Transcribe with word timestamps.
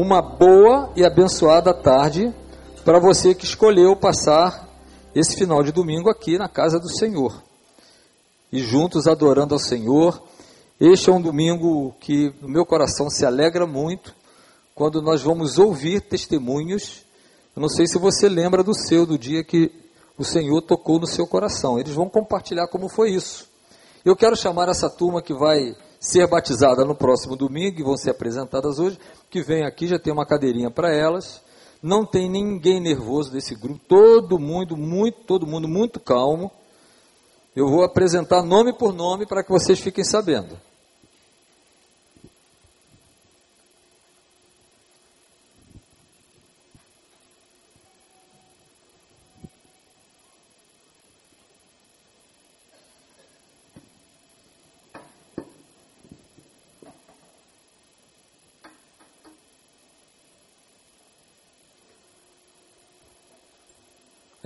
uma 0.00 0.22
boa 0.22 0.92
e 0.94 1.04
abençoada 1.04 1.74
tarde 1.74 2.32
para 2.84 3.00
você 3.00 3.34
que 3.34 3.44
escolheu 3.44 3.96
passar 3.96 4.68
esse 5.12 5.36
final 5.36 5.60
de 5.60 5.72
domingo 5.72 6.08
aqui 6.08 6.38
na 6.38 6.48
casa 6.48 6.78
do 6.78 6.88
Senhor. 6.88 7.42
E 8.52 8.60
juntos 8.60 9.08
adorando 9.08 9.54
ao 9.54 9.58
Senhor. 9.58 10.22
Este 10.78 11.10
é 11.10 11.12
um 11.12 11.20
domingo 11.20 11.92
que 11.98 12.32
no 12.40 12.48
meu 12.48 12.64
coração 12.64 13.10
se 13.10 13.26
alegra 13.26 13.66
muito 13.66 14.14
quando 14.72 15.02
nós 15.02 15.20
vamos 15.20 15.58
ouvir 15.58 16.00
testemunhos. 16.02 17.04
Eu 17.56 17.60
não 17.60 17.68
sei 17.68 17.88
se 17.88 17.98
você 17.98 18.28
lembra 18.28 18.62
do 18.62 18.74
seu, 18.74 19.04
do 19.04 19.18
dia 19.18 19.42
que 19.42 19.68
o 20.16 20.22
Senhor 20.22 20.62
tocou 20.62 21.00
no 21.00 21.08
seu 21.08 21.26
coração. 21.26 21.76
Eles 21.76 21.92
vão 21.92 22.08
compartilhar 22.08 22.68
como 22.68 22.88
foi 22.88 23.10
isso. 23.10 23.48
Eu 24.04 24.14
quero 24.14 24.36
chamar 24.36 24.68
essa 24.68 24.88
turma 24.88 25.20
que 25.20 25.34
vai 25.34 25.74
ser 26.00 26.26
batizada 26.28 26.84
no 26.84 26.94
próximo 26.94 27.36
domingo 27.36 27.80
e 27.80 27.82
vão 27.82 27.96
ser 27.96 28.10
apresentadas 28.10 28.78
hoje, 28.78 28.98
que 29.30 29.42
vem 29.42 29.64
aqui, 29.64 29.86
já 29.86 29.98
tem 29.98 30.12
uma 30.12 30.26
cadeirinha 30.26 30.70
para 30.70 30.94
elas. 30.94 31.42
Não 31.82 32.04
tem 32.04 32.28
ninguém 32.28 32.80
nervoso 32.80 33.30
desse 33.32 33.54
grupo, 33.54 33.80
todo 33.86 34.38
mundo 34.38 34.76
muito, 34.76 35.20
todo 35.24 35.46
mundo 35.46 35.68
muito 35.68 36.00
calmo. 36.00 36.50
Eu 37.54 37.68
vou 37.68 37.84
apresentar 37.84 38.42
nome 38.42 38.72
por 38.72 38.92
nome 38.92 39.26
para 39.26 39.42
que 39.42 39.50
vocês 39.50 39.78
fiquem 39.78 40.04
sabendo. 40.04 40.58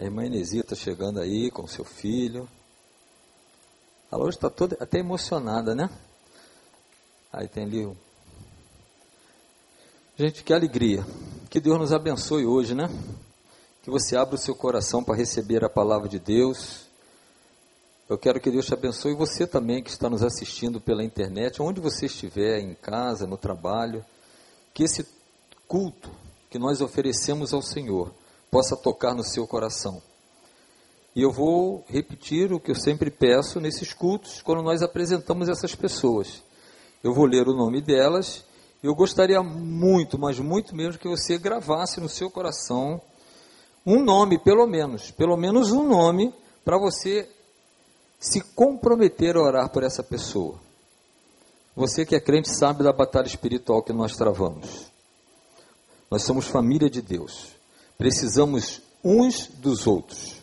A 0.03 0.05
irmã 0.05 0.25
Inesita 0.27 0.75
chegando 0.75 1.21
aí 1.21 1.49
com 1.49 1.65
seu 1.65 1.85
filho. 1.85 2.49
Ela 4.11 4.25
hoje 4.25 4.37
está 4.37 4.51
toda 4.51 4.77
até 4.81 4.99
emocionada, 4.99 5.77
né? 5.77 5.89
Aí 7.33 7.47
tem 7.47 7.63
ali 7.63 7.87
o. 7.87 7.97
Gente, 10.17 10.43
que 10.43 10.53
alegria. 10.53 11.07
Que 11.49 11.61
Deus 11.61 11.79
nos 11.79 11.93
abençoe 11.93 12.45
hoje, 12.45 12.75
né? 12.75 12.89
Que 13.85 13.91
você 13.93 14.17
abra 14.17 14.35
o 14.35 14.39
seu 14.39 14.57
coração 14.57 15.05
para 15.05 15.15
receber 15.15 15.65
a 15.65 15.71
palavra 15.71 16.09
de 16.09 16.19
Deus. 16.19 16.87
Eu 18.09 18.19
quero 18.19 18.41
que 18.41 18.51
Deus 18.51 18.67
te 18.67 18.75
abençoe 18.75 19.15
você 19.15 19.47
também 19.47 19.85
que 19.85 19.91
está 19.91 20.11
nos 20.11 20.25
assistindo 20.25 20.81
pela 20.81 21.05
internet, 21.05 21.63
onde 21.63 21.81
você 21.81 22.07
estiver, 22.07 22.59
em 22.59 22.75
casa, 22.75 23.25
no 23.25 23.37
trabalho. 23.37 24.05
Que 24.75 24.83
esse 24.83 25.07
culto 25.69 26.11
que 26.51 26.59
nós 26.59 26.81
oferecemos 26.81 27.55
ao 27.55 27.63
Senhor 27.63 28.13
possa 28.53 28.77
tocar 28.77 29.15
no 29.15 29.25
seu 29.25 29.47
coração. 29.47 30.03
E 31.17 31.23
eu 31.23 31.33
vou 31.33 31.83
repetir 31.89 32.53
o 32.53 32.61
que 32.61 32.71
eu 32.71 32.75
sempre 32.75 33.11
peço 33.11 33.59
nesses 33.59 33.95
cultos, 33.95 34.43
quando 34.43 34.63
nós 34.63 34.83
apresentamos 34.83 35.49
essas 35.49 35.75
pessoas. 35.75 36.43
Eu 37.03 37.15
vou 37.15 37.25
ler 37.25 37.49
o 37.49 37.57
nome 37.57 37.81
delas. 37.81 38.45
Eu 38.83 38.95
gostaria 38.95 39.43
muito, 39.43 40.19
mas 40.19 40.39
muito 40.39 40.77
mesmo, 40.77 41.01
que 41.01 41.09
você 41.09 41.39
gravasse 41.39 41.99
no 41.99 42.11
seu 42.11 42.31
coração 42.31 43.01
um 43.87 44.05
nome, 44.05 44.39
pelo 44.39 44.67
menos, 44.67 45.11
pelo 45.11 45.37
menos 45.37 45.73
um 45.73 45.89
nome, 45.89 46.33
para 46.63 46.77
você 46.77 47.29
se 48.21 48.43
comprometer 48.55 49.35
a 49.35 49.43
orar 49.43 49.71
por 49.71 49.83
essa 49.83 50.03
pessoa. 50.03 50.61
Você 51.75 52.05
que 52.05 52.15
é 52.15 52.21
crente 52.21 52.51
sabe 52.51 52.85
da 52.85 52.93
batalha 52.93 53.27
espiritual 53.27 53.83
que 53.83 53.95
nós 53.95 54.15
travamos. 54.15 54.93
Nós 56.11 56.23
somos 56.23 56.47
família 56.47 56.91
de 56.91 57.01
Deus. 57.01 57.62
Precisamos 58.03 58.83
uns 59.05 59.47
dos 59.47 59.87
outros. 59.87 60.43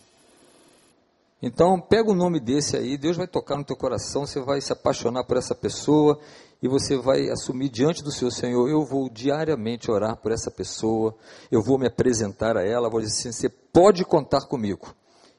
Então, 1.42 1.78
pega 1.78 2.10
o 2.10 2.14
nome 2.14 2.40
desse 2.40 2.74
aí, 2.74 2.96
Deus 2.96 3.18
vai 3.18 3.26
tocar 3.26 3.58
no 3.58 3.64
teu 3.64 3.76
coração, 3.76 4.24
você 4.24 4.40
vai 4.40 4.62
se 4.62 4.72
apaixonar 4.72 5.24
por 5.24 5.36
essa 5.36 5.54
pessoa 5.54 6.18
e 6.62 6.66
você 6.66 6.96
vai 6.96 7.28
assumir 7.28 7.68
diante 7.68 8.02
do 8.02 8.10
seu 8.10 8.30
Senhor, 8.30 8.66
eu 8.66 8.86
vou 8.86 9.10
diariamente 9.10 9.90
orar 9.90 10.16
por 10.16 10.32
essa 10.32 10.50
pessoa, 10.50 11.14
eu 11.50 11.62
vou 11.62 11.78
me 11.78 11.86
apresentar 11.86 12.56
a 12.56 12.66
ela, 12.66 12.88
vou 12.88 13.02
dizer 13.02 13.28
assim, 13.28 13.30
você 13.30 13.50
pode 13.50 14.06
contar 14.06 14.46
comigo. 14.46 14.94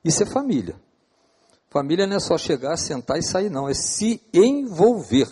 Isso 0.06 0.22
é 0.22 0.26
família. 0.28 0.76
Família 1.72 2.06
não 2.06 2.18
é 2.18 2.20
só 2.20 2.38
chegar, 2.38 2.78
sentar 2.78 3.18
e 3.18 3.24
sair, 3.24 3.50
não, 3.50 3.68
é 3.68 3.74
se 3.74 4.22
envolver, 4.32 5.28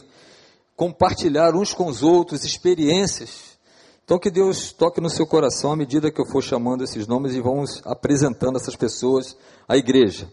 compartilhar 0.75 1.53
uns 1.53 1.71
com 1.71 1.85
os 1.85 2.01
outros 2.01 2.43
experiências, 2.43 3.48
então 4.09 4.17
que 4.17 4.31
Deus 4.31 4.73
toque 4.73 4.99
no 4.99 5.07
seu 5.07 5.27
coração 5.27 5.71
à 5.71 5.75
medida 5.75 6.09
que 6.09 6.19
eu 6.19 6.25
for 6.25 6.41
chamando 6.41 6.83
esses 6.83 7.05
nomes 7.05 7.35
e 7.35 7.41
vamos 7.41 7.79
apresentando 7.85 8.55
essas 8.57 8.75
pessoas 8.75 9.37
à 9.67 9.77
igreja. 9.77 10.27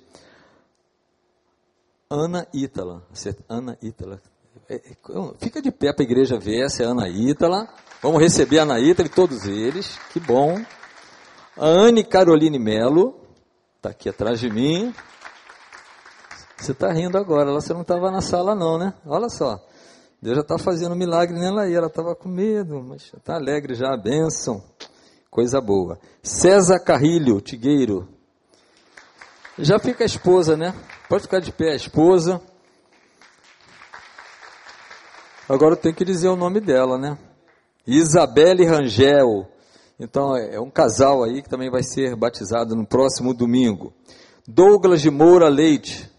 Ana 2.08 2.48
Ítala, 2.54 3.06
Ana 3.46 3.76
Ítala. 3.82 4.22
É, 4.66 4.76
é, 4.76 4.96
fica 5.38 5.60
de 5.60 5.70
pé 5.70 5.92
para 5.92 6.02
a 6.02 6.08
igreja 6.08 6.38
ver, 6.38 6.64
essa 6.64 6.84
é 6.84 6.86
Ana 6.86 7.06
Ítala. 7.06 7.68
Vamos 8.00 8.22
receber 8.22 8.60
a 8.60 8.62
Ana 8.62 8.80
Ítala 8.80 9.08
e 9.08 9.12
todos 9.12 9.44
eles, 9.44 9.98
que 10.10 10.20
bom. 10.20 10.58
A 11.54 11.66
Anne 11.66 12.02
Caroline 12.02 12.58
Melo, 12.58 13.20
está 13.76 13.90
aqui 13.90 14.08
atrás 14.08 14.40
de 14.40 14.48
mim. 14.48 14.94
Você 16.56 16.72
está 16.72 16.90
rindo 16.90 17.18
agora, 17.18 17.52
você 17.52 17.74
não 17.74 17.82
estava 17.82 18.10
na 18.10 18.22
sala 18.22 18.54
não, 18.54 18.78
né? 18.78 18.94
Olha 19.04 19.28
só. 19.28 19.60
Deus 20.20 20.36
já 20.36 20.42
está 20.42 20.58
fazendo 20.58 20.92
um 20.92 20.98
milagre 20.98 21.38
nela 21.38 21.62
aí. 21.62 21.74
Ela 21.74 21.88
estava 21.88 22.14
com 22.14 22.28
medo, 22.28 22.82
mas 22.82 23.12
está 23.14 23.34
alegre 23.36 23.74
já. 23.74 23.94
A 23.94 23.96
bênção. 23.96 24.62
Coisa 25.30 25.60
boa. 25.60 25.98
César 26.22 26.80
Carrilho, 26.80 27.40
Tigueiro. 27.40 28.08
Já 29.58 29.78
fica 29.78 30.04
a 30.04 30.06
esposa, 30.06 30.56
né? 30.56 30.74
Pode 31.08 31.22
ficar 31.22 31.40
de 31.40 31.52
pé 31.52 31.72
a 31.72 31.76
esposa. 31.76 32.40
Agora 35.48 35.74
eu 35.74 35.76
tenho 35.76 35.94
que 35.94 36.04
dizer 36.04 36.28
o 36.28 36.36
nome 36.36 36.60
dela, 36.60 36.98
né? 36.98 37.16
Isabelle 37.86 38.64
Rangel. 38.64 39.48
Então 39.98 40.36
é, 40.36 40.56
é 40.56 40.60
um 40.60 40.70
casal 40.70 41.22
aí 41.22 41.40
que 41.40 41.48
também 41.48 41.70
vai 41.70 41.82
ser 41.82 42.16
batizado 42.16 42.74
no 42.74 42.86
próximo 42.86 43.32
domingo. 43.32 43.94
Douglas 44.46 45.00
de 45.00 45.10
Moura 45.10 45.48
Leite. 45.48 46.10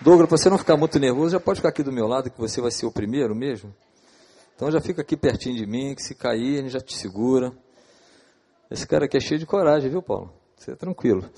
Douglas, 0.00 0.28
para 0.28 0.38
você 0.38 0.48
não 0.48 0.56
ficar 0.56 0.76
muito 0.76 0.98
nervoso, 0.98 1.32
já 1.32 1.40
pode 1.40 1.58
ficar 1.58 1.68
aqui 1.68 1.82
do 1.82 1.92
meu 1.92 2.06
lado, 2.06 2.30
que 2.30 2.38
você 2.38 2.60
vai 2.60 2.70
ser 2.70 2.86
o 2.86 2.92
primeiro 2.92 3.34
mesmo. 3.34 3.74
Então 4.56 4.70
já 4.70 4.80
fica 4.80 5.02
aqui 5.02 5.16
pertinho 5.16 5.56
de 5.56 5.66
mim, 5.66 5.94
que 5.94 6.02
se 6.02 6.14
cair, 6.14 6.58
ele 6.58 6.68
já 6.68 6.80
te 6.80 6.96
segura. 6.96 7.52
Esse 8.70 8.86
cara 8.86 9.04
aqui 9.04 9.16
é 9.16 9.20
cheio 9.20 9.38
de 9.38 9.46
coragem, 9.46 9.90
viu, 9.90 10.02
Paulo? 10.02 10.32
Você 10.56 10.72
é 10.72 10.74
tranquilo. 10.74 11.28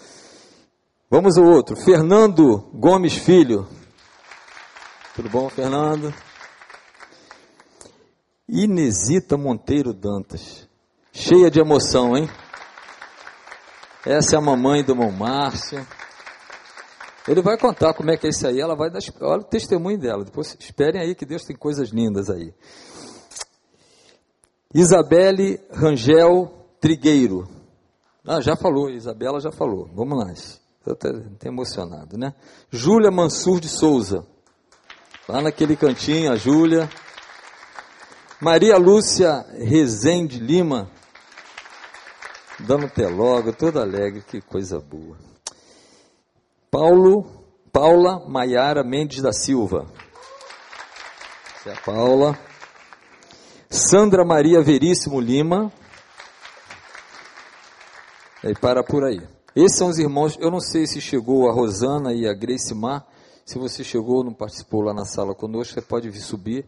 Vamos 1.10 1.36
ao 1.36 1.44
outro. 1.44 1.76
Fernando 1.76 2.70
Gomes 2.72 3.14
Filho. 3.14 3.66
Tudo 5.14 5.28
bom, 5.28 5.48
Fernando? 5.48 6.12
Inesita 8.48 9.36
Monteiro 9.36 9.92
Dantas. 9.92 10.68
Cheia 11.12 11.50
de 11.50 11.60
emoção, 11.60 12.16
hein? 12.16 12.28
Essa 14.04 14.36
é 14.36 14.38
a 14.38 14.42
mamãe 14.42 14.82
do 14.82 14.92
irmão 14.92 15.10
Márcio. 15.10 15.86
Ele 17.26 17.40
vai 17.40 17.56
contar 17.56 17.94
como 17.94 18.10
é 18.10 18.16
que 18.16 18.26
é 18.26 18.30
isso 18.30 18.46
aí, 18.46 18.60
ela 18.60 18.74
vai 18.74 18.90
dar, 18.90 19.00
olha 19.20 19.42
o 19.42 19.44
testemunho 19.44 19.98
dela. 19.98 20.24
Depois 20.24 20.56
esperem 20.58 21.00
aí 21.00 21.14
que 21.14 21.24
Deus 21.24 21.42
tem 21.42 21.56
coisas 21.56 21.90
lindas 21.90 22.28
aí. 22.28 22.52
Isabelle 24.74 25.60
Rangel 25.70 26.50
Trigueiro. 26.80 27.48
Ah, 28.26 28.40
já 28.40 28.56
falou, 28.56 28.88
Isabela 28.90 29.40
já 29.40 29.52
falou. 29.52 29.88
Vamos 29.94 30.18
lá. 30.18 30.32
Estou 30.32 30.92
até 30.92 31.48
emocionado, 31.48 32.16
né? 32.18 32.34
Júlia 32.70 33.10
Mansur 33.10 33.60
de 33.60 33.68
Souza. 33.68 34.26
Lá 35.28 35.40
naquele 35.40 35.76
cantinho, 35.76 36.32
a 36.32 36.36
Júlia. 36.36 36.90
Maria 38.40 38.76
Lúcia 38.76 39.46
Rezende 39.58 40.40
Lima. 40.40 40.90
Dando 42.58 42.86
até 42.86 43.06
logo, 43.06 43.52
toda 43.52 43.80
alegre, 43.80 44.22
que 44.22 44.40
coisa 44.40 44.80
boa. 44.80 45.16
Paulo, 46.72 47.26
Paula 47.70 48.26
Maiara 48.26 48.82
Mendes 48.82 49.20
da 49.20 49.30
Silva. 49.30 49.86
Essa 51.54 51.68
é 51.68 51.72
a 51.74 51.80
Paula. 51.82 52.38
Sandra 53.68 54.24
Maria 54.24 54.62
Veríssimo 54.62 55.20
Lima. 55.20 55.70
E 58.42 58.54
para 58.54 58.82
por 58.82 59.04
aí. 59.04 59.20
Esses 59.54 59.76
são 59.76 59.88
os 59.88 59.98
irmãos. 59.98 60.38
Eu 60.40 60.50
não 60.50 60.60
sei 60.60 60.86
se 60.86 60.98
chegou 60.98 61.46
a 61.46 61.52
Rosana 61.52 62.14
e 62.14 62.26
a 62.26 62.32
Grace 62.32 62.74
Mar. 62.74 63.06
Se 63.44 63.58
você 63.58 63.84
chegou, 63.84 64.24
não 64.24 64.32
participou 64.32 64.80
lá 64.80 64.94
na 64.94 65.04
sala 65.04 65.34
conosco, 65.34 65.74
você 65.74 65.82
pode 65.82 66.08
vir 66.08 66.22
subir. 66.22 66.66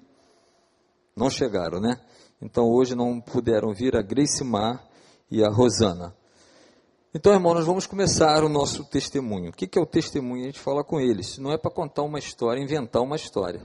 Não 1.16 1.30
chegaram, 1.30 1.80
né? 1.80 1.98
Então 2.42 2.64
hoje 2.64 2.94
não 2.94 3.22
puderam 3.22 3.72
vir 3.72 3.96
a 3.96 4.02
Grace 4.02 4.44
Mar 4.44 4.86
e 5.30 5.42
a 5.42 5.48
Rosana. 5.48 6.14
Então, 7.16 7.32
irmão, 7.32 7.55
nós 7.55 7.64
vamos 7.64 7.87
começar 7.87 8.43
o 8.43 8.49
nosso 8.49 8.82
testemunho. 8.84 9.50
O 9.50 9.52
que 9.52 9.78
é 9.78 9.81
o 9.81 9.87
testemunho? 9.87 10.43
A 10.43 10.46
gente 10.46 10.58
fala 10.58 10.82
com 10.82 10.99
eles. 11.00 11.38
Não 11.38 11.52
é 11.52 11.56
para 11.56 11.70
contar 11.70 12.02
uma 12.02 12.19
história, 12.19 12.61
inventar 12.61 13.00
uma 13.02 13.14
história. 13.14 13.62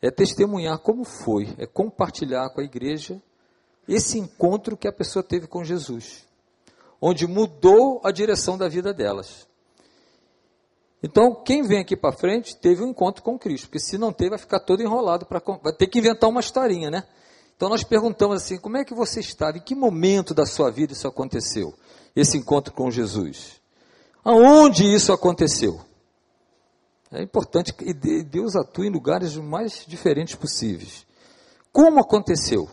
é 0.00 0.10
testemunhar 0.10 0.78
como 0.78 1.04
foi, 1.04 1.54
é 1.58 1.66
compartilhar 1.66 2.48
com 2.50 2.62
a 2.62 2.64
igreja 2.64 3.20
esse 3.86 4.18
encontro 4.18 4.74
que 4.74 4.88
a 4.88 4.92
pessoa 4.92 5.22
teve 5.22 5.46
com 5.46 5.62
Jesus, 5.62 6.24
onde 6.98 7.26
mudou 7.26 8.00
a 8.02 8.10
direção 8.10 8.56
da 8.56 8.68
vida 8.68 8.94
delas. 8.94 9.46
Então, 11.02 11.34
quem 11.34 11.62
vem 11.62 11.80
aqui 11.80 11.96
para 11.96 12.16
frente 12.16 12.56
teve 12.56 12.82
um 12.82 12.88
encontro 12.88 13.22
com 13.22 13.38
Cristo, 13.38 13.66
porque 13.66 13.80
se 13.80 13.98
não 13.98 14.12
teve, 14.12 14.30
vai 14.30 14.38
ficar 14.38 14.60
todo 14.60 14.82
enrolado, 14.82 15.26
pra, 15.26 15.42
vai 15.62 15.72
ter 15.74 15.86
que 15.86 15.98
inventar 15.98 16.30
uma 16.30 16.40
historinha, 16.40 16.90
né? 16.90 17.04
Então, 17.54 17.68
nós 17.68 17.82
perguntamos 17.82 18.42
assim: 18.42 18.58
como 18.58 18.76
é 18.76 18.84
que 18.84 18.94
você 18.94 19.20
estava? 19.20 19.58
Em 19.58 19.60
que 19.60 19.74
momento 19.74 20.32
da 20.32 20.46
sua 20.46 20.70
vida 20.70 20.92
isso 20.92 21.08
aconteceu? 21.08 21.74
Esse 22.14 22.36
encontro 22.36 22.72
com 22.72 22.90
Jesus? 22.90 23.60
Aonde 24.24 24.84
isso 24.84 25.12
aconteceu? 25.12 25.80
É 27.10 27.22
importante 27.22 27.72
que 27.72 27.94
Deus 27.94 28.54
atue 28.54 28.88
em 28.88 28.92
lugares 28.92 29.34
mais 29.36 29.84
diferentes 29.86 30.34
possíveis. 30.34 31.06
Como 31.72 32.00
aconteceu? 32.00 32.68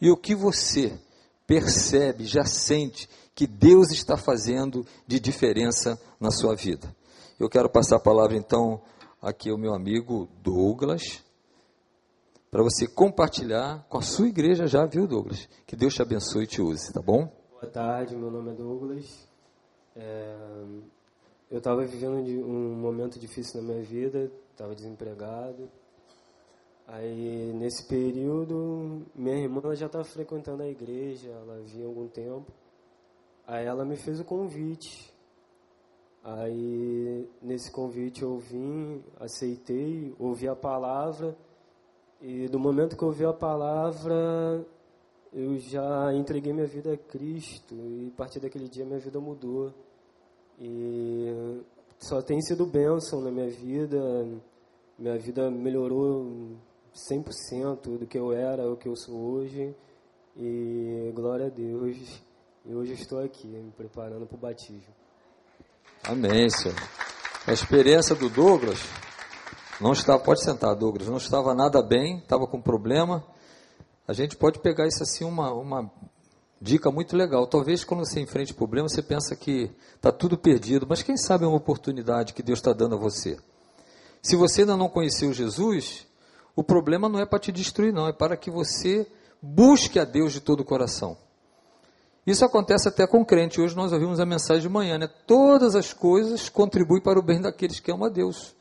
E 0.00 0.10
o 0.10 0.16
que 0.16 0.34
você 0.34 0.98
percebe, 1.46 2.24
já 2.24 2.44
sente 2.44 3.08
que 3.34 3.46
Deus 3.46 3.90
está 3.90 4.16
fazendo 4.16 4.86
de 5.06 5.18
diferença 5.18 5.98
na 6.18 6.30
sua 6.30 6.54
vida? 6.54 6.94
Eu 7.38 7.48
quero 7.48 7.70
passar 7.70 7.96
a 7.96 8.00
palavra 8.00 8.36
então 8.36 8.82
aqui 9.22 9.48
ao 9.50 9.56
meu 9.56 9.72
amigo 9.72 10.28
Douglas, 10.42 11.22
para 12.50 12.62
você 12.62 12.86
compartilhar 12.86 13.86
com 13.88 13.96
a 13.96 14.02
sua 14.02 14.28
igreja 14.28 14.66
já, 14.66 14.84
viu, 14.84 15.06
Douglas? 15.06 15.48
Que 15.66 15.76
Deus 15.76 15.94
te 15.94 16.02
abençoe 16.02 16.44
e 16.44 16.46
te 16.46 16.60
use, 16.60 16.92
tá 16.92 17.00
bom? 17.00 17.39
Boa 17.60 17.70
tarde, 17.70 18.16
meu 18.16 18.30
nome 18.30 18.52
é 18.52 18.54
Douglas. 18.54 19.28
É, 19.94 20.64
eu 21.50 21.58
estava 21.58 21.84
vivendo 21.84 22.16
um 22.44 22.74
momento 22.74 23.18
difícil 23.18 23.60
na 23.60 23.68
minha 23.68 23.84
vida, 23.84 24.32
estava 24.50 24.74
desempregado. 24.74 25.68
Aí, 26.86 27.52
nesse 27.52 27.86
período, 27.86 29.06
minha 29.14 29.36
irmã 29.36 29.74
já 29.74 29.86
estava 29.86 30.04
frequentando 30.04 30.62
a 30.62 30.68
igreja, 30.68 31.28
ela 31.28 31.60
vinha 31.60 31.86
algum 31.86 32.08
tempo. 32.08 32.50
Aí 33.46 33.66
ela 33.66 33.84
me 33.84 33.96
fez 33.96 34.20
o 34.20 34.24
convite 34.24 35.10
Aí, 36.22 37.26
nesse 37.40 37.72
convite, 37.72 38.22
eu 38.22 38.38
vim, 38.38 39.02
aceitei, 39.18 40.14
ouvi 40.18 40.46
a 40.46 40.54
palavra, 40.54 41.34
e 42.20 42.46
do 42.48 42.58
momento 42.58 42.94
que 42.94 43.02
eu 43.02 43.08
ouvi 43.08 43.24
a 43.24 43.32
palavra, 43.32 44.62
eu 45.32 45.58
já 45.58 46.12
entreguei 46.14 46.52
minha 46.52 46.66
vida 46.66 46.92
a 46.92 46.96
Cristo, 46.96 47.74
e 47.74 48.10
a 48.12 48.16
partir 48.16 48.40
daquele 48.40 48.68
dia 48.68 48.84
minha 48.84 48.98
vida 48.98 49.20
mudou. 49.20 49.72
E 50.58 51.62
só 51.98 52.20
tem 52.20 52.40
sido 52.42 52.66
bênção 52.66 53.20
na 53.20 53.30
minha 53.30 53.48
vida, 53.48 53.98
minha 54.98 55.18
vida 55.18 55.50
melhorou 55.50 56.56
100% 56.94 57.98
do 57.98 58.06
que 58.06 58.18
eu 58.18 58.32
era, 58.32 58.70
o 58.70 58.76
que 58.76 58.88
eu 58.88 58.96
sou 58.96 59.14
hoje, 59.14 59.74
e 60.36 61.12
glória 61.14 61.46
a 61.46 61.50
Deus, 61.50 62.22
e 62.66 62.74
hoje 62.74 62.92
estou 62.92 63.20
aqui, 63.20 63.46
me 63.46 63.70
preparando 63.70 64.26
para 64.26 64.36
o 64.36 64.40
batismo. 64.40 64.94
Amém, 66.04 66.50
Senhor. 66.50 66.76
A 67.46 67.52
experiência 67.52 68.14
do 68.14 68.28
Douglas 68.28 68.78
não 69.80 69.92
estava, 69.92 70.22
pode 70.22 70.44
sentar, 70.44 70.74
Douglas, 70.74 71.08
não 71.08 71.16
estava 71.16 71.54
nada 71.54 71.82
bem, 71.82 72.18
estava 72.18 72.46
com 72.46 72.60
problema. 72.60 73.24
A 74.06 74.12
gente 74.12 74.36
pode 74.36 74.58
pegar 74.58 74.86
isso 74.86 75.02
assim 75.02 75.24
uma, 75.24 75.52
uma 75.52 75.90
dica 76.60 76.90
muito 76.90 77.16
legal. 77.16 77.46
Talvez 77.46 77.84
quando 77.84 78.00
você 78.00 78.20
enfrente 78.20 78.52
problema, 78.52 78.88
você 78.88 79.02
pensa 79.02 79.34
que 79.34 79.70
está 79.94 80.12
tudo 80.12 80.36
perdido, 80.36 80.86
mas 80.88 81.02
quem 81.02 81.16
sabe 81.16 81.44
é 81.44 81.46
uma 81.46 81.56
oportunidade 81.56 82.34
que 82.34 82.42
Deus 82.42 82.58
está 82.58 82.72
dando 82.72 82.96
a 82.96 82.98
você. 82.98 83.38
Se 84.22 84.36
você 84.36 84.62
ainda 84.62 84.76
não 84.76 84.88
conheceu 84.88 85.32
Jesus, 85.32 86.06
o 86.54 86.62
problema 86.62 87.08
não 87.08 87.18
é 87.18 87.24
para 87.24 87.38
te 87.38 87.50
destruir, 87.50 87.92
não, 87.92 88.06
é 88.06 88.12
para 88.12 88.36
que 88.36 88.50
você 88.50 89.06
busque 89.40 89.98
a 89.98 90.04
Deus 90.04 90.32
de 90.32 90.40
todo 90.40 90.60
o 90.60 90.64
coração. 90.64 91.16
Isso 92.26 92.44
acontece 92.44 92.86
até 92.86 93.06
com 93.06 93.24
crente. 93.24 93.60
Hoje 93.60 93.74
nós 93.74 93.92
ouvimos 93.92 94.20
a 94.20 94.26
mensagem 94.26 94.62
de 94.62 94.68
manhã, 94.68 94.98
né? 94.98 95.08
Todas 95.26 95.74
as 95.74 95.92
coisas 95.92 96.48
contribuem 96.48 97.02
para 97.02 97.18
o 97.18 97.22
bem 97.22 97.40
daqueles 97.40 97.80
que 97.80 97.90
amam 97.90 98.06
a 98.06 98.10
Deus. 98.10 98.54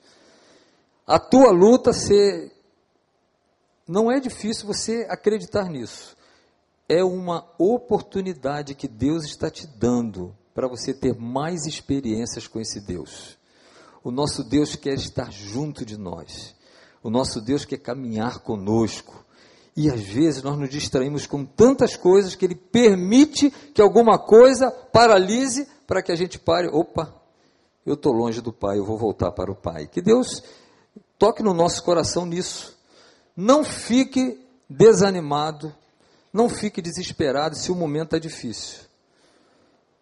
A 1.05 1.19
tua 1.19 1.51
luta 1.51 1.91
ser 1.91 2.51
não 3.89 4.11
é 4.11 4.19
difícil 4.19 4.67
você 4.67 5.07
acreditar 5.09 5.67
nisso. 5.67 6.15
É 6.87 7.03
uma 7.03 7.43
oportunidade 7.57 8.75
que 8.75 8.87
Deus 8.87 9.25
está 9.25 9.49
te 9.49 9.65
dando 9.65 10.35
para 10.53 10.67
você 10.67 10.93
ter 10.93 11.15
mais 11.19 11.65
experiências 11.65 12.47
com 12.47 12.59
esse 12.59 12.79
Deus. 12.79 13.35
O 14.03 14.11
nosso 14.11 14.43
Deus 14.43 14.75
quer 14.75 14.93
estar 14.93 15.31
junto 15.31 15.83
de 15.83 15.97
nós. 15.97 16.55
O 17.01 17.09
nosso 17.09 17.41
Deus 17.41 17.65
quer 17.65 17.79
caminhar 17.79 18.39
conosco. 18.41 19.25
E 19.75 19.89
às 19.89 20.01
vezes 20.01 20.43
nós 20.43 20.55
nos 20.55 20.69
distraímos 20.69 21.25
com 21.25 21.43
tantas 21.43 21.95
coisas 21.95 22.35
que 22.35 22.45
ele 22.45 22.55
permite 22.55 23.49
que 23.73 23.81
alguma 23.81 24.19
coisa 24.19 24.69
paralise 24.69 25.67
para 25.87 26.03
que 26.03 26.11
a 26.11 26.15
gente 26.15 26.37
pare. 26.37 26.67
Opa, 26.67 27.11
eu 27.83 27.95
estou 27.95 28.13
longe 28.13 28.39
do 28.39 28.53
Pai, 28.53 28.77
eu 28.77 28.85
vou 28.85 28.99
voltar 28.99 29.31
para 29.31 29.51
o 29.51 29.55
Pai. 29.55 29.87
Que 29.87 29.99
Deus 29.99 30.43
toque 31.17 31.41
no 31.41 31.55
nosso 31.55 31.83
coração 31.83 32.23
nisso. 32.23 32.77
Não 33.41 33.63
fique 33.63 34.37
desanimado, 34.69 35.73
não 36.33 36.49
fique 36.49 36.81
desesperado 36.81 37.55
se 37.55 37.71
o 37.71 37.75
momento 37.75 38.13
é 38.13 38.19
difícil. 38.19 38.81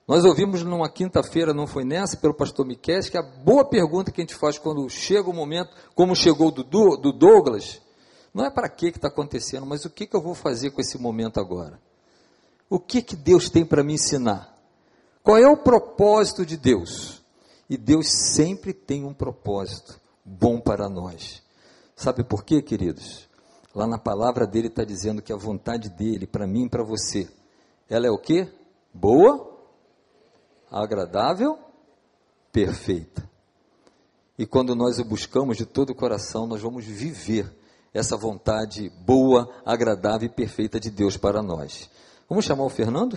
Nós 0.08 0.26
ouvimos 0.26 0.64
numa 0.64 0.90
quinta-feira, 0.90 1.54
não 1.54 1.68
foi 1.68 1.86
nessa, 1.86 2.18
pelo 2.18 2.34
pastor 2.34 2.66
Miquel, 2.66 3.00
que 3.04 3.16
a 3.16 3.22
boa 3.22 3.64
pergunta 3.64 4.12
que 4.12 4.20
a 4.20 4.24
gente 4.24 4.34
faz 4.34 4.58
quando 4.58 4.90
chega 4.90 5.30
o 5.30 5.36
momento, 5.36 5.70
como 5.94 6.16
chegou 6.16 6.50
do, 6.50 6.64
do 6.64 7.14
Douglas, 7.14 7.80
não 8.34 8.44
é 8.44 8.50
para 8.50 8.68
que 8.68 8.88
está 8.88 9.08
acontecendo, 9.08 9.68
mas 9.68 9.86
o 9.86 9.90
que, 9.92 10.08
que 10.08 10.16
eu 10.16 10.22
vou 10.22 10.34
fazer 10.34 10.72
com 10.72 10.82
esse 10.82 10.98
momento 10.98 11.40
agora? 11.40 11.80
O 12.68 12.80
que, 12.80 13.04
que 13.04 13.16
Deus 13.16 13.52
tem 13.52 13.64
para 13.64 13.84
me 13.84 13.94
ensinar? 13.94 14.52
Qual 15.22 15.38
é 15.38 15.48
o 15.48 15.58
propósito 15.58 16.44
de 16.44 16.58
Deus? 16.58 17.22
E 17.70 17.78
Deus 17.78 18.08
sempre 18.34 18.74
tem 18.74 19.06
um 19.06 19.14
propósito 19.14 20.02
bom 20.26 20.60
para 20.60 20.90
nós. 20.90 21.44
Sabe 21.96 22.24
por 22.24 22.44
quê, 22.44 22.64
queridos? 22.64 23.27
Lá 23.78 23.86
na 23.86 24.00
palavra 24.00 24.48
dele 24.48 24.70
está 24.70 24.84
dizendo 24.84 25.22
que 25.22 25.32
a 25.32 25.38
vontade 25.38 25.88
dele, 25.92 26.26
para 26.26 26.48
mim 26.48 26.66
e 26.66 26.70
para 26.70 26.84
você, 26.84 27.30
ela 27.88 28.08
é 28.08 28.10
o 28.10 28.18
quê? 28.18 28.52
Boa, 28.92 29.56
agradável, 30.72 31.60
perfeita. 32.52 33.30
E 34.36 34.48
quando 34.48 34.76
nós 34.76 34.98
o 34.98 35.06
buscamos 35.06 35.58
de 35.58 35.66
todo 35.68 35.92
o 35.92 35.96
coração, 35.96 36.48
nós 36.48 36.60
vamos 36.60 36.86
viver 36.86 37.56
essa 37.94 38.18
vontade 38.18 38.90
boa, 39.06 39.48
agradável 39.64 40.28
e 40.28 40.34
perfeita 40.34 40.80
de 40.80 40.90
Deus 40.90 41.16
para 41.16 41.44
nós. 41.44 41.88
Vamos 42.28 42.46
chamar 42.46 42.64
o 42.64 42.70
Fernando? 42.70 43.16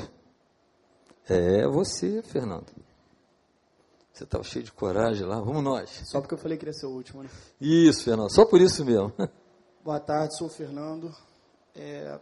É 1.27 1.67
você, 1.67 2.21
Fernando. 2.21 2.67
Você 4.13 4.25
estava 4.25 4.45
cheio 4.45 4.67
de 4.67 4.73
coragem 4.73 5.27
lá, 5.27 5.41
vamos 5.41 5.65
nós. 5.65 6.03
Só 6.05 6.21
porque 6.21 6.35
eu 6.35 6.39
falei 6.39 6.59
que 6.59 6.67
ia 6.67 6.73
ser 6.75 6.85
o 6.85 6.91
último, 6.91 7.23
né? 7.23 7.31
Isso, 7.59 8.05
Fernando, 8.05 8.31
só 8.31 8.45
por 8.45 8.61
isso 8.61 8.85
mesmo. 8.85 9.11
Boa 9.83 9.99
tarde, 9.99 10.37
sou 10.37 10.47
o 10.47 10.51
Fernando. 10.51 11.15
É, 11.75 12.19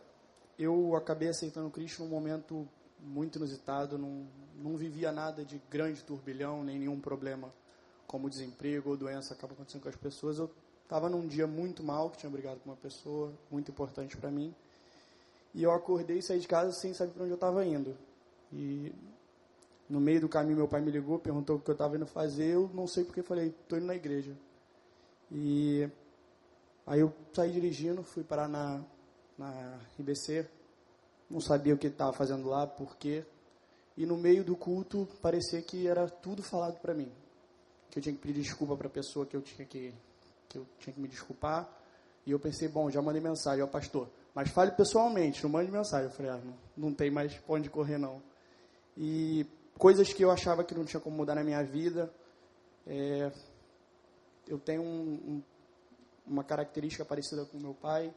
eu 0.58 0.94
acabei 0.94 1.28
aceitando 1.28 1.68
Cristo 1.70 2.04
num 2.04 2.08
momento 2.08 2.68
muito 3.00 3.36
inusitado, 3.36 3.98
não, 3.98 4.26
não 4.56 4.76
vivia 4.76 5.10
nada 5.10 5.44
de 5.44 5.60
grande 5.68 6.04
turbilhão, 6.04 6.62
nem 6.62 6.78
nenhum 6.78 7.00
problema 7.00 7.52
como 8.06 8.30
desemprego 8.30 8.90
ou 8.90 8.96
doença 8.96 9.34
acaba 9.34 9.54
acontecendo 9.54 9.82
com 9.82 9.88
as 9.88 9.96
pessoas. 9.96 10.38
Eu 10.38 10.50
Estava 10.88 11.10
num 11.10 11.26
dia 11.26 11.46
muito 11.46 11.82
mal, 11.82 12.08
que 12.08 12.16
tinha 12.16 12.30
brigado 12.30 12.60
com 12.60 12.70
uma 12.70 12.76
pessoa 12.76 13.30
muito 13.50 13.70
importante 13.70 14.16
para 14.16 14.30
mim. 14.30 14.54
E 15.52 15.62
eu 15.62 15.70
acordei 15.70 16.16
e 16.16 16.22
saí 16.22 16.40
de 16.40 16.48
casa 16.48 16.72
sem 16.72 16.94
saber 16.94 17.12
para 17.12 17.24
onde 17.24 17.32
eu 17.32 17.34
estava 17.34 17.62
indo. 17.62 17.94
E 18.50 18.90
no 19.86 20.00
meio 20.00 20.22
do 20.22 20.30
caminho 20.30 20.56
meu 20.56 20.66
pai 20.66 20.80
me 20.80 20.90
ligou, 20.90 21.18
perguntou 21.18 21.56
o 21.56 21.60
que 21.60 21.68
eu 21.68 21.74
estava 21.74 21.94
indo 21.94 22.06
fazer. 22.06 22.54
Eu 22.54 22.70
não 22.72 22.86
sei 22.86 23.04
porque 23.04 23.22
falei, 23.22 23.48
estou 23.48 23.76
indo 23.76 23.86
na 23.86 23.96
igreja. 23.96 24.32
E 25.30 25.90
aí 26.88 27.00
eu 27.00 27.14
saí 27.32 27.52
dirigindo, 27.52 28.02
fui 28.02 28.24
parar 28.24 28.48
na, 28.48 28.82
na 29.38 29.78
IBC. 29.98 30.48
Não 31.30 31.40
sabia 31.40 31.74
o 31.74 31.78
que 31.78 31.86
estava 31.86 32.12
fazendo 32.12 32.48
lá, 32.48 32.66
por 32.66 32.96
quê. 32.96 33.24
E 33.96 34.06
no 34.06 34.16
meio 34.16 34.42
do 34.42 34.56
culto 34.56 35.06
parecia 35.22 35.60
que 35.62 35.86
era 35.86 36.08
tudo 36.08 36.42
falado 36.42 36.80
para 36.80 36.94
mim. 36.94 37.12
Que 37.90 37.98
eu 37.98 38.02
tinha 38.02 38.14
que 38.14 38.20
pedir 38.20 38.40
desculpa 38.40 38.76
para 38.76 38.86
a 38.86 38.90
pessoa 38.90 39.26
que 39.26 39.36
eu 39.36 39.42
tinha 39.42 39.66
que 39.66 39.94
que 40.48 40.58
eu 40.58 40.66
tinha 40.78 40.94
que 40.94 41.00
me 41.00 41.08
desculpar. 41.08 41.68
E 42.26 42.30
eu 42.30 42.38
pensei, 42.38 42.68
bom, 42.68 42.90
já 42.90 43.00
mandei 43.00 43.20
mensagem 43.20 43.62
ao 43.62 43.68
pastor, 43.68 44.08
mas 44.34 44.50
fale 44.50 44.72
pessoalmente, 44.72 45.42
não 45.42 45.50
mande 45.50 45.70
mensagem. 45.70 46.06
Eu 46.06 46.12
falei, 46.12 46.32
ah, 46.32 46.40
não, 46.42 46.88
não 46.88 46.94
tem 46.94 47.10
mais 47.10 47.34
pra 47.34 47.54
onde 47.54 47.70
correr, 47.70 47.98
não. 47.98 48.22
E 48.96 49.46
coisas 49.78 50.12
que 50.12 50.24
eu 50.24 50.30
achava 50.30 50.64
que 50.64 50.74
não 50.74 50.84
tinha 50.84 51.00
como 51.00 51.16
mudar 51.16 51.34
na 51.34 51.44
minha 51.44 51.62
vida. 51.62 52.12
É, 52.86 53.30
eu 54.46 54.58
tenho 54.58 54.82
um, 54.82 55.12
um, 55.12 55.42
uma 56.28 56.44
característica 56.44 57.04
parecida 57.04 57.44
com 57.44 57.58
meu 57.58 57.74
pai, 57.74 58.12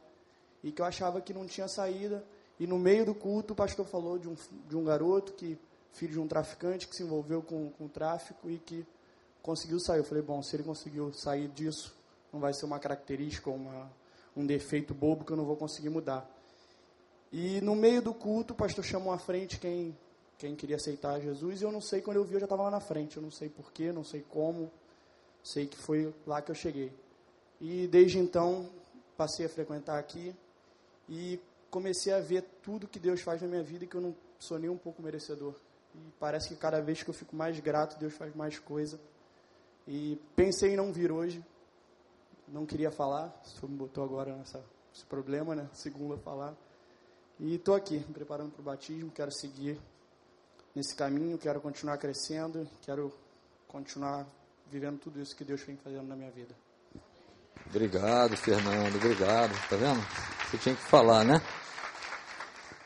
e 0.62 0.70
que 0.70 0.80
eu 0.80 0.86
achava 0.86 1.20
que 1.20 1.32
não 1.32 1.46
tinha 1.46 1.68
saída. 1.68 2.24
E 2.58 2.66
no 2.66 2.78
meio 2.78 3.04
do 3.04 3.14
culto, 3.14 3.52
o 3.52 3.56
pastor 3.56 3.86
falou 3.86 4.18
de 4.18 4.28
um, 4.28 4.36
de 4.68 4.76
um 4.76 4.84
garoto 4.84 5.32
que 5.32 5.58
filho 5.92 6.12
de 6.12 6.20
um 6.20 6.26
traficante 6.26 6.88
que 6.88 6.96
se 6.96 7.02
envolveu 7.02 7.42
com, 7.42 7.70
com 7.70 7.84
o 7.84 7.88
tráfico 7.88 8.48
e 8.48 8.58
que 8.58 8.86
conseguiu 9.42 9.78
sair. 9.80 9.98
Eu 9.98 10.04
falei, 10.04 10.22
bom, 10.22 10.42
se 10.42 10.56
ele 10.56 10.62
conseguiu 10.62 11.12
sair 11.12 11.48
disso, 11.48 11.94
não 12.32 12.40
vai 12.40 12.54
ser 12.54 12.64
uma 12.64 12.78
característica, 12.78 13.50
uma, 13.50 13.90
um 14.36 14.46
defeito 14.46 14.94
bobo 14.94 15.24
que 15.24 15.32
eu 15.32 15.36
não 15.36 15.44
vou 15.44 15.56
conseguir 15.56 15.90
mudar. 15.90 16.28
E 17.32 17.60
no 17.60 17.74
meio 17.74 18.00
do 18.02 18.14
culto, 18.14 18.52
o 18.52 18.56
pastor 18.56 18.84
chamou 18.84 19.12
à 19.12 19.18
frente 19.18 19.58
quem, 19.58 19.96
quem 20.38 20.54
queria 20.54 20.76
aceitar 20.76 21.20
Jesus, 21.20 21.60
e 21.60 21.64
eu 21.64 21.72
não 21.72 21.80
sei, 21.80 22.00
quando 22.00 22.18
eu 22.18 22.24
vi, 22.24 22.34
eu 22.34 22.40
já 22.40 22.46
estava 22.46 22.62
lá 22.62 22.70
na 22.70 22.80
frente. 22.80 23.16
Eu 23.16 23.22
não 23.22 23.30
sei 23.30 23.48
porquê, 23.48 23.92
não 23.92 24.04
sei 24.04 24.22
como, 24.22 24.70
sei 25.42 25.66
que 25.66 25.76
foi 25.76 26.14
lá 26.26 26.40
que 26.40 26.50
eu 26.50 26.54
cheguei. 26.54 26.92
E 27.64 27.86
desde 27.86 28.18
então, 28.18 28.68
passei 29.16 29.46
a 29.46 29.48
frequentar 29.48 29.96
aqui 29.96 30.34
e 31.08 31.38
comecei 31.70 32.12
a 32.12 32.18
ver 32.18 32.42
tudo 32.60 32.88
que 32.88 32.98
Deus 32.98 33.20
faz 33.20 33.40
na 33.40 33.46
minha 33.46 33.62
vida 33.62 33.84
e 33.84 33.86
que 33.86 33.94
eu 33.94 34.00
não 34.00 34.16
sou 34.36 34.58
nem 34.58 34.68
um 34.68 34.76
pouco 34.76 35.00
merecedor. 35.00 35.54
E 35.94 35.98
parece 36.18 36.48
que 36.48 36.56
cada 36.56 36.80
vez 36.80 37.04
que 37.04 37.10
eu 37.10 37.14
fico 37.14 37.36
mais 37.36 37.60
grato, 37.60 38.00
Deus 38.00 38.14
faz 38.14 38.34
mais 38.34 38.58
coisa. 38.58 38.98
E 39.86 40.18
pensei 40.34 40.72
em 40.72 40.76
não 40.76 40.92
vir 40.92 41.12
hoje, 41.12 41.40
não 42.48 42.66
queria 42.66 42.90
falar, 42.90 43.32
senhor 43.44 43.70
me 43.70 43.76
botou 43.76 44.02
agora 44.02 44.36
nessa, 44.36 44.58
nesse 44.92 45.06
problema, 45.06 45.54
né? 45.54 45.70
Segunda 45.72 46.16
falar. 46.16 46.56
E 47.38 47.54
estou 47.54 47.76
aqui, 47.76 47.98
me 47.98 48.12
preparando 48.12 48.50
para 48.50 48.60
o 48.60 48.64
batismo, 48.64 49.08
quero 49.12 49.30
seguir 49.30 49.78
nesse 50.74 50.96
caminho, 50.96 51.38
quero 51.38 51.60
continuar 51.60 51.96
crescendo, 51.98 52.68
quero 52.80 53.12
continuar 53.68 54.26
vivendo 54.68 54.98
tudo 54.98 55.20
isso 55.20 55.36
que 55.36 55.44
Deus 55.44 55.62
vem 55.62 55.76
fazendo 55.76 56.08
na 56.08 56.16
minha 56.16 56.30
vida. 56.32 56.56
Obrigado, 57.68 58.36
Fernando, 58.36 58.96
obrigado. 58.96 59.52
Tá 59.68 59.76
vendo? 59.76 60.00
Você 60.50 60.58
tinha 60.58 60.74
que 60.74 60.82
falar, 60.82 61.24
né? 61.24 61.40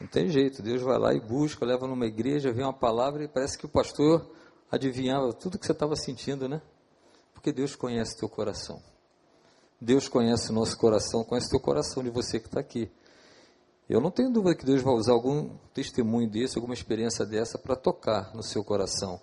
Não 0.01 0.07
tem 0.07 0.29
jeito, 0.29 0.63
Deus 0.63 0.83
vai 0.83 0.99
lá 0.99 1.15
e 1.15 1.21
busca, 1.21 1.65
leva 1.65 1.87
numa 1.87 2.07
igreja, 2.07 2.53
vem 2.53 2.65
uma 2.65 2.73
palavra 2.73 3.25
e 3.25 3.29
parece 3.29 3.57
que 3.57 3.65
o 3.65 3.69
pastor 3.69 4.31
adivinhava 4.71 5.33
tudo 5.33 5.59
que 5.59 5.67
você 5.67 5.73
estava 5.73 5.97
sentindo, 5.97 6.49
né? 6.49 6.61
Porque 7.33 7.51
Deus 7.53 7.75
conhece 7.75 8.17
teu 8.17 8.29
coração. 8.29 8.83
Deus 9.81 10.09
conhece 10.09 10.51
o 10.51 10.55
nosso 10.55 10.77
coração, 10.77 11.25
conhece 11.25 11.51
teu 11.51 11.61
coração 11.61 12.03
de 12.03 12.11
você 12.11 12.39
que 12.39 12.47
está 12.47 12.61
aqui. 12.61 12.91
Eu 13.89 14.01
não 14.01 14.11
tenho 14.11 14.33
dúvida 14.33 14.55
que 14.55 14.65
Deus 14.65 14.83
vai 14.83 14.95
usar 14.95 15.13
algum 15.13 15.57
testemunho 15.73 16.29
desse, 16.29 16.59
alguma 16.59 16.75
experiência 16.75 17.25
dessa 17.25 17.59
para 17.59 17.77
tocar 17.77 18.35
no 18.35 18.43
seu 18.43 18.65
coração. 18.65 19.21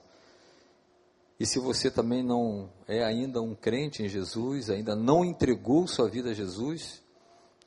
E 1.40 1.46
se 1.46 1.60
você 1.60 1.90
também 1.90 2.24
não 2.24 2.70
é 2.88 3.04
ainda 3.04 3.42
um 3.42 3.56
crente 3.56 4.04
em 4.04 4.08
Jesus, 4.08 4.70
ainda 4.70 4.96
não 4.96 5.25
entregou 5.25 5.88
sua 5.88 6.10
vida 6.10 6.30
a 6.30 6.34
Jesus, 6.34 7.02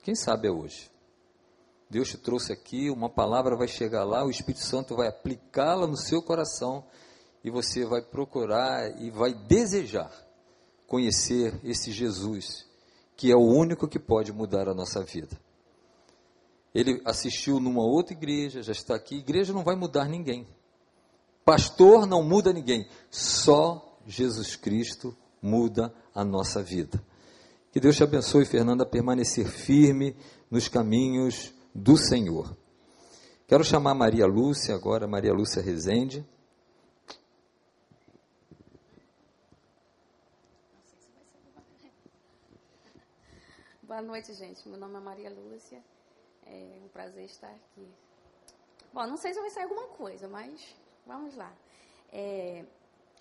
quem 0.02 0.14
sabe 0.14 0.48
é 0.48 0.50
hoje. 0.50 0.90
Deus 1.90 2.08
te 2.08 2.18
trouxe 2.18 2.52
aqui, 2.52 2.90
uma 2.90 3.08
palavra 3.08 3.56
vai 3.56 3.68
chegar 3.68 4.04
lá, 4.04 4.24
o 4.24 4.30
Espírito 4.30 4.62
Santo 4.62 4.96
vai 4.96 5.08
aplicá-la 5.08 5.86
no 5.86 5.96
seu 5.96 6.22
coração 6.22 6.84
e 7.44 7.50
você 7.50 7.84
vai 7.84 8.02
procurar 8.02 9.00
e 9.00 9.10
vai 9.10 9.32
desejar 9.32 10.10
conhecer 10.86 11.58
esse 11.64 11.92
Jesus, 11.92 12.66
que 13.16 13.30
é 13.30 13.36
o 13.36 13.46
único 13.46 13.88
que 13.88 13.98
pode 13.98 14.32
mudar 14.32 14.68
a 14.68 14.74
nossa 14.74 15.02
vida. 15.02 15.38
Ele 16.74 17.00
assistiu 17.04 17.58
numa 17.58 17.82
outra 17.82 18.12
igreja, 18.12 18.62
já 18.62 18.72
está 18.72 18.94
aqui. 18.94 19.16
Igreja 19.16 19.52
não 19.52 19.64
vai 19.64 19.74
mudar 19.74 20.06
ninguém. 20.08 20.46
Pastor 21.46 22.08
não 22.08 22.24
muda 22.24 22.52
ninguém. 22.52 22.88
Só 23.08 24.00
Jesus 24.04 24.56
Cristo 24.56 25.16
muda 25.40 25.94
a 26.12 26.24
nossa 26.24 26.60
vida. 26.60 27.00
Que 27.70 27.78
Deus 27.78 27.94
te 27.94 28.02
abençoe, 28.02 28.44
Fernanda, 28.44 28.82
a 28.82 28.88
permanecer 28.88 29.46
firme 29.46 30.16
nos 30.50 30.66
caminhos 30.66 31.54
do 31.72 31.96
Senhor. 31.96 32.56
Quero 33.46 33.62
chamar 33.62 33.94
Maria 33.94 34.26
Lúcia 34.26 34.74
agora, 34.74 35.06
Maria 35.06 35.32
Lúcia 35.32 35.62
Rezende. 35.62 36.26
Boa 43.84 44.02
noite, 44.02 44.34
gente. 44.34 44.68
Meu 44.68 44.80
nome 44.80 44.96
é 44.96 45.00
Maria 45.00 45.30
Lúcia. 45.30 45.80
É 46.44 46.80
um 46.84 46.88
prazer 46.88 47.26
estar 47.26 47.50
aqui. 47.52 47.88
Bom, 48.92 49.06
não 49.06 49.16
sei 49.16 49.32
se 49.32 49.40
vai 49.40 49.50
sair 49.50 49.62
alguma 49.62 49.86
coisa, 49.88 50.26
mas 50.26 50.74
vamos 51.06 51.36
lá. 51.36 51.52
É, 52.12 52.64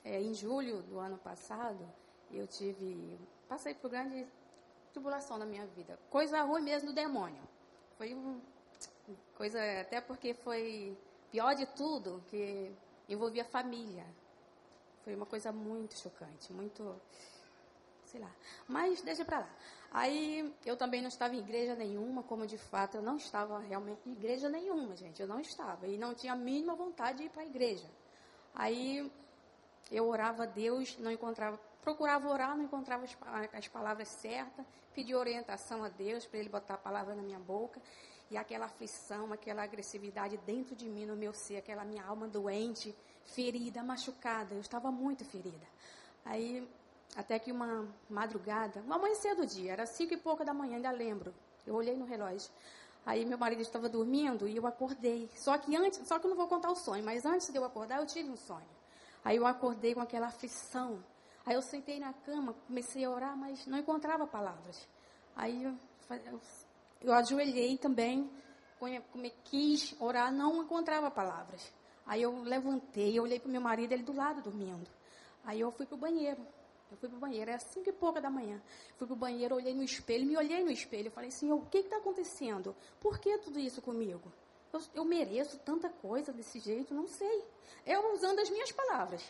é, 0.04 0.22
em 0.22 0.34
julho 0.34 0.82
do 0.84 1.00
ano 1.00 1.18
passado, 1.18 1.88
eu 2.32 2.48
tive. 2.48 3.20
Passei 3.48 3.74
por 3.74 3.90
grande 3.90 4.26
tribulação 4.92 5.38
na 5.38 5.46
minha 5.46 5.66
vida. 5.68 6.00
Coisa 6.10 6.42
ruim 6.42 6.64
mesmo 6.64 6.90
do 6.90 6.94
demônio. 6.94 7.42
Foi 7.98 8.14
um, 8.14 8.42
coisa, 9.36 9.60
até 9.82 10.02
porque 10.02 10.34
foi 10.34 10.98
pior 11.32 11.54
de 11.54 11.66
tudo, 11.66 12.24
que 12.28 12.72
envolvia 13.08 13.46
família. 13.46 14.06
Foi 15.04 15.16
uma 15.16 15.26
coisa 15.26 15.52
muito 15.52 15.96
chocante, 15.98 16.52
muito, 16.52 17.00
sei 18.16 18.20
lá. 18.20 18.32
Mas 18.68 19.02
deixa 19.02 19.26
pra 19.26 19.40
lá. 19.40 19.50
Aí 19.92 20.54
eu 20.66 20.76
também 20.76 21.02
não 21.02 21.10
estava 21.10 21.36
em 21.36 21.40
igreja 21.40 21.76
nenhuma, 21.76 22.24
como 22.24 22.48
de 22.48 22.58
fato 22.58 22.98
eu 22.98 23.02
não 23.02 23.18
estava 23.18 23.60
realmente 23.60 24.02
em 24.08 24.14
igreja 24.14 24.50
nenhuma, 24.50 24.96
gente. 24.96 25.22
Eu 25.22 25.28
não 25.28 25.40
estava. 25.40 25.88
E 25.88 25.98
não 25.98 26.14
tinha 26.14 26.34
a 26.34 26.36
mínima 26.36 26.76
vontade 26.76 27.20
de 27.20 27.24
ir 27.26 27.30
para 27.30 27.44
a 27.44 27.46
igreja. 27.46 27.90
Aí 28.54 29.12
eu 29.92 30.08
orava 30.08 30.44
a 30.44 30.46
Deus, 30.46 30.98
não 30.98 31.12
encontrava, 31.12 31.58
procurava 31.82 32.28
orar, 32.28 32.58
não 32.58 32.64
encontrava 32.64 33.06
as, 33.06 33.18
as 33.54 33.68
palavras 33.68 34.08
certas, 34.08 34.66
pedia 34.94 35.18
orientação 35.18 35.84
a 35.84 35.90
Deus 35.90 36.26
para 36.26 36.40
Ele 36.40 36.50
botar 36.50 36.76
a 36.76 36.78
palavra 36.78 37.16
na 37.16 37.22
minha 37.22 37.40
boca. 37.40 37.82
E 38.32 38.38
aquela 38.38 38.66
aflição, 38.66 39.32
aquela 39.32 39.64
agressividade 39.64 40.36
dentro 40.38 40.76
de 40.76 40.90
mim, 40.90 41.06
no 41.06 41.16
meu 41.16 41.32
ser, 41.32 41.58
aquela 41.58 41.86
minha 41.86 42.04
alma 42.04 42.28
doente, 42.28 42.94
ferida, 43.24 43.84
machucada. 43.84 44.56
Eu 44.56 44.62
estava 44.62 44.92
muito 44.92 45.24
ferida. 45.24 45.68
Aí 46.26 46.68
até 47.16 47.40
que 47.40 47.52
uma 47.52 47.88
madrugada, 48.10 48.82
no 48.82 48.94
amanhecer 48.94 49.36
do 49.36 49.46
dia, 49.46 49.74
era 49.74 49.86
cinco 49.86 50.14
e 50.14 50.18
pouca 50.18 50.44
da 50.44 50.54
manhã, 50.54 50.76
ainda 50.76 50.92
lembro. 50.92 51.34
Eu 51.66 51.76
olhei 51.76 51.96
no 51.96 52.06
relógio. 52.06 52.52
Aí 53.06 53.24
meu 53.26 53.38
marido 53.38 53.62
estava 53.62 53.88
dormindo 53.88 54.48
e 54.48 54.58
eu 54.58 54.66
acordei. 54.66 55.30
Só 55.36 55.58
que 55.58 55.76
antes, 55.76 56.08
só 56.08 56.18
que 56.18 56.26
eu 56.26 56.30
não 56.30 56.38
vou 56.38 56.48
contar 56.48 56.72
o 56.72 56.76
sonho, 56.76 57.04
mas 57.04 57.26
antes 57.26 57.50
de 57.50 57.58
eu 57.58 57.64
acordar, 57.64 58.00
eu 58.00 58.06
tive 58.06 58.30
um 58.30 58.36
sonho. 58.36 58.68
Aí 59.24 59.38
eu 59.38 59.46
acordei 59.46 59.94
com 59.94 60.02
aquela 60.02 60.28
aflição. 60.28 61.04
Aí 61.46 61.56
eu 61.56 61.62
sentei 61.62 62.00
na 62.00 62.14
cama, 62.14 62.54
comecei 62.68 63.06
a 63.06 63.10
orar, 63.10 63.38
mas 63.38 63.66
não 63.68 63.78
encontrava 63.78 64.26
palavras. 64.26 64.88
Aí 65.36 65.64
eu, 65.64 65.76
eu, 66.10 66.42
eu 67.02 67.14
ajoelhei 67.14 67.78
também, 67.78 68.30
como 68.80 69.32
quis 69.44 69.96
orar, 70.00 70.32
não 70.32 70.64
encontrava 70.64 71.12
palavras. 71.12 71.72
Aí 72.06 72.22
eu 72.22 72.42
levantei, 72.42 73.18
eu 73.18 73.24
olhei 73.24 73.40
para 73.40 73.52
meu 73.52 73.62
marido, 73.62 73.92
ele 73.92 74.04
do 74.04 74.14
lado 74.14 74.42
dormindo. 74.42 74.88
Aí 75.44 75.60
eu 75.60 75.72
fui 75.72 75.86
para 75.86 75.96
o 75.96 76.00
banheiro. 76.00 76.42
Eu 76.92 76.98
fui 76.98 77.10
para 77.10 77.18
o 77.18 77.20
banheiro, 77.20 77.50
era 77.50 77.60
cinco 77.60 77.90
e 77.90 77.94
pouca 77.94 78.22
da 78.22 78.30
manhã. 78.30 78.62
Fui 78.98 79.08
para 79.08 79.14
o 79.14 79.18
banheiro, 79.18 79.56
olhei 79.56 79.74
no 79.74 79.84
espelho, 79.84 80.26
me 80.26 80.38
olhei 80.38 80.64
no 80.64 80.72
espelho. 80.72 81.12
Falei, 81.12 81.32
Senhor, 81.32 81.58
o 81.58 81.66
que 81.66 81.80
está 81.80 81.98
acontecendo? 81.98 82.76
Por 83.00 83.20
que 83.20 83.38
tudo 83.40 83.60
isso 83.60 83.82
comigo? 83.82 84.32
Eu, 84.72 84.82
eu, 84.94 85.06
mereço 85.06 85.58
tanta 85.60 85.90
coisa 85.90 86.32
desse 86.32 86.60
jeito? 86.60 86.94
Não 86.94 87.08
sei. 87.08 87.44
Eu 87.86 88.14
usando 88.14 88.40
as 88.40 88.50
minhas 88.50 88.72
palavras. 88.72 89.24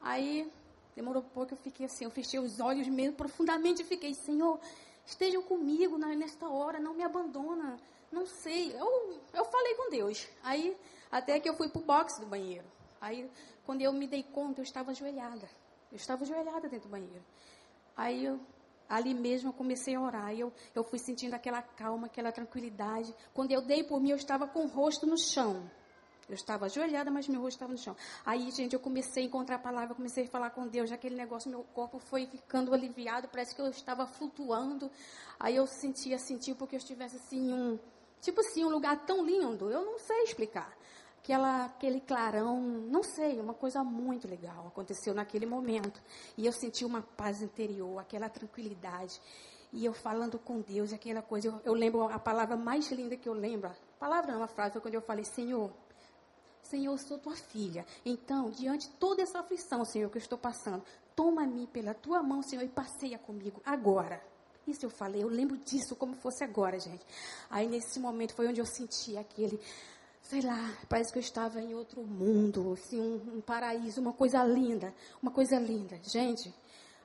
Aí, 0.00 0.50
demorou 0.94 1.22
um 1.22 1.28
pouco, 1.28 1.54
eu 1.54 1.58
fiquei 1.58 1.86
assim, 1.86 2.04
eu 2.04 2.10
fechei 2.10 2.38
os 2.38 2.60
olhos 2.60 2.86
mesmo 2.88 3.16
profundamente 3.16 3.82
e 3.82 3.84
fiquei, 3.84 4.14
Senhor, 4.14 4.60
estejam 5.04 5.42
comigo 5.42 5.98
nesta 5.98 6.48
hora, 6.48 6.78
não 6.78 6.94
me 6.94 7.02
abandona. 7.02 7.78
Não 8.10 8.26
sei. 8.26 8.72
Eu, 8.78 9.20
eu 9.32 9.44
falei 9.46 9.74
com 9.74 9.90
Deus. 9.90 10.28
Aí, 10.42 10.76
até 11.10 11.40
que 11.40 11.48
eu 11.48 11.54
fui 11.54 11.68
para 11.68 11.80
o 11.80 11.84
box 11.84 12.20
do 12.20 12.26
banheiro. 12.26 12.66
Aí, 13.00 13.28
quando 13.64 13.80
eu 13.80 13.92
me 13.92 14.06
dei 14.06 14.22
conta, 14.22 14.60
eu 14.60 14.64
estava 14.64 14.90
ajoelhada. 14.90 15.48
Eu 15.92 15.96
estava 15.96 16.24
ajoelhada 16.24 16.68
dentro 16.70 16.88
do 16.88 16.92
banheiro. 16.92 17.22
Aí 17.94 18.24
eu, 18.24 18.40
ali 18.88 19.12
mesmo 19.12 19.50
eu 19.50 19.52
comecei 19.52 19.94
a 19.94 20.00
orar. 20.00 20.32
Eu, 20.34 20.50
eu 20.74 20.82
fui 20.82 20.98
sentindo 20.98 21.34
aquela 21.34 21.60
calma, 21.60 22.06
aquela 22.06 22.32
tranquilidade. 22.32 23.14
Quando 23.34 23.52
eu 23.52 23.60
dei 23.60 23.84
por 23.84 24.00
mim, 24.00 24.10
eu 24.10 24.16
estava 24.16 24.48
com 24.48 24.60
o 24.60 24.66
rosto 24.66 25.06
no 25.06 25.18
chão. 25.18 25.70
Eu 26.26 26.34
estava 26.34 26.64
ajoelhada, 26.64 27.10
mas 27.10 27.28
meu 27.28 27.42
rosto 27.42 27.56
estava 27.56 27.72
no 27.72 27.78
chão. 27.78 27.94
Aí, 28.24 28.50
gente, 28.50 28.72
eu 28.72 28.80
comecei 28.80 29.24
a 29.24 29.26
encontrar 29.26 29.56
a 29.56 29.58
palavra, 29.58 29.94
comecei 29.94 30.24
a 30.24 30.28
falar 30.28 30.48
com 30.48 30.66
Deus. 30.66 30.90
Aquele 30.90 31.14
negócio, 31.14 31.50
meu 31.50 31.62
corpo 31.74 31.98
foi 31.98 32.24
ficando 32.26 32.72
aliviado, 32.72 33.28
parece 33.28 33.54
que 33.54 33.60
eu 33.60 33.68
estava 33.68 34.06
flutuando. 34.06 34.90
Aí 35.38 35.54
eu 35.56 35.66
sentia, 35.66 36.18
sentia, 36.18 36.54
porque 36.54 36.74
eu 36.74 36.78
estivesse 36.78 37.16
assim, 37.16 37.52
um, 37.52 37.78
tipo 38.22 38.40
assim, 38.40 38.64
um 38.64 38.70
lugar 38.70 39.04
tão 39.04 39.22
lindo. 39.22 39.70
Eu 39.70 39.84
não 39.84 39.98
sei 39.98 40.22
explicar 40.22 40.74
aquela, 41.22 41.66
aquele 41.66 42.00
clarão, 42.00 42.60
não 42.60 43.02
sei, 43.02 43.40
uma 43.40 43.54
coisa 43.54 43.84
muito 43.84 44.26
legal 44.26 44.66
aconteceu 44.66 45.14
naquele 45.14 45.46
momento. 45.46 46.02
E 46.36 46.44
eu 46.44 46.52
senti 46.52 46.84
uma 46.84 47.00
paz 47.00 47.40
interior, 47.40 47.98
aquela 48.00 48.28
tranquilidade. 48.28 49.20
E 49.72 49.84
eu 49.84 49.94
falando 49.94 50.38
com 50.38 50.60
Deus, 50.60 50.92
aquela 50.92 51.22
coisa, 51.22 51.48
eu, 51.48 51.60
eu 51.64 51.74
lembro 51.74 52.02
a 52.02 52.18
palavra 52.18 52.56
mais 52.56 52.90
linda 52.90 53.16
que 53.16 53.28
eu 53.28 53.32
lembro, 53.32 53.70
palavra 53.98 54.32
não, 54.32 54.40
uma 54.40 54.48
frase, 54.48 54.72
foi 54.72 54.82
quando 54.82 54.94
eu 54.94 55.00
falei, 55.00 55.24
Senhor, 55.24 55.72
Senhor, 56.62 56.92
eu 56.92 56.98
sou 56.98 57.18
tua 57.18 57.36
filha. 57.36 57.86
Então, 58.04 58.50
diante 58.50 58.88
de 58.88 58.94
toda 58.96 59.22
essa 59.22 59.40
aflição, 59.40 59.84
Senhor, 59.84 60.10
que 60.10 60.18
eu 60.18 60.22
estou 60.22 60.38
passando, 60.38 60.84
toma-me 61.14 61.66
pela 61.68 61.94
tua 61.94 62.22
mão, 62.22 62.42
Senhor, 62.42 62.62
e 62.62 62.68
passeia 62.68 63.18
comigo 63.18 63.62
agora. 63.64 64.22
Isso 64.66 64.86
eu 64.86 64.90
falei, 64.90 65.22
eu 65.22 65.28
lembro 65.28 65.56
disso 65.56 65.96
como 65.96 66.14
fosse 66.14 66.44
agora, 66.44 66.78
gente. 66.78 67.04
Aí 67.50 67.66
nesse 67.66 67.98
momento 67.98 68.34
foi 68.34 68.46
onde 68.46 68.60
eu 68.60 68.66
senti 68.66 69.16
aquele 69.16 69.60
sei 70.32 70.40
lá, 70.40 70.74
parece 70.88 71.12
que 71.12 71.18
eu 71.18 71.20
estava 71.20 71.60
em 71.60 71.74
outro 71.74 72.02
mundo, 72.02 72.72
assim, 72.72 72.98
um, 72.98 73.36
um, 73.36 73.40
paraíso, 73.42 74.00
uma 74.00 74.14
coisa 74.14 74.42
linda, 74.42 74.94
uma 75.20 75.30
coisa 75.30 75.58
linda. 75.58 76.00
Gente, 76.02 76.50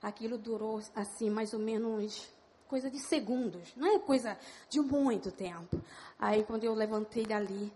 aquilo 0.02 0.38
durou, 0.38 0.82
assim, 0.96 1.30
mais 1.30 1.54
ou 1.54 1.60
menos 1.60 2.26
coisa 2.70 2.90
de 2.90 2.98
segundos, 3.00 3.76
não 3.76 3.86
é 3.86 4.00
coisa 4.00 4.38
de 4.70 4.80
muito 4.80 5.30
tempo. 5.30 5.84
Aí 6.18 6.46
quando 6.46 6.64
eu 6.64 6.74
levantei 6.74 7.26
dali, 7.26 7.70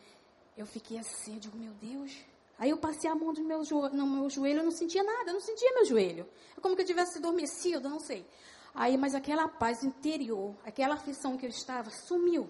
eu 0.55 0.65
fiquei 0.65 0.97
assim, 0.97 1.33
eu 1.33 1.39
digo, 1.41 1.57
meu 1.57 1.73
Deus. 1.73 2.15
Aí 2.57 2.69
eu 2.69 2.77
passei 2.77 3.09
a 3.09 3.15
mão 3.15 3.33
no 3.33 3.43
meu, 3.43 3.61
no 3.91 4.07
meu 4.07 4.29
joelho, 4.29 4.59
eu 4.59 4.63
não 4.63 4.71
sentia 4.71 5.03
nada, 5.03 5.31
eu 5.31 5.33
não 5.33 5.41
sentia 5.41 5.73
meu 5.73 5.83
joelho. 5.83 6.25
É 6.57 6.61
como 6.61 6.77
que 6.77 6.83
eu 6.83 6.85
tivesse 6.85 7.17
adormecido, 7.17 7.89
não 7.89 7.99
sei. 7.99 8.25
Aí, 8.73 8.97
mas 8.97 9.13
aquela 9.13 9.49
paz 9.49 9.83
interior, 9.83 10.55
aquela 10.63 10.93
aflição 10.93 11.35
que 11.35 11.45
eu 11.45 11.49
estava, 11.49 11.89
sumiu. 11.89 12.49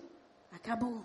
Acabou. 0.52 1.04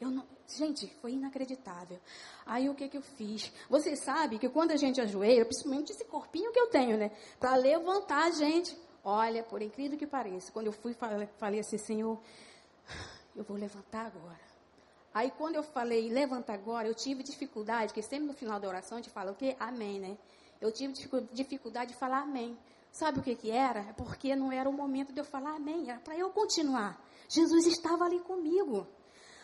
Eu 0.00 0.10
não, 0.10 0.24
gente, 0.58 0.86
foi 1.00 1.12
inacreditável. 1.12 1.98
Aí 2.46 2.68
o 2.68 2.74
que, 2.74 2.88
que 2.88 2.96
eu 2.96 3.02
fiz? 3.02 3.52
Você 3.68 3.96
sabe 3.96 4.38
que 4.38 4.48
quando 4.48 4.72
a 4.72 4.76
gente 4.76 5.00
ajoelha, 5.00 5.44
principalmente 5.44 5.92
esse 5.92 6.04
corpinho 6.04 6.52
que 6.52 6.60
eu 6.60 6.68
tenho, 6.68 6.96
né? 6.96 7.10
Para 7.38 7.56
levantar 7.56 8.24
a 8.24 8.30
gente. 8.30 8.76
Olha, 9.04 9.42
por 9.42 9.60
incrível 9.60 9.98
que 9.98 10.06
pareça, 10.06 10.52
quando 10.52 10.66
eu 10.66 10.72
fui, 10.72 10.94
falei, 10.94 11.60
assim, 11.60 11.76
Senhor, 11.76 12.20
eu 13.34 13.42
vou 13.42 13.56
levantar 13.56 14.06
agora. 14.06 14.52
Aí 15.12 15.30
quando 15.30 15.56
eu 15.56 15.62
falei 15.62 16.08
levanta 16.08 16.52
agora, 16.52 16.88
eu 16.88 16.94
tive 16.94 17.22
dificuldade, 17.22 17.88
porque 17.88 18.02
sempre 18.02 18.26
no 18.26 18.32
final 18.32 18.58
da 18.58 18.68
oração 18.68 18.96
a 18.96 19.00
gente 19.00 19.12
fala 19.12 19.32
o 19.32 19.34
quê? 19.34 19.56
Amém, 19.58 20.00
né? 20.00 20.16
Eu 20.60 20.72
tive 20.72 20.94
dificuldade 21.32 21.92
de 21.92 21.98
falar 21.98 22.20
amém. 22.20 22.56
Sabe 22.92 23.18
o 23.18 23.22
que 23.22 23.34
que 23.34 23.50
era? 23.50 23.80
É 23.80 23.92
porque 23.92 24.36
não 24.36 24.52
era 24.52 24.68
o 24.68 24.72
momento 24.72 25.12
de 25.12 25.20
eu 25.20 25.24
falar 25.24 25.56
amém, 25.56 25.90
era 25.90 25.98
para 25.98 26.16
eu 26.16 26.30
continuar. 26.30 27.02
Jesus 27.28 27.66
estava 27.66 28.04
ali 28.04 28.20
comigo. 28.20 28.86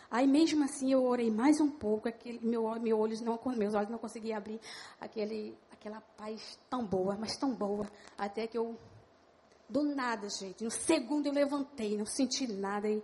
Aí 0.09 0.25
mesmo 0.25 0.63
assim 0.63 0.91
eu 0.91 1.03
orei 1.05 1.29
mais 1.29 1.61
um 1.61 1.69
pouco, 1.69 2.09
aquele, 2.09 2.39
meu, 2.41 2.67
meu 2.79 2.99
olhos 2.99 3.21
não, 3.21 3.39
meus 3.55 3.73
olhos 3.75 3.89
não 3.89 3.97
conseguiam 3.97 4.37
abrir 4.37 4.59
aquele, 4.99 5.55
aquela 5.71 6.01
paz 6.01 6.59
tão 6.69 6.85
boa, 6.85 7.15
mas 7.15 7.37
tão 7.37 7.53
boa, 7.53 7.87
até 8.17 8.47
que 8.47 8.57
eu 8.57 8.75
do 9.69 9.83
nada, 9.83 10.27
gente. 10.29 10.63
No 10.63 10.71
segundo 10.71 11.27
eu 11.27 11.33
levantei, 11.33 11.95
não 11.95 12.05
senti 12.05 12.51
nada. 12.51 12.89
E 12.89 13.03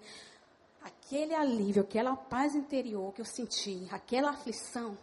aquele 0.82 1.36
alívio, 1.36 1.84
aquela 1.84 2.16
paz 2.16 2.56
interior 2.56 3.14
que 3.14 3.22
eu 3.22 3.26
senti, 3.26 3.88
aquela 3.92 4.32
aflição, 4.32 4.98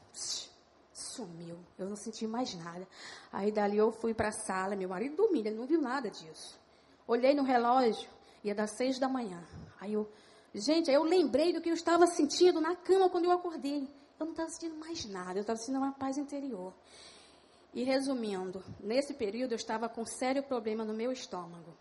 sumiu. 0.93 1.57
Eu 1.79 1.89
não 1.89 1.97
senti 1.97 2.27
mais 2.27 2.55
nada. 2.55 2.87
Aí 3.33 3.53
dali 3.53 3.77
eu 3.77 3.93
fui 3.93 4.13
para 4.13 4.29
a 4.29 4.33
sala, 4.33 4.77
meu 4.77 4.89
marido 4.89 5.17
dormindo, 5.17 5.47
ele 5.47 5.57
não 5.57 5.67
viu 5.67 5.81
nada 5.81 6.11
disso. 6.11 6.59
Olhei 7.07 7.35
no 7.35 7.43
relógio, 7.43 8.09
ia 8.43 8.55
dar 8.55 8.67
seis 8.67 8.99
da 8.99 9.09
manhã. 9.09 9.43
Aí 9.81 9.93
eu, 9.93 10.11
gente, 10.55 10.91
aí 10.91 10.97
eu 10.97 11.03
lembrei 11.03 11.53
do 11.53 11.61
que 11.61 11.69
eu 11.69 11.75
estava 11.75 12.07
sentindo 12.07 12.61
na 12.61 12.77
cama 12.77 13.09
quando 13.09 13.25
eu 13.25 13.33
acordei. 13.33 13.89
Eu 14.19 14.27
não 14.27 14.33
estava 14.33 14.51
sentindo 14.51 14.77
mais 14.77 15.05
nada, 15.07 15.39
eu 15.39 15.41
estava 15.41 15.59
sentindo 15.59 15.79
uma 15.79 15.93
paz 15.93 16.19
interior. 16.19 16.73
E 17.75 17.83
resumindo, 17.85 18.63
nesse 18.81 19.15
período 19.15 19.53
eu 19.53 19.57
estava 19.57 19.89
com 19.89 20.05
sério 20.05 20.43
problema 20.43 20.85
no 20.85 20.93
meu 20.93 21.11
estômago. 21.11 21.77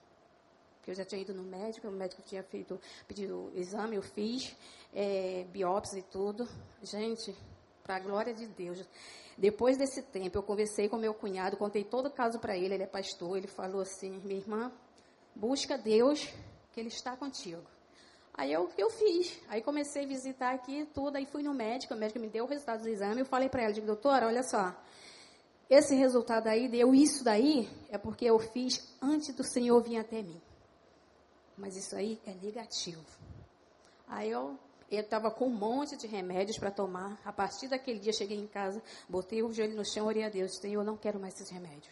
Eu 0.87 0.95
já 0.95 1.05
tinha 1.05 1.21
ido 1.21 1.33
no 1.33 1.43
médico, 1.43 1.87
o 1.87 1.91
médico 1.91 2.21
tinha 2.23 2.41
feito, 2.43 2.79
pedido 3.07 3.51
exame, 3.53 3.97
eu 3.97 4.01
fiz, 4.01 4.55
é, 4.93 5.45
biópsia 5.51 5.99
e 5.99 6.03
tudo. 6.03 6.47
Gente, 6.81 7.35
para 7.83 7.97
a 7.97 7.99
glória 7.99 8.33
de 8.33 8.47
Deus. 8.47 8.83
Depois 9.37 9.77
desse 9.77 10.01
tempo, 10.01 10.37
eu 10.37 10.43
conversei 10.43 10.89
com 10.89 10.97
meu 10.97 11.13
cunhado, 11.13 11.57
contei 11.57 11.83
todo 11.83 12.07
o 12.07 12.11
caso 12.11 12.39
para 12.39 12.57
ele, 12.57 12.73
ele 12.73 12.83
é 12.83 12.87
pastor, 12.87 13.37
ele 13.37 13.47
falou 13.47 13.81
assim, 13.81 14.19
minha 14.23 14.39
irmã, 14.39 14.71
busca 15.35 15.77
Deus, 15.77 16.27
que 16.71 16.79
Ele 16.79 16.89
está 16.89 17.15
contigo. 17.15 17.63
Aí 18.33 18.51
eu, 18.51 18.69
eu 18.77 18.89
fiz. 18.89 19.39
Aí 19.47 19.61
comecei 19.61 20.03
a 20.05 20.07
visitar 20.07 20.53
aqui 20.53 20.87
tudo, 20.93 21.17
aí 21.17 21.25
fui 21.25 21.43
no 21.43 21.53
médico, 21.53 21.93
o 21.93 21.97
médico 21.97 22.19
me 22.19 22.29
deu 22.29 22.45
o 22.45 22.47
resultado 22.47 22.81
do 22.81 22.89
exame, 22.89 23.21
eu 23.21 23.25
falei 23.25 23.49
para 23.49 23.63
ela, 23.63 23.73
digo, 23.73 23.85
doutora, 23.85 24.27
olha 24.27 24.43
só, 24.43 24.75
esse 25.69 25.95
resultado 25.95 26.47
aí 26.47 26.67
deu 26.67 26.93
isso 26.93 27.23
daí, 27.23 27.69
é 27.89 27.97
porque 27.97 28.25
eu 28.25 28.37
fiz 28.39 28.93
antes 29.01 29.33
do 29.33 29.43
Senhor 29.43 29.81
vir 29.81 29.97
até 29.97 30.21
mim. 30.21 30.41
Mas 31.57 31.77
isso 31.77 31.95
aí 31.95 32.19
é 32.25 32.33
negativo. 32.33 33.05
Aí 34.07 34.29
eu 34.29 34.57
estava 34.89 35.31
com 35.31 35.45
um 35.45 35.53
monte 35.53 35.95
de 35.95 36.07
remédios 36.07 36.57
para 36.57 36.71
tomar. 36.71 37.17
A 37.23 37.31
partir 37.31 37.69
daquele 37.69 37.99
dia, 37.99 38.11
cheguei 38.11 38.37
em 38.37 38.47
casa, 38.47 38.83
botei 39.07 39.41
o 39.41 39.53
joelho 39.53 39.75
no 39.77 39.85
chão, 39.85 40.07
orei 40.07 40.23
a 40.23 40.29
Deus. 40.29 40.57
Senhor, 40.57 40.81
eu 40.81 40.85
não 40.85 40.97
quero 40.97 41.19
mais 41.19 41.35
esses 41.35 41.49
remédios. 41.49 41.87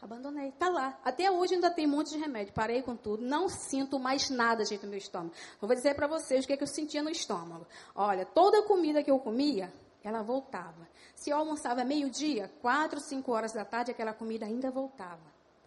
Abandonei. 0.00 0.48
Está 0.48 0.68
lá. 0.68 0.98
Até 1.04 1.30
hoje 1.30 1.54
ainda 1.54 1.70
tem 1.70 1.86
um 1.86 1.90
monte 1.90 2.10
de 2.10 2.18
remédio. 2.18 2.52
Parei 2.54 2.82
com 2.82 2.96
tudo. 2.96 3.22
Não 3.24 3.48
sinto 3.48 3.98
mais 3.98 4.30
nada, 4.30 4.64
gente, 4.64 4.84
no 4.84 4.90
meu 4.90 4.98
estômago. 4.98 5.32
Eu 5.60 5.66
vou 5.66 5.76
dizer 5.76 5.94
para 5.94 6.06
vocês 6.06 6.44
o 6.44 6.46
que, 6.46 6.52
é 6.52 6.56
que 6.56 6.62
eu 6.62 6.68
sentia 6.68 7.02
no 7.02 7.10
estômago. 7.10 7.66
Olha, 7.94 8.24
toda 8.24 8.60
a 8.60 8.62
comida 8.62 9.02
que 9.02 9.10
eu 9.10 9.18
comia, 9.18 9.72
ela 10.04 10.22
voltava. 10.22 10.88
Se 11.14 11.30
eu 11.30 11.36
almoçava 11.36 11.84
meio-dia, 11.84 12.50
quatro, 12.62 13.00
cinco 13.00 13.32
horas 13.32 13.52
da 13.52 13.64
tarde, 13.64 13.90
aquela 13.90 14.12
comida 14.12 14.46
ainda 14.46 14.70
voltava. 14.70 15.20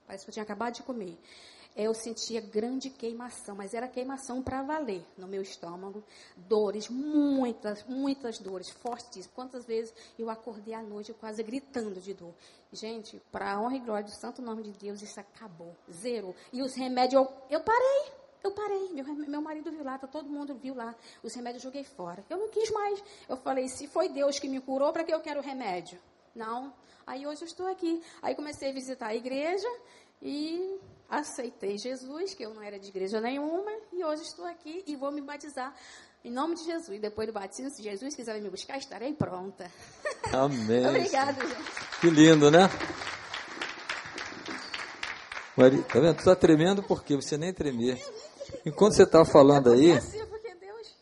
Parece 0.08 0.24
que 0.26 0.30
eu 0.30 0.34
tinha 0.34 0.44
acabado 0.44 0.76
de 0.76 0.84
comer. 0.84 1.18
Eu 1.76 1.94
sentia 1.94 2.42
grande 2.42 2.90
queimação, 2.90 3.56
mas 3.56 3.74
era 3.74 3.88
queimação 3.88 4.42
para 4.42 4.62
valer 4.62 5.06
no 5.18 5.26
meu 5.26 5.42
estômago. 5.42 6.04
Dores, 6.36 6.90
muitas, 6.90 7.84
muitas 7.86 8.40
dores, 8.40 8.70
fortíssimas. 8.70 9.30
Quantas 9.34 9.66
vezes 9.66 9.94
eu 10.20 10.30
acordei 10.30 10.74
à 10.74 10.82
noite 10.82 11.14
quase 11.14 11.42
gritando 11.42 12.02
de 12.02 12.14
dor. 12.14 12.34
Gente, 12.74 13.22
para 13.32 13.54
a 13.54 13.62
honra 13.62 13.78
e 13.78 13.80
glória 13.80 14.04
do 14.04 14.12
santo 14.12 14.42
nome 14.42 14.64
de 14.64 14.72
Deus, 14.72 15.02
isso 15.02 15.20
acabou. 15.20 15.76
Zero. 15.92 16.36
E 16.52 16.62
os 16.62 16.74
remédios, 16.76 17.24
eu, 17.24 17.34
eu 17.50 17.62
parei. 17.62 18.22
Eu 18.44 18.52
parei, 18.52 18.90
meu, 18.90 19.06
meu 19.06 19.42
marido 19.42 19.72
viu 19.72 19.84
lá, 19.84 20.00
tá, 20.00 20.08
todo 20.08 20.28
mundo 20.28 20.56
viu 20.56 20.74
lá. 20.74 20.96
Os 21.22 21.34
remédios 21.34 21.64
eu 21.64 21.70
joguei 21.70 21.84
fora. 21.84 22.26
Eu 22.30 22.38
não 22.38 22.50
quis 22.50 22.72
mais. 22.72 23.04
Eu 23.30 23.38
falei, 23.38 23.68
se 23.68 23.88
foi 23.88 24.10
Deus 24.10 24.40
que 24.40 24.48
me 24.48 24.60
curou, 24.60 24.92
para 24.92 25.04
que 25.04 25.14
eu 25.14 25.20
quero 25.20 25.42
remédio? 25.42 26.00
Não. 26.36 26.74
Aí 27.06 27.28
hoje 27.28 27.44
eu 27.44 27.48
estou 27.48 27.68
aqui. 27.68 28.02
Aí 28.22 28.34
comecei 28.34 28.72
a 28.72 28.74
visitar 28.74 29.08
a 29.08 29.16
igreja 29.16 29.68
e 30.22 30.80
aceitei 31.12 31.78
Jesus, 31.78 32.34
que 32.34 32.44
eu 32.44 32.54
não 32.54 32.64
era 32.64 32.80
de 32.80 32.88
igreja 32.88 33.20
nenhuma, 33.20 33.70
e 33.92 34.04
hoje 34.04 34.24
estou 34.24 34.46
aqui 34.46 34.84
e 34.88 34.96
vou 34.96 35.12
me 35.12 35.22
batizar. 35.22 35.76
Em 36.24 36.32
nome 36.32 36.56
de 36.56 36.64
Jesus. 36.64 37.02
Depois 37.02 37.28
do 37.28 37.34
batismo, 37.34 37.70
se 37.72 37.84
Jesus 37.84 38.16
quiser 38.16 38.40
me 38.42 38.50
buscar, 38.50 38.78
estarei 38.78 39.14
pronta. 39.14 39.70
Amém. 40.32 40.88
Obrigada, 40.88 41.46
gente. 41.46 42.00
Que 42.00 42.10
lindo, 42.10 42.50
né? 42.50 42.70
Maria, 45.58 45.84
tá 45.84 46.00
vendo? 46.00 46.16
Tu 46.16 46.24
tá 46.24 46.36
tremendo 46.36 46.82
porque 46.84 47.16
você 47.16 47.38
nem 47.38 47.54
tremer. 47.54 48.02
Enquanto 48.66 48.96
você 48.96 49.04
estava 49.04 49.26
falando 49.26 49.74
é 49.74 49.76
aí. 49.76 49.92
Assim, 49.94 50.26
porque 50.28 50.56
Deus, 50.56 50.96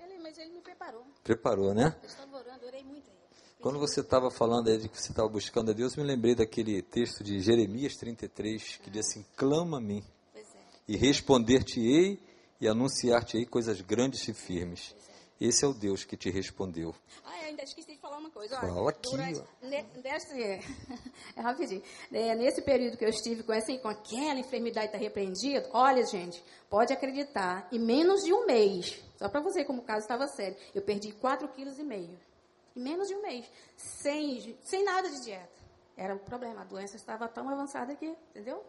ele, 0.00 0.18
mas 0.18 0.36
ele 0.38 0.50
me 0.50 0.60
preparou. 0.60 1.04
Preparou, 1.22 1.74
né? 1.74 1.94
Eu 2.02 2.08
estava 2.08 2.36
orando, 2.36 2.66
orei 2.66 2.82
muito 2.82 3.08
aí. 3.10 3.16
Quando 3.62 3.78
você 3.78 4.00
estava 4.00 4.28
falando 4.28 4.68
aí 4.68 4.76
de 4.76 4.88
que 4.88 5.00
você 5.00 5.12
estava 5.12 5.28
buscando 5.28 5.70
a 5.70 5.72
Deus, 5.72 5.94
me 5.94 6.02
lembrei 6.02 6.34
daquele 6.34 6.82
texto 6.82 7.22
de 7.22 7.38
Jeremias 7.38 7.94
33, 7.94 8.78
que 8.78 8.90
diz 8.90 9.06
assim: 9.06 9.24
clama 9.36 9.78
a 9.78 9.80
mim, 9.80 10.02
é. 10.34 10.40
e 10.88 10.96
responder-te-ei, 10.96 12.18
e 12.60 12.66
anunciar-te-ei 12.66 13.46
coisas 13.46 13.80
grandes 13.80 14.26
e 14.26 14.34
firmes. 14.34 14.96
Esse 15.40 15.64
é 15.64 15.68
o 15.68 15.72
Deus 15.72 16.02
que 16.02 16.16
te 16.16 16.28
respondeu. 16.28 16.92
Ah, 17.24 17.38
eu 17.42 17.50
ainda 17.50 17.62
esqueci 17.62 17.92
de 17.92 17.98
falar 17.98 18.18
uma 18.18 18.30
coisa. 18.30 18.58
Fala 18.58 18.80
Olha, 18.80 18.88
aqui, 18.88 19.10
durante, 19.12 19.38
ó. 19.38 19.66
ne, 19.66 19.84
nesse, 20.02 20.42
é 21.36 21.40
rapidinho. 21.40 21.82
É, 22.12 22.34
nesse 22.34 22.62
período 22.62 22.96
que 22.96 23.04
eu 23.04 23.10
estive 23.10 23.44
com, 23.44 23.52
assim, 23.52 23.78
com 23.78 23.86
aquela 23.86 24.40
enfermidade 24.40 24.90
tá 24.90 24.98
repreendida, 24.98 25.70
olha, 25.72 26.04
gente, 26.04 26.42
pode 26.68 26.92
acreditar, 26.92 27.68
em 27.70 27.78
menos 27.78 28.24
de 28.24 28.32
um 28.32 28.44
mês, 28.44 29.00
só 29.16 29.28
para 29.28 29.40
você 29.40 29.64
como 29.64 29.82
o 29.82 29.84
caso 29.84 30.00
estava 30.00 30.26
sério, 30.26 30.56
eu 30.74 30.82
perdi 30.82 31.12
4,5 31.12 31.48
kg. 31.52 32.31
Em 32.76 32.80
menos 32.82 33.08
de 33.08 33.14
um 33.14 33.22
mês. 33.22 33.44
Sem, 33.76 34.56
sem 34.62 34.84
nada 34.84 35.08
de 35.10 35.22
dieta. 35.22 35.48
Era 35.96 36.14
o 36.14 36.18
problema. 36.18 36.62
A 36.62 36.64
doença 36.64 36.96
estava 36.96 37.28
tão 37.28 37.48
avançada 37.48 37.94
que, 37.94 38.06
entendeu? 38.30 38.62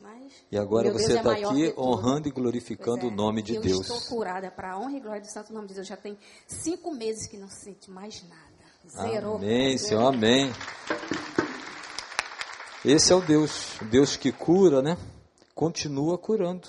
Mas, 0.00 0.32
E 0.52 0.58
agora 0.58 0.92
você 0.92 1.12
é 1.14 1.16
está 1.16 1.30
maior 1.30 1.52
aqui 1.52 1.62
que 1.68 1.70
tudo. 1.70 1.82
honrando 1.88 2.28
e 2.28 2.30
glorificando 2.30 3.00
Pois 3.00 3.10
o 3.10 3.14
é, 3.14 3.16
nome 3.16 3.42
de 3.42 3.54
eu 3.54 3.62
Deus. 3.62 3.88
estou 3.88 4.00
curada 4.16 4.50
para 4.50 4.72
a 4.72 4.78
honra 4.78 4.96
e 4.96 5.00
glória 5.00 5.22
do 5.22 5.26
santo 5.30 5.54
nome 5.54 5.68
de 5.68 5.74
Deus. 5.74 5.86
Já 5.86 5.96
tem 5.96 6.18
cinco 6.46 6.92
meses 6.92 7.26
que 7.26 7.38
não 7.38 7.48
sinto 7.48 7.90
mais 7.90 8.22
nada. 8.28 8.56
Zerou. 8.86 9.36
Amém. 9.36 9.78
Senhor, 9.78 10.06
amém. 10.06 10.52
Esse 12.84 13.12
é 13.12 13.16
o 13.16 13.20
Deus, 13.20 13.78
Deus 13.90 14.16
que 14.16 14.30
cura, 14.30 14.80
né? 14.82 14.96
Continua 15.54 16.18
curando. 16.18 16.68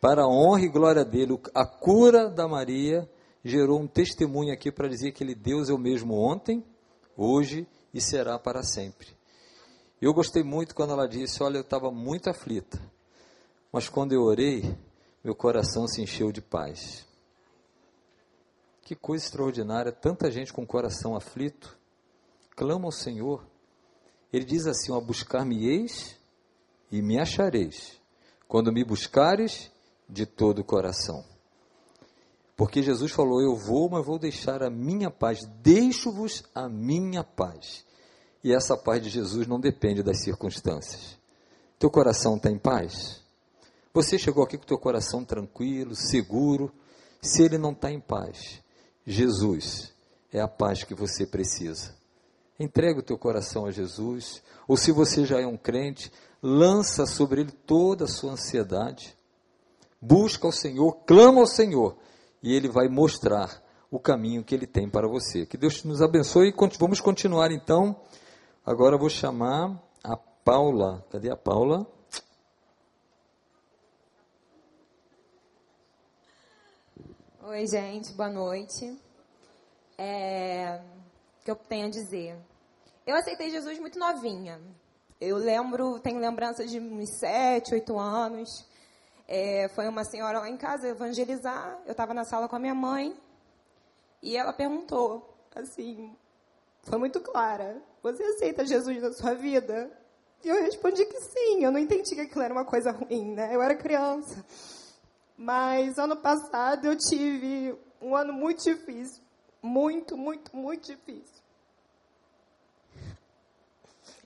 Para 0.00 0.22
a 0.22 0.28
honra 0.28 0.60
e 0.62 0.68
glória 0.68 1.04
dele, 1.04 1.40
a 1.54 1.64
cura 1.64 2.28
da 2.28 2.46
Maria 2.46 3.08
gerou 3.44 3.80
um 3.80 3.86
testemunho 3.86 4.52
aqui 4.52 4.70
para 4.70 4.88
dizer 4.88 5.12
que 5.12 5.24
ele 5.24 5.34
Deus 5.34 5.68
é 5.68 5.72
o 5.72 5.78
mesmo 5.78 6.14
ontem, 6.14 6.64
hoje 7.16 7.66
e 7.92 8.00
será 8.00 8.38
para 8.38 8.62
sempre. 8.62 9.08
Eu 10.00 10.12
gostei 10.12 10.42
muito 10.42 10.74
quando 10.74 10.92
ela 10.92 11.06
disse: 11.06 11.42
Olha, 11.42 11.58
eu 11.58 11.62
estava 11.62 11.90
muito 11.90 12.28
aflita, 12.28 12.80
mas 13.72 13.88
quando 13.88 14.12
eu 14.12 14.22
orei, 14.22 14.76
meu 15.22 15.34
coração 15.34 15.86
se 15.86 16.02
encheu 16.02 16.32
de 16.32 16.40
paz. 16.40 17.06
Que 18.82 18.96
coisa 18.96 19.24
extraordinária, 19.24 19.92
tanta 19.92 20.30
gente 20.30 20.52
com 20.52 20.62
o 20.62 20.66
coração 20.66 21.14
aflito, 21.14 21.78
clama 22.56 22.86
ao 22.86 22.92
Senhor. 22.92 23.46
Ele 24.32 24.44
diz 24.44 24.66
assim: 24.66 24.92
buscar-me-eis 25.00 26.16
e 26.90 27.00
me 27.00 27.18
achareis, 27.18 28.00
quando 28.48 28.72
me 28.72 28.84
buscares 28.84 29.70
de 30.08 30.26
todo 30.26 30.60
o 30.60 30.64
coração. 30.64 31.31
Porque 32.56 32.82
Jesus 32.82 33.12
falou: 33.12 33.40
Eu 33.40 33.56
vou, 33.56 33.88
mas 33.88 34.04
vou 34.04 34.18
deixar 34.18 34.62
a 34.62 34.70
minha 34.70 35.10
paz, 35.10 35.46
deixo-vos 35.62 36.44
a 36.54 36.68
minha 36.68 37.24
paz. 37.24 37.84
E 38.44 38.52
essa 38.52 38.76
paz 38.76 39.02
de 39.02 39.08
Jesus 39.08 39.46
não 39.46 39.60
depende 39.60 40.02
das 40.02 40.22
circunstâncias. 40.22 41.18
Teu 41.78 41.90
coração 41.90 42.36
está 42.36 42.50
em 42.50 42.58
paz? 42.58 43.22
Você 43.94 44.18
chegou 44.18 44.42
aqui 44.42 44.56
com 44.56 44.64
teu 44.64 44.78
coração 44.78 45.24
tranquilo, 45.24 45.94
seguro. 45.94 46.72
Se 47.20 47.42
ele 47.42 47.58
não 47.58 47.72
está 47.72 47.90
em 47.90 48.00
paz, 48.00 48.60
Jesus 49.06 49.92
é 50.32 50.40
a 50.40 50.48
paz 50.48 50.82
que 50.82 50.94
você 50.94 51.26
precisa. 51.26 51.94
Entrega 52.58 53.00
o 53.00 53.02
teu 53.02 53.18
coração 53.18 53.66
a 53.66 53.70
Jesus. 53.70 54.42
Ou 54.66 54.76
se 54.76 54.92
você 54.92 55.24
já 55.24 55.40
é 55.40 55.46
um 55.46 55.56
crente, 55.56 56.10
lança 56.42 57.06
sobre 57.06 57.42
ele 57.42 57.52
toda 57.52 58.04
a 58.04 58.08
sua 58.08 58.32
ansiedade. 58.32 59.16
Busca 60.00 60.48
o 60.48 60.52
Senhor, 60.52 60.92
clama 61.06 61.40
ao 61.40 61.46
Senhor, 61.46 61.96
e 62.42 62.52
ele 62.54 62.68
vai 62.68 62.88
mostrar 62.88 63.62
o 63.90 64.00
caminho 64.00 64.42
que 64.42 64.54
ele 64.54 64.66
tem 64.66 64.88
para 64.88 65.06
você. 65.06 65.46
Que 65.46 65.56
Deus 65.56 65.84
nos 65.84 66.02
abençoe 66.02 66.48
e 66.48 66.78
vamos 66.78 67.00
continuar 67.00 67.50
então. 67.52 67.94
Agora 68.64 68.98
vou 68.98 69.08
chamar 69.08 69.80
a 70.02 70.16
Paula. 70.16 71.04
Cadê 71.10 71.30
a 71.30 71.36
Paula? 71.36 71.86
Oi, 77.44 77.66
gente, 77.66 78.12
boa 78.14 78.30
noite. 78.30 78.98
É, 79.98 80.80
o 81.40 81.44
que 81.44 81.50
eu 81.50 81.56
tenho 81.56 81.86
a 81.86 81.90
dizer? 81.90 82.36
Eu 83.06 83.14
aceitei 83.16 83.50
Jesus 83.50 83.78
muito 83.78 83.98
novinha. 83.98 84.60
Eu 85.20 85.36
lembro, 85.36 86.00
tenho 86.00 86.18
lembrança 86.18 86.66
de 86.66 86.80
uns 86.80 87.18
sete, 87.18 87.74
oito 87.74 87.98
anos. 87.98 88.66
É, 89.26 89.68
foi 89.68 89.88
uma 89.88 90.04
senhora 90.04 90.40
lá 90.40 90.48
em 90.48 90.56
casa 90.56 90.88
evangelizar. 90.88 91.80
Eu 91.86 91.92
estava 91.92 92.12
na 92.12 92.24
sala 92.24 92.48
com 92.48 92.56
a 92.56 92.58
minha 92.58 92.74
mãe 92.74 93.16
e 94.22 94.36
ela 94.36 94.52
perguntou, 94.52 95.36
assim, 95.54 96.14
foi 96.82 96.98
muito 96.98 97.20
clara: 97.20 97.82
Você 98.02 98.22
aceita 98.22 98.66
Jesus 98.66 99.02
na 99.02 99.12
sua 99.12 99.34
vida? 99.34 99.90
E 100.44 100.48
eu 100.48 100.62
respondi 100.62 101.04
que 101.06 101.20
sim. 101.20 101.64
Eu 101.64 101.70
não 101.70 101.78
entendi 101.78 102.14
que 102.14 102.20
aquilo 102.20 102.42
era 102.42 102.52
uma 102.52 102.64
coisa 102.64 102.90
ruim, 102.90 103.32
né? 103.32 103.54
Eu 103.54 103.62
era 103.62 103.74
criança. 103.74 104.44
Mas 105.36 105.98
ano 105.98 106.16
passado 106.16 106.86
eu 106.86 106.96
tive 106.96 107.76
um 108.00 108.14
ano 108.16 108.32
muito 108.32 108.64
difícil. 108.64 109.22
Muito, 109.62 110.16
muito, 110.16 110.56
muito 110.56 110.86
difícil. 110.86 111.42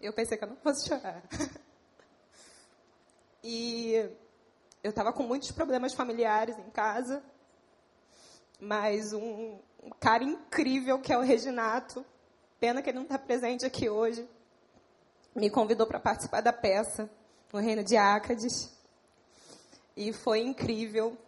Eu 0.00 0.12
pensei 0.12 0.38
que 0.38 0.44
eu 0.44 0.48
não 0.48 0.56
fosse 0.56 0.88
chorar. 0.88 1.22
E 3.48 4.10
eu 4.86 4.90
estava 4.90 5.12
com 5.12 5.24
muitos 5.24 5.50
problemas 5.50 5.92
familiares 5.94 6.56
em 6.56 6.70
casa. 6.70 7.20
Mas 8.60 9.12
um, 9.12 9.58
um 9.82 9.90
cara 9.98 10.22
incrível 10.22 11.00
que 11.00 11.12
é 11.12 11.18
o 11.18 11.22
Reginato, 11.22 12.06
pena 12.60 12.80
que 12.80 12.90
ele 12.90 12.98
não 12.98 13.02
está 13.02 13.18
presente 13.18 13.66
aqui 13.66 13.88
hoje, 13.88 14.28
me 15.34 15.50
convidou 15.50 15.88
para 15.88 15.98
participar 15.98 16.40
da 16.40 16.52
peça 16.52 17.10
no 17.52 17.58
Reino 17.58 17.82
de 17.82 17.96
Ácades. 17.96 18.72
E 19.96 20.12
foi 20.12 20.38
incrível. 20.38 21.18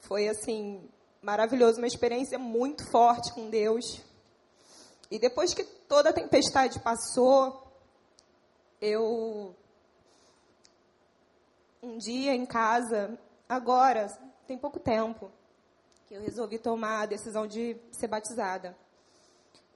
Foi, 0.00 0.28
assim, 0.28 0.82
maravilhoso. 1.22 1.78
Uma 1.78 1.86
experiência 1.86 2.36
muito 2.36 2.84
forte 2.90 3.32
com 3.32 3.48
Deus. 3.48 4.02
E 5.08 5.20
depois 5.20 5.54
que 5.54 5.62
toda 5.62 6.10
a 6.10 6.12
tempestade 6.12 6.80
passou, 6.80 7.62
eu. 8.80 9.54
Um 11.84 11.98
dia 11.98 12.34
em 12.34 12.46
casa, 12.46 13.18
agora, 13.46 14.06
tem 14.46 14.56
pouco 14.56 14.80
tempo, 14.80 15.30
que 16.06 16.14
eu 16.14 16.22
resolvi 16.22 16.58
tomar 16.58 17.02
a 17.02 17.06
decisão 17.06 17.46
de 17.46 17.76
ser 17.92 18.08
batizada. 18.08 18.74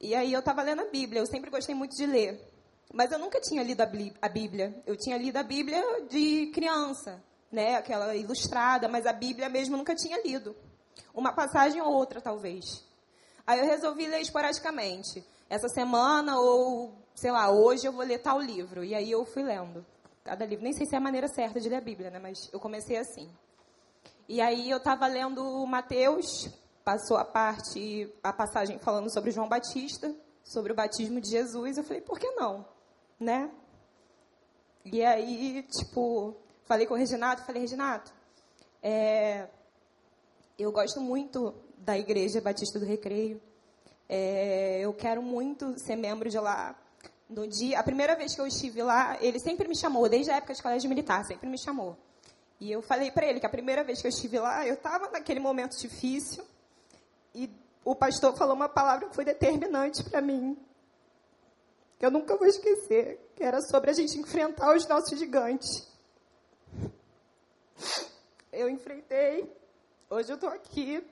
E 0.00 0.14
aí 0.14 0.32
eu 0.32 0.40
estava 0.40 0.62
lendo 0.62 0.80
a 0.80 0.90
Bíblia. 0.90 1.20
Eu 1.20 1.26
sempre 1.26 1.50
gostei 1.50 1.74
muito 1.74 1.94
de 1.94 2.06
ler. 2.06 2.40
Mas 2.94 3.12
eu 3.12 3.18
nunca 3.18 3.38
tinha 3.42 3.62
lido 3.62 3.82
a 3.82 4.28
Bíblia. 4.28 4.82
Eu 4.86 4.96
tinha 4.96 5.18
lido 5.18 5.36
a 5.36 5.42
Bíblia 5.42 5.82
de 6.08 6.46
criança 6.54 7.22
né, 7.52 7.76
aquela 7.76 8.16
ilustrada, 8.16 8.88
mas 8.88 9.04
a 9.04 9.12
Bíblia 9.12 9.50
mesmo 9.50 9.76
nunca 9.76 9.94
tinha 9.94 10.18
lido. 10.22 10.56
Uma 11.14 11.32
passagem 11.32 11.80
ou 11.82 11.92
outra, 11.92 12.22
talvez. 12.22 12.64
Aí 13.46 13.58
eu 13.58 13.66
resolvi 13.66 14.06
ler 14.06 14.20
esporadicamente. 14.20 15.22
Essa 15.48 15.68
semana, 15.68 16.38
ou, 16.38 16.94
sei 17.14 17.30
lá, 17.30 17.50
hoje 17.50 17.86
eu 17.86 17.92
vou 17.92 18.04
ler 18.04 18.18
tal 18.18 18.40
livro. 18.40 18.82
E 18.82 18.94
aí 18.94 19.10
eu 19.10 19.26
fui 19.26 19.42
lendo. 19.42 19.84
Cada 20.28 20.44
livro. 20.44 20.62
Nem 20.62 20.72
sei 20.72 20.86
se 20.86 20.94
é 20.94 20.98
a 20.98 21.00
maneira 21.00 21.28
certa 21.28 21.60
de 21.60 21.68
ler 21.68 21.76
a 21.76 21.80
Bíblia, 21.80 22.10
né? 22.10 22.18
Mas 22.18 22.50
eu 22.52 22.60
comecei 22.60 22.96
assim. 22.96 23.30
E 24.28 24.40
aí 24.40 24.70
eu 24.70 24.78
estava 24.78 25.06
lendo 25.06 25.66
Mateus, 25.66 26.50
passou 26.84 27.16
a 27.16 27.24
parte, 27.24 28.12
a 28.22 28.32
passagem 28.32 28.78
falando 28.78 29.12
sobre 29.12 29.30
João 29.30 29.48
Batista, 29.48 30.14
sobre 30.44 30.72
o 30.72 30.76
batismo 30.76 31.20
de 31.20 31.30
Jesus. 31.30 31.78
Eu 31.78 31.84
falei, 31.84 32.02
por 32.02 32.18
que 32.18 32.30
não? 32.32 32.66
Né? 33.18 33.50
E 34.84 35.04
aí, 35.04 35.62
tipo, 35.62 36.36
Falei 36.68 36.86
com 36.86 36.92
o 36.92 36.98
Reginato, 36.98 37.42
falei, 37.44 37.62
Reginato, 37.62 38.12
é, 38.82 39.48
eu 40.58 40.70
gosto 40.70 41.00
muito 41.00 41.54
da 41.78 41.96
Igreja 41.96 42.42
Batista 42.42 42.78
do 42.78 42.84
Recreio. 42.84 43.40
É, 44.06 44.78
eu 44.80 44.92
quero 44.92 45.22
muito 45.22 45.78
ser 45.78 45.96
membro 45.96 46.28
de 46.28 46.38
lá. 46.38 46.78
No 47.28 47.46
dia, 47.46 47.78
a 47.78 47.82
primeira 47.82 48.16
vez 48.16 48.34
que 48.34 48.40
eu 48.40 48.46
estive 48.46 48.82
lá, 48.82 49.18
ele 49.20 49.38
sempre 49.38 49.68
me 49.68 49.76
chamou, 49.76 50.08
desde 50.08 50.30
a 50.30 50.36
época 50.36 50.54
de 50.54 50.62
colégio 50.62 50.88
militar, 50.88 51.24
sempre 51.24 51.48
me 51.48 51.58
chamou. 51.58 51.96
E 52.58 52.72
eu 52.72 52.80
falei 52.82 53.10
para 53.10 53.26
ele 53.26 53.38
que 53.38 53.46
a 53.46 53.50
primeira 53.50 53.84
vez 53.84 54.00
que 54.00 54.06
eu 54.06 54.10
estive 54.10 54.38
lá, 54.38 54.66
eu 54.66 54.74
estava 54.74 55.10
naquele 55.10 55.38
momento 55.38 55.76
difícil 55.78 56.44
e 57.34 57.50
o 57.84 57.94
pastor 57.94 58.36
falou 58.36 58.54
uma 58.54 58.68
palavra 58.68 59.08
que 59.08 59.14
foi 59.14 59.24
determinante 59.24 60.02
para 60.02 60.20
mim, 60.20 60.56
que 61.98 62.06
eu 62.06 62.10
nunca 62.10 62.36
vou 62.36 62.46
esquecer, 62.46 63.20
que 63.36 63.44
era 63.44 63.60
sobre 63.60 63.90
a 63.90 63.94
gente 63.94 64.18
enfrentar 64.18 64.74
os 64.74 64.88
nossos 64.88 65.18
gigantes 65.18 65.88
eu 68.58 68.68
enfrentei. 68.68 69.48
Hoje 70.10 70.30
eu 70.30 70.34
estou 70.34 70.50
aqui, 70.50 71.04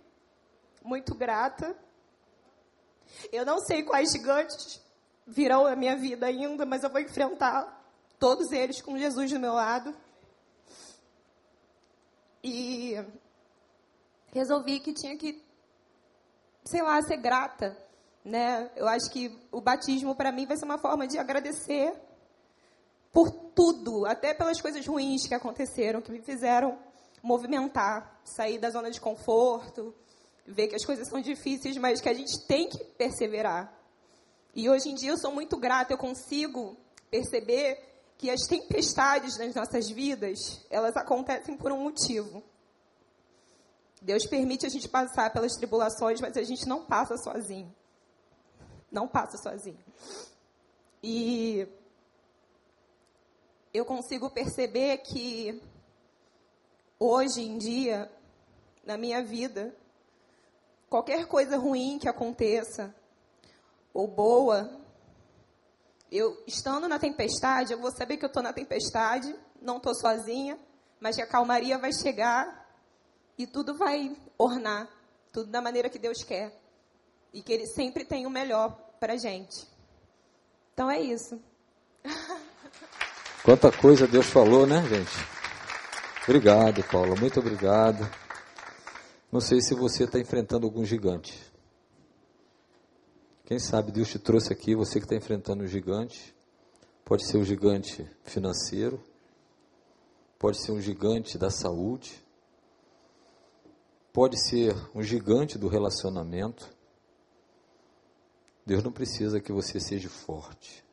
muito 0.83 1.15
grata. 1.15 1.77
Eu 3.31 3.47
não 3.47 3.61
sei 3.61 3.85
quais 3.85 4.11
gigantes 4.11 4.81
virão 5.27 5.65
na 5.65 5.75
minha 5.75 5.97
vida 5.97 6.27
ainda, 6.27 6.65
mas 6.65 6.83
eu 6.83 6.91
vou 6.91 7.01
enfrentar 7.01 7.85
todos 8.19 8.53
eles 8.53 8.81
com 8.81 8.97
Jesus 8.97 9.31
do 9.31 9.41
meu 9.41 9.55
lado. 9.55 9.95
E 12.43 12.95
resolvi 14.33 14.79
que 14.81 14.93
tinha 14.93 15.17
que, 15.17 15.43
sei 16.65 16.83
lá, 16.83 17.01
ser 17.03 17.17
grata. 17.17 17.77
Né? 18.25 18.71
Eu 18.77 18.87
acho 18.87 19.11
que 19.11 19.37
o 19.51 19.61
batismo 19.61 20.15
para 20.15 20.33
mim 20.33 20.47
vai 20.47 20.57
ser 20.57 20.65
uma 20.65 20.79
forma 20.79 21.07
de 21.07 21.19
agradecer 21.19 21.93
por 23.13 23.31
tudo, 23.55 24.05
até 24.05 24.35
pelas 24.35 24.61
coisas 24.61 24.87
ruins 24.87 25.27
que 25.27 25.35
aconteceram, 25.35 26.03
que 26.03 26.13
me 26.13 26.21
fizeram 26.21 26.79
movimentar, 27.23 28.21
sair 28.25 28.59
da 28.59 28.71
zona 28.71 28.91
de 28.91 29.01
conforto, 29.01 29.95
ver 30.47 30.69
que 30.69 30.77
as 30.77 30.85
coisas 30.85 31.09
são 31.09 31.21
difíceis, 31.21 31.77
mas 31.79 32.01
que 32.01 32.09
a 32.09 32.15
gente 32.15 32.47
tem 32.47 32.69
que 32.69 32.85
perseverar. 32.85 33.76
E 34.57 34.71
hoje 34.71 34.89
em 34.89 34.95
dia 34.95 35.11
eu 35.11 35.19
sou 35.19 35.31
muito 35.31 35.59
grata, 35.59 35.93
eu 35.93 35.99
consigo 35.99 36.79
perceber 37.11 37.79
que 38.17 38.31
as 38.31 38.41
tempestades 38.49 39.37
nas 39.37 39.55
nossas 39.55 39.91
vidas, 39.91 40.65
elas 40.71 40.97
acontecem 40.97 41.55
por 41.59 41.71
um 41.71 41.83
motivo. 41.83 42.43
Deus 44.01 44.25
permite 44.27 44.65
a 44.65 44.71
gente 44.71 44.89
passar 44.89 45.31
pelas 45.31 45.53
tribulações, 45.57 46.23
mas 46.23 46.39
a 46.39 46.43
gente 46.43 46.67
não 46.67 46.87
passa 46.87 47.19
sozinho. 47.19 47.71
Não 48.91 49.07
passa 49.07 49.37
sozinho. 49.37 49.85
E 51.03 51.69
eu 53.75 53.85
consigo 53.85 54.31
perceber 54.31 54.97
que 54.99 55.61
hoje 56.99 57.43
em 57.43 57.59
dia, 57.59 58.11
na 58.87 58.97
minha 58.97 59.23
vida, 59.23 59.77
qualquer 60.89 61.27
coisa 61.27 61.59
ruim 61.59 61.99
que 61.99 62.09
aconteça, 62.09 62.95
ou 63.97 64.07
boa, 64.07 64.71
eu 66.13 66.43
estando 66.47 66.87
na 66.87 66.99
tempestade, 66.99 67.73
eu 67.73 67.81
vou 67.81 67.91
saber 67.91 68.19
que 68.19 68.27
eu 68.27 68.29
estou 68.29 68.43
na 68.43 68.53
tempestade, 68.53 69.35
não 69.61 69.79
estou 69.79 69.95
sozinha, 69.95 70.59
mas 71.01 71.17
que 71.17 71.23
a 71.23 71.27
calmaria 71.27 71.79
vai 71.79 71.91
chegar 71.95 72.69
e 73.39 73.47
tudo 73.47 73.75
vai 73.75 74.15
ornar, 74.37 74.87
tudo 75.33 75.51
da 75.51 75.63
maneira 75.63 75.89
que 75.89 75.99
Deus 75.99 76.23
quer. 76.23 76.53
E 77.33 77.41
que 77.41 77.51
Ele 77.51 77.67
sempre 77.67 78.05
tem 78.05 78.27
o 78.27 78.31
melhor 78.31 78.71
para 79.01 79.17
gente. 79.17 79.67
Então 80.75 80.91
é 80.91 81.01
isso. 81.01 81.41
Quanta 83.45 83.73
coisa 83.73 84.07
Deus 84.07 84.27
falou, 84.27 84.67
né, 84.67 84.83
gente? 84.87 85.17
Obrigado, 86.25 86.85
Paula, 86.85 87.17
muito 87.17 87.41
obrigado. 87.41 88.07
Não 89.33 89.41
sei 89.41 89.63
se 89.63 89.75
você 89.75 90.05
está 90.05 90.19
enfrentando 90.19 90.67
algum 90.67 90.85
gigante. 90.85 91.56
Quem 93.47 93.61
sabe 93.61 93.93
Deus 93.93 94.09
te 94.09 94.19
trouxe 94.19 94.53
aqui, 94.53 94.75
você 94.75 94.99
que 94.99 95.07
está 95.07 95.15
enfrentando 95.15 95.63
um 95.63 95.69
gigante. 95.69 96.35
Pode 97.05 97.25
ser 97.25 97.39
um 97.39 97.45
gigante 97.45 98.05
financeiro, 98.25 99.01
pode 100.37 100.61
ser 100.61 100.73
um 100.73 100.81
gigante 100.81 101.39
da 101.39 101.49
saúde, 101.49 102.21
pode 104.13 104.37
ser 104.49 104.75
um 104.93 105.01
gigante 105.01 105.57
do 105.57 105.69
relacionamento. 105.69 106.69
Deus 108.67 108.83
não 108.83 108.91
precisa 108.91 109.41
que 109.41 109.53
você 109.53 109.79
seja 109.79 110.09
forte. 110.09 110.85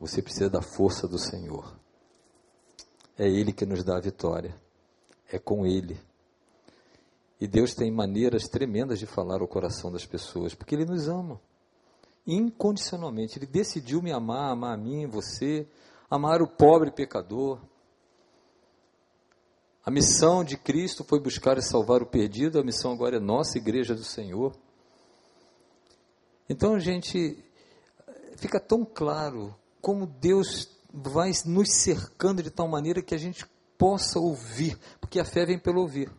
Você 0.00 0.22
precisa 0.22 0.48
da 0.48 0.62
força 0.62 1.06
do 1.06 1.18
Senhor. 1.18 1.78
É 3.18 3.28
Ele 3.28 3.52
que 3.52 3.66
nos 3.66 3.84
dá 3.84 3.98
a 3.98 4.00
vitória. 4.00 4.58
é 5.30 5.38
com 5.38 5.66
Ele. 5.66 6.00
E 7.38 7.46
Deus 7.46 7.74
tem 7.74 7.90
maneiras 7.90 8.44
tremendas 8.48 8.98
de 8.98 9.04
falar 9.04 9.42
ao 9.42 9.46
coração 9.46 9.92
das 9.92 10.06
pessoas, 10.06 10.54
porque 10.54 10.74
Ele 10.74 10.86
nos 10.86 11.06
ama 11.06 11.38
incondicionalmente. 12.26 13.38
Ele 13.38 13.46
decidiu 13.46 14.02
me 14.02 14.12
amar, 14.12 14.50
amar 14.50 14.74
a 14.74 14.76
mim, 14.76 15.06
você, 15.06 15.66
amar 16.10 16.42
o 16.42 16.48
pobre 16.48 16.90
pecador. 16.90 17.60
A 19.84 19.90
missão 19.90 20.42
de 20.42 20.56
Cristo 20.56 21.04
foi 21.04 21.20
buscar 21.20 21.56
e 21.58 21.62
salvar 21.62 22.02
o 22.02 22.06
perdido, 22.06 22.58
a 22.58 22.64
missão 22.64 22.92
agora 22.92 23.16
é 23.16 23.20
nossa, 23.20 23.56
Igreja 23.56 23.94
do 23.94 24.02
Senhor. 24.02 24.52
Então, 26.48 26.78
gente, 26.78 27.38
fica 28.36 28.58
tão 28.58 28.84
claro 28.84 29.54
como 29.80 30.06
Deus 30.06 30.68
vai 30.92 31.30
nos 31.44 31.72
cercando 31.72 32.42
de 32.42 32.50
tal 32.50 32.66
maneira 32.66 33.02
que 33.02 33.14
a 33.14 33.18
gente 33.18 33.46
possa 33.78 34.18
ouvir, 34.18 34.78
porque 35.00 35.20
a 35.20 35.24
fé 35.24 35.44
vem 35.44 35.58
pelo 35.58 35.80
ouvir. 35.80 36.10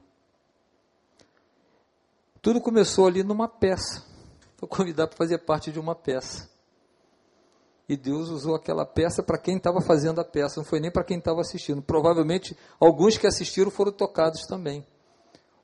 Tudo 2.41 2.61
começou 2.61 3.07
ali 3.07 3.23
numa 3.23 3.47
peça. 3.47 4.05
Foi 4.57 4.67
convidado 4.67 5.09
para 5.09 5.17
fazer 5.17 5.37
parte 5.39 5.71
de 5.71 5.79
uma 5.79 5.95
peça. 5.95 6.49
E 7.87 7.95
Deus 7.95 8.29
usou 8.29 8.55
aquela 8.55 8.85
peça 8.85 9.23
para 9.23 9.37
quem 9.37 9.55
estava 9.55 9.79
fazendo 9.79 10.19
a 10.19 10.25
peça, 10.25 10.59
não 10.59 10.65
foi 10.65 10.79
nem 10.79 10.91
para 10.91 11.05
quem 11.05 11.19
estava 11.19 11.39
assistindo. 11.39 11.81
Provavelmente 11.81 12.57
alguns 12.79 13.17
que 13.17 13.25
assistiram 13.25 13.71
foram 13.71 13.91
tocados 13.91 14.41
também. 14.45 14.85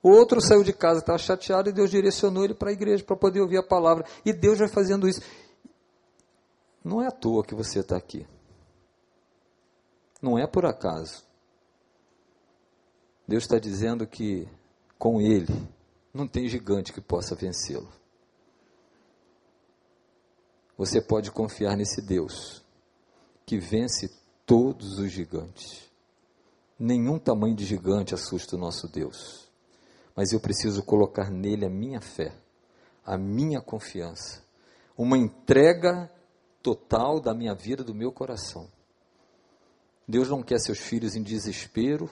O 0.02 0.10
outro 0.10 0.40
saiu 0.40 0.64
de 0.64 0.72
casa, 0.72 1.00
estava 1.00 1.18
chateado 1.18 1.70
e 1.70 1.74
Deus 1.74 1.90
direcionou 1.90 2.46
ele 2.46 2.54
para 2.54 2.70
a 2.70 2.74
igreja 2.74 3.04
para 3.04 3.16
poder 3.16 3.42
ouvir 3.42 3.58
a 3.58 3.64
palavra. 3.64 4.06
E 4.26 4.32
Deus 4.32 4.60
vai 4.60 4.68
fazendo 4.68 5.08
isso. 5.08 5.22
Não 6.84 7.02
é 7.02 7.08
à 7.08 7.12
toa 7.12 7.44
que 7.44 7.56
você 7.56 7.80
está 7.80 7.98
aqui. 7.98 8.28
Não 10.22 10.38
é 10.38 10.46
por 10.46 10.66
acaso. 10.66 11.24
Deus 13.28 13.44
está 13.44 13.58
dizendo 13.58 14.06
que 14.06 14.48
com 14.98 15.20
Ele 15.20 15.54
não 16.14 16.28
tem 16.28 16.48
gigante 16.48 16.94
que 16.94 17.02
possa 17.02 17.36
vencê-lo. 17.36 18.03
Você 20.78 21.02
pode 21.02 21.32
confiar 21.32 21.78
nesse 21.78 22.02
Deus 22.02 22.64
que 23.46 23.60
vence 23.60 24.10
todos 24.46 25.00
os 25.00 25.12
gigantes. 25.12 25.90
Nenhum 26.80 27.20
tamanho 27.20 27.56
de 27.56 27.66
gigante 27.66 28.14
assusta 28.14 28.56
o 28.56 28.60
nosso 28.60 28.88
Deus 28.88 29.44
mas 30.16 30.32
eu 30.32 30.40
preciso 30.40 30.84
colocar 30.84 31.30
nele 31.30 31.66
a 31.66 31.70
minha 31.70 32.00
fé, 32.00 32.34
a 33.06 33.18
minha 33.18 33.62
confiança, 33.62 34.44
uma 34.98 35.18
entrega 35.18 36.10
total 36.62 37.20
da 37.20 37.34
minha 37.34 37.54
vida, 37.54 37.84
do 37.84 37.94
meu 37.94 38.12
coração. 38.12 38.70
Deus 40.08 40.30
não 40.30 40.44
quer 40.44 40.60
seus 40.60 40.80
filhos 40.80 41.16
em 41.16 41.24
desespero, 41.24 42.10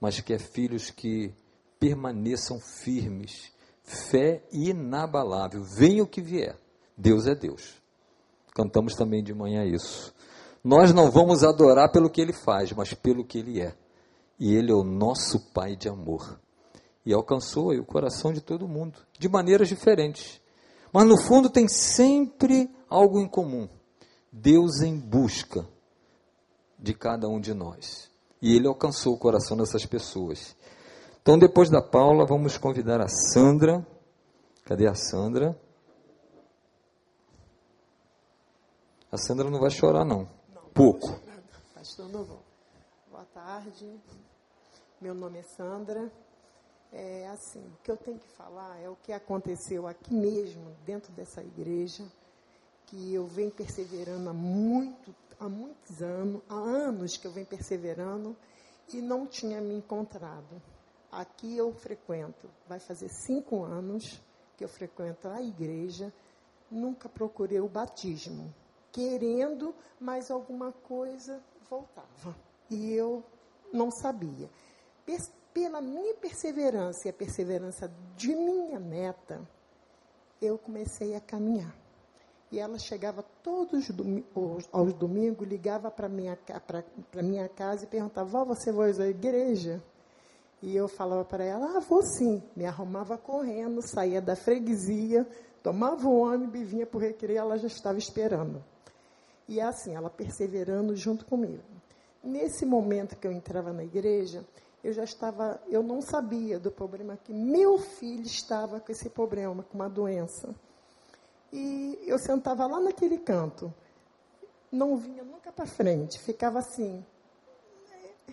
mas 0.00 0.20
quer 0.20 0.38
filhos 0.38 0.90
que 0.90 1.34
permaneçam 1.78 2.60
firmes, 2.60 3.52
fé 3.82 4.42
inabalável, 4.52 5.64
venha 5.64 6.02
o 6.02 6.06
que 6.06 6.22
vier. 6.22 6.56
Deus 6.96 7.26
é 7.26 7.34
Deus. 7.34 7.74
Cantamos 8.54 8.94
também 8.94 9.22
de 9.22 9.34
manhã 9.34 9.64
isso. 9.64 10.14
Nós 10.62 10.92
não 10.92 11.10
vamos 11.10 11.44
adorar 11.44 11.90
pelo 11.90 12.08
que 12.08 12.20
ele 12.20 12.32
faz, 12.32 12.72
mas 12.72 12.94
pelo 12.94 13.24
que 13.24 13.38
ele 13.38 13.60
é. 13.60 13.74
E 14.38 14.54
ele 14.54 14.70
é 14.70 14.74
o 14.74 14.84
nosso 14.84 15.52
Pai 15.52 15.76
de 15.76 15.88
amor 15.88 16.38
e 17.06 17.12
alcançou 17.12 17.72
o 17.72 17.84
coração 17.84 18.32
de 18.32 18.40
todo 18.40 18.66
mundo, 18.66 18.98
de 19.18 19.28
maneiras 19.28 19.68
diferentes. 19.68 20.40
Mas 20.92 21.06
no 21.06 21.20
fundo 21.20 21.50
tem 21.50 21.68
sempre 21.68 22.70
algo 22.88 23.20
em 23.20 23.28
comum: 23.28 23.68
Deus 24.32 24.80
em 24.80 24.98
busca 24.98 25.66
de 26.78 26.94
cada 26.94 27.28
um 27.28 27.40
de 27.40 27.52
nós. 27.52 28.10
E 28.40 28.54
ele 28.54 28.66
alcançou 28.66 29.14
o 29.14 29.18
coração 29.18 29.56
dessas 29.56 29.86
pessoas. 29.86 30.54
Então, 31.20 31.38
depois 31.38 31.70
da 31.70 31.80
Paula, 31.80 32.26
vamos 32.26 32.58
convidar 32.58 33.00
a 33.00 33.08
Sandra. 33.08 33.86
Cadê 34.64 34.86
a 34.86 34.94
Sandra? 34.94 35.58
A 39.14 39.16
Sandra 39.16 39.48
não 39.48 39.60
vai 39.60 39.70
chorar, 39.70 40.04
não. 40.04 40.28
não 40.52 40.62
Pouco. 40.74 41.06
Pastor 41.72 42.08
Novo, 42.08 42.40
boa 43.08 43.24
tarde. 43.26 43.88
Meu 45.00 45.14
nome 45.14 45.38
é 45.38 45.42
Sandra. 45.44 46.10
É 46.92 47.28
assim, 47.28 47.60
o 47.60 47.76
que 47.84 47.92
eu 47.92 47.96
tenho 47.96 48.18
que 48.18 48.26
falar 48.30 48.76
é 48.80 48.88
o 48.88 48.96
que 48.96 49.12
aconteceu 49.12 49.86
aqui 49.86 50.12
mesmo, 50.12 50.74
dentro 50.84 51.12
dessa 51.12 51.44
igreja, 51.44 52.04
que 52.86 53.14
eu 53.14 53.24
venho 53.28 53.52
perseverando 53.52 54.30
há 54.30 54.32
muito, 54.32 55.14
há 55.38 55.48
muitos 55.48 56.02
anos, 56.02 56.42
há 56.48 56.56
anos 56.56 57.16
que 57.16 57.28
eu 57.28 57.30
venho 57.30 57.46
perseverando 57.46 58.36
e 58.92 59.00
não 59.00 59.28
tinha 59.28 59.60
me 59.60 59.76
encontrado. 59.76 60.60
Aqui 61.12 61.56
eu 61.56 61.72
frequento, 61.72 62.50
vai 62.66 62.80
fazer 62.80 63.08
cinco 63.10 63.62
anos 63.62 64.20
que 64.56 64.64
eu 64.64 64.68
frequento 64.68 65.28
a 65.28 65.40
igreja, 65.40 66.12
nunca 66.68 67.08
procurei 67.08 67.60
o 67.60 67.68
batismo, 67.68 68.52
querendo, 68.94 69.74
mas 70.00 70.30
alguma 70.30 70.72
coisa 70.72 71.42
voltava. 71.68 72.34
E 72.70 72.94
eu 72.94 73.22
não 73.70 73.90
sabia 73.90 74.48
pela 75.54 75.80
minha 75.80 76.14
perseverança 76.14 77.06
e 77.06 77.10
a 77.10 77.12
perseverança 77.12 77.88
de 78.16 78.34
minha 78.34 78.80
neta, 78.80 79.40
eu 80.42 80.58
comecei 80.58 81.14
a 81.14 81.20
caminhar. 81.20 81.72
E 82.50 82.58
ela 82.58 82.78
chegava 82.78 83.22
todos 83.42 83.88
aos 84.72 84.92
domingos, 84.94 85.48
ligava 85.48 85.90
para 85.90 86.08
minha 86.08 86.36
para 87.10 87.22
minha 87.22 87.48
casa 87.48 87.84
e 87.84 87.86
perguntava: 87.86 88.28
"Vó, 88.28 88.44
você 88.44 88.72
vai 88.72 88.90
à 88.90 89.06
igreja?" 89.06 89.82
E 90.60 90.76
eu 90.76 90.88
falava 90.88 91.24
para 91.24 91.44
ela: 91.44 91.76
"Ah, 91.76 91.80
vou 91.80 92.02
sim". 92.02 92.42
Me 92.54 92.66
arrumava 92.66 93.16
correndo, 93.16 93.80
saía 93.80 94.20
da 94.20 94.36
freguesia, 94.36 95.26
tomava 95.62 96.06
o 96.06 96.18
ônibus 96.18 96.60
e 96.60 96.64
vinha 96.64 96.86
para 96.86 96.98
o 96.98 97.00
recreio, 97.00 97.38
ela 97.38 97.56
já 97.56 97.68
estava 97.68 97.98
esperando. 97.98 98.62
E 99.46 99.60
é 99.60 99.62
assim, 99.62 99.94
ela 99.94 100.08
perseverando 100.08 100.96
junto 100.96 101.24
comigo. 101.24 101.62
Nesse 102.22 102.64
momento 102.64 103.16
que 103.16 103.26
eu 103.26 103.32
entrava 103.32 103.72
na 103.72 103.84
igreja, 103.84 104.44
eu 104.82 104.92
já 104.92 105.04
estava, 105.04 105.60
eu 105.68 105.82
não 105.82 106.00
sabia 106.00 106.58
do 106.58 106.70
problema 106.70 107.16
que 107.16 107.32
meu 107.32 107.78
filho 107.78 108.26
estava 108.26 108.80
com 108.80 108.92
esse 108.92 109.10
problema, 109.10 109.62
com 109.62 109.74
uma 109.74 109.88
doença. 109.88 110.54
E 111.52 111.98
eu 112.06 112.18
sentava 112.18 112.66
lá 112.66 112.80
naquele 112.80 113.18
canto, 113.18 113.72
não 114.72 114.96
vinha 114.96 115.22
nunca 115.22 115.52
para 115.52 115.66
frente, 115.66 116.18
ficava 116.18 116.58
assim, 116.58 117.04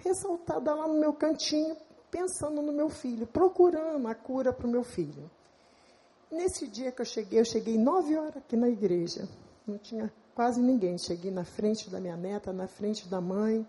ressaltada 0.03 0.73
lá 0.73 0.87
no 0.87 0.99
meu 0.99 1.13
cantinho, 1.13 1.75
pensando 2.09 2.61
no 2.61 2.73
meu 2.73 2.89
filho, 2.89 3.27
procurando 3.27 4.07
a 4.07 4.15
cura 4.15 4.51
para 4.51 4.67
o 4.67 4.69
meu 4.69 4.83
filho. 4.83 5.29
Nesse 6.31 6.67
dia 6.67 6.91
que 6.91 7.01
eu 7.01 7.05
cheguei, 7.05 7.39
eu 7.39 7.45
cheguei 7.45 7.77
nove 7.77 8.17
horas 8.17 8.37
aqui 8.37 8.55
na 8.55 8.69
igreja, 8.69 9.27
não 9.67 9.77
tinha 9.77 10.11
quase 10.35 10.61
ninguém. 10.61 10.97
Cheguei 10.97 11.31
na 11.31 11.43
frente 11.43 11.89
da 11.89 11.99
minha 11.99 12.17
neta, 12.17 12.51
na 12.51 12.67
frente 12.67 13.07
da 13.07 13.21
mãe, 13.21 13.65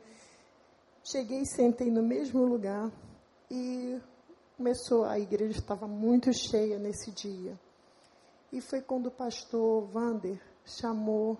Cheguei 1.05 1.41
e 1.41 1.47
sentei 1.47 1.91
no 1.91 2.01
mesmo 2.01 2.45
lugar 2.45 2.89
e 3.51 4.01
começou, 4.57 5.05
a 5.05 5.19
igreja 5.19 5.59
estava 5.59 5.89
muito 5.89 6.33
cheia 6.33 6.79
nesse 6.79 7.11
dia. 7.11 7.59
E 8.53 8.61
foi 8.61 8.81
quando 8.81 9.07
o 9.07 9.11
pastor 9.11 9.85
Vander 9.89 10.41
chamou 10.65 11.37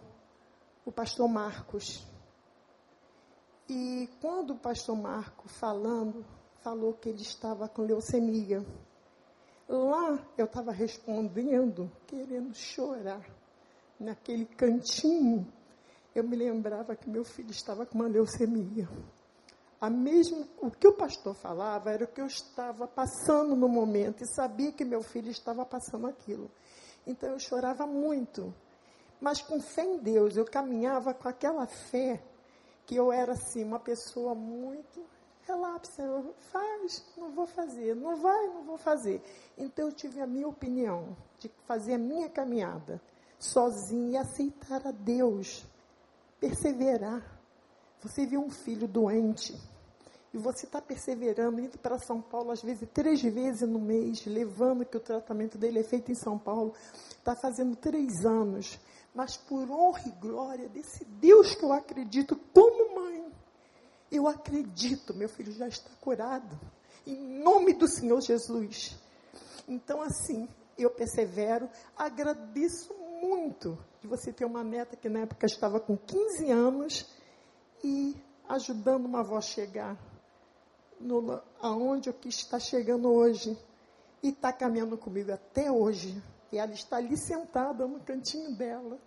o 0.85 0.91
pastor 0.91 1.29
Marcos. 1.29 2.05
E 3.69 4.09
quando 4.21 4.55
o 4.55 4.59
pastor 4.59 4.97
Marcos 4.97 5.53
falando, 5.53 6.27
falou 6.61 6.95
que 6.95 7.09
ele 7.09 7.23
estava 7.23 7.69
com 7.69 7.83
leucemia. 7.83 8.67
Lá 9.69 10.19
eu 10.37 10.47
estava 10.47 10.73
respondendo, 10.73 11.89
querendo 12.09 12.53
chorar, 12.53 13.25
naquele 14.03 14.45
cantinho. 14.45 15.47
Eu 16.15 16.25
me 16.25 16.37
lembrava 16.37 16.95
que 16.95 17.09
meu 17.09 17.25
filho 17.25 17.51
estava 17.51 17.87
com 17.87 17.99
uma 17.99 18.09
leucemia 18.09 18.89
a 19.83 19.91
mesmo, 19.91 20.47
o 20.61 20.71
que 20.71 20.87
o 20.87 20.93
pastor 20.93 21.35
falava 21.35 21.91
era 21.91 22.05
o 22.05 22.07
que 22.07 22.21
eu 22.21 22.27
estava 22.29 22.87
passando 22.87 23.57
no 23.57 23.69
momento 23.69 24.23
e 24.23 24.33
sabia 24.33 24.71
que 24.71 24.85
meu 24.85 25.03
filho 25.03 25.29
estava 25.29 25.67
passando 25.67 26.07
aquilo. 26.07 26.49
Então 27.05 27.31
eu 27.31 27.39
chorava 27.41 27.85
muito, 27.85 28.55
mas 29.21 29.43
com 29.43 29.61
fé 29.61 29.83
em 29.83 29.99
Deus, 29.99 30.37
eu 30.37 30.45
caminhava 30.45 31.13
com 31.13 31.29
aquela 31.29 31.67
fé 31.67 32.23
que 32.87 32.95
eu 32.95 33.11
era 33.11 33.33
assim, 33.33 33.65
uma 33.65 33.81
pessoa 33.81 34.37
muito 34.37 35.05
relapsa, 35.49 36.05
faz, 36.53 37.05
não 37.17 37.33
vou 37.33 37.49
fazer, 37.49 37.97
não 37.97 38.15
vai, 38.15 38.47
não 38.51 38.63
vou 38.63 38.79
fazer. 38.79 39.21
Então 39.59 39.89
eu 39.89 39.93
tive 39.93 40.21
a 40.21 40.29
minha 40.29 40.47
opinião 40.47 41.17
de 41.41 41.51
fazer 41.67 41.95
a 41.95 41.99
minha 41.99 42.31
caminhada 42.31 43.03
sozinha 43.43 44.13
e 44.13 44.17
aceitar 44.17 44.87
a 44.87 44.93
Deus, 44.93 45.65
perseverar. 46.39 47.41
Você 48.01 48.25
viu 48.27 48.41
um 48.41 48.51
filho 48.51 48.87
doente, 48.87 49.55
e 50.33 50.39
você 50.39 50.65
está 50.65 50.81
perseverando, 50.81 51.61
indo 51.61 51.79
para 51.79 51.99
São 51.99 52.21
Paulo, 52.21 52.53
às 52.53 52.63
vezes 52.63 52.89
três 52.93 53.21
vezes 53.21 53.69
no 53.69 53.79
mês, 53.79 54.25
levando 54.25 54.85
que 54.85 54.97
o 54.97 55.01
tratamento 55.01 55.59
dele 55.59 55.81
é 55.81 55.85
feito 55.85 56.11
em 56.11 56.15
São 56.15 56.39
Paulo, 56.39 56.73
está 57.11 57.37
fazendo 57.37 57.77
três 57.77 58.25
anos, 58.25 58.79
mas 59.15 59.37
por 59.37 59.71
honra 59.71 60.03
e 60.07 60.11
glória 60.13 60.69
desse 60.69 61.05
Deus 61.05 61.55
que 61.55 61.65
eu 61.65 61.73
acredito 61.73 62.35
como 62.55 62.95
mãe, 62.95 63.31
Eu 64.11 64.29
acredito, 64.29 65.15
meu 65.15 65.29
filho 65.29 65.53
já 65.53 65.67
está 65.67 65.91
curado. 65.99 66.61
Em 67.07 67.43
nome 67.43 67.73
do 67.73 67.89
Senhor 67.89 68.21
Jesus. 68.21 68.95
Então, 69.67 70.03
assim, 70.03 70.47
eu 70.77 70.91
persevero, 70.91 71.69
agradeço 71.97 72.93
muito 73.23 73.79
de 74.01 74.09
você 74.09 74.33
ter 74.33 74.45
uma 74.45 74.65
neta 74.65 74.97
que 74.97 75.09
na 75.09 75.21
época 75.21 75.47
estava 75.47 75.79
com 75.79 75.97
15 75.97 76.51
anos 76.51 77.09
e 77.85 78.17
ajudando 78.49 79.07
uma 79.07 79.21
avó 79.21 79.41
chegar 79.41 79.97
no, 81.01 81.41
aonde 81.61 82.09
eu 82.09 82.15
quis 82.15 82.37
estar 82.37 82.59
chegando 82.59 83.11
hoje. 83.11 83.57
E 84.23 84.29
está 84.29 84.53
caminhando 84.53 84.97
comigo 84.97 85.33
até 85.33 85.71
hoje. 85.71 86.23
E 86.53 86.59
ela 86.59 86.73
está 86.73 86.97
ali 86.97 87.17
sentada 87.17 87.87
no 87.87 88.01
cantinho 88.01 88.55
dela. 88.55 88.99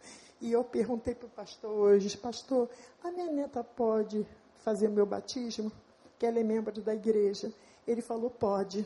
E 0.42 0.52
eu 0.52 0.64
perguntei 0.64 1.16
para 1.16 1.28
o 1.28 1.30
pastor 1.30 1.72
hoje, 1.72 2.18
pastor, 2.18 2.70
a 3.04 3.12
minha 3.12 3.32
neta 3.32 3.64
pode 3.64 4.28
fazer 4.58 4.90
meu 4.90 5.06
batismo? 5.06 5.72
Que 6.20 6.26
ela 6.26 6.40
é 6.40 6.44
membro 6.44 6.82
da 6.82 6.94
igreja. 6.94 7.54
Ele 7.88 8.02
falou, 8.02 8.30
pode. 8.30 8.86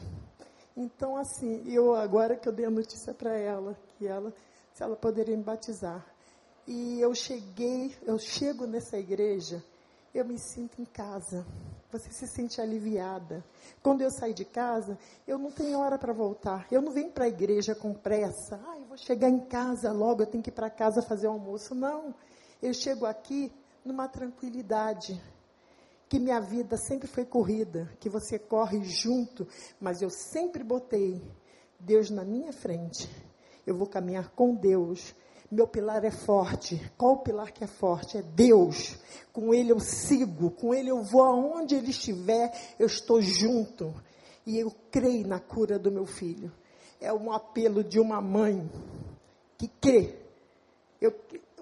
Então, 0.77 1.17
assim, 1.17 1.63
eu 1.67 1.95
agora 1.95 2.35
que 2.35 2.47
eu 2.47 2.53
dei 2.53 2.65
a 2.65 2.69
notícia 2.69 3.13
para 3.13 3.35
ela, 3.35 3.75
que 3.97 4.05
ela, 4.05 4.33
se 4.79 4.83
ela 4.83 4.95
poderia 4.95 5.35
me 5.35 5.43
batizar. 5.43 6.05
E 6.65 7.01
eu 7.01 7.13
cheguei, 7.13 7.93
eu 8.03 8.17
chego 8.17 8.65
nessa 8.65 8.97
igreja, 8.97 9.61
eu 10.15 10.23
me 10.23 10.39
sinto 10.39 10.81
em 10.81 10.85
casa. 10.85 11.45
Você 11.91 12.09
se 12.11 12.25
sente 12.27 12.61
aliviada. 12.61 13.43
Quando 13.83 14.01
eu 14.01 14.09
saio 14.09 14.33
de 14.33 14.45
casa, 14.45 14.97
eu 15.27 15.37
não 15.37 15.51
tenho 15.51 15.77
hora 15.77 15.97
para 15.97 16.13
voltar. 16.13 16.65
Eu 16.71 16.81
não 16.81 16.93
venho 16.93 17.11
para 17.11 17.25
a 17.25 17.27
igreja 17.27 17.75
com 17.75 17.93
pressa. 17.93 18.57
Ah, 18.67 18.77
eu 18.77 18.85
vou 18.85 18.97
chegar 18.97 19.27
em 19.27 19.39
casa 19.39 19.91
logo, 19.91 20.21
eu 20.21 20.27
tenho 20.27 20.43
que 20.43 20.49
ir 20.49 20.53
para 20.53 20.69
casa 20.69 21.01
fazer 21.01 21.27
o 21.27 21.31
almoço. 21.31 21.75
Não. 21.75 22.15
Eu 22.61 22.73
chego 22.73 23.05
aqui 23.05 23.51
numa 23.83 24.07
tranquilidade. 24.07 25.21
Que 26.07 26.19
minha 26.19 26.39
vida 26.39 26.77
sempre 26.77 27.07
foi 27.07 27.25
corrida, 27.25 27.91
que 27.99 28.07
você 28.07 28.39
corre 28.39 28.81
junto, 28.83 29.45
mas 29.79 30.01
eu 30.01 30.09
sempre 30.09 30.63
botei 30.63 31.21
Deus 31.79 32.09
na 32.09 32.23
minha 32.23 32.53
frente. 32.53 33.28
Eu 33.65 33.75
vou 33.75 33.87
caminhar 33.87 34.29
com 34.31 34.55
Deus 34.55 35.15
meu 35.51 35.67
pilar 35.67 36.05
é 36.05 36.11
forte. 36.11 36.79
Qual 36.95 37.13
o 37.13 37.23
pilar 37.23 37.51
que 37.51 37.63
é 37.63 37.67
forte? 37.67 38.17
É 38.17 38.21
Deus. 38.21 38.97
Com 39.33 39.53
Ele 39.53 39.71
eu 39.71 39.79
sigo, 39.79 40.51
com 40.51 40.73
Ele 40.73 40.91
eu 40.91 41.01
vou 41.01 41.23
aonde 41.23 41.75
Ele 41.75 41.89
estiver, 41.89 42.51
eu 42.77 42.85
estou 42.85 43.21
junto. 43.21 43.93
E 44.45 44.59
eu 44.59 44.71
creio 44.91 45.27
na 45.27 45.39
cura 45.39 45.79
do 45.79 45.91
meu 45.91 46.05
filho. 46.05 46.51
É 47.01 47.11
um 47.11 47.31
apelo 47.31 47.83
de 47.83 47.99
uma 47.99 48.21
mãe 48.21 48.69
que 49.57 49.67
crê. 49.67 50.19
Eu, 51.01 51.15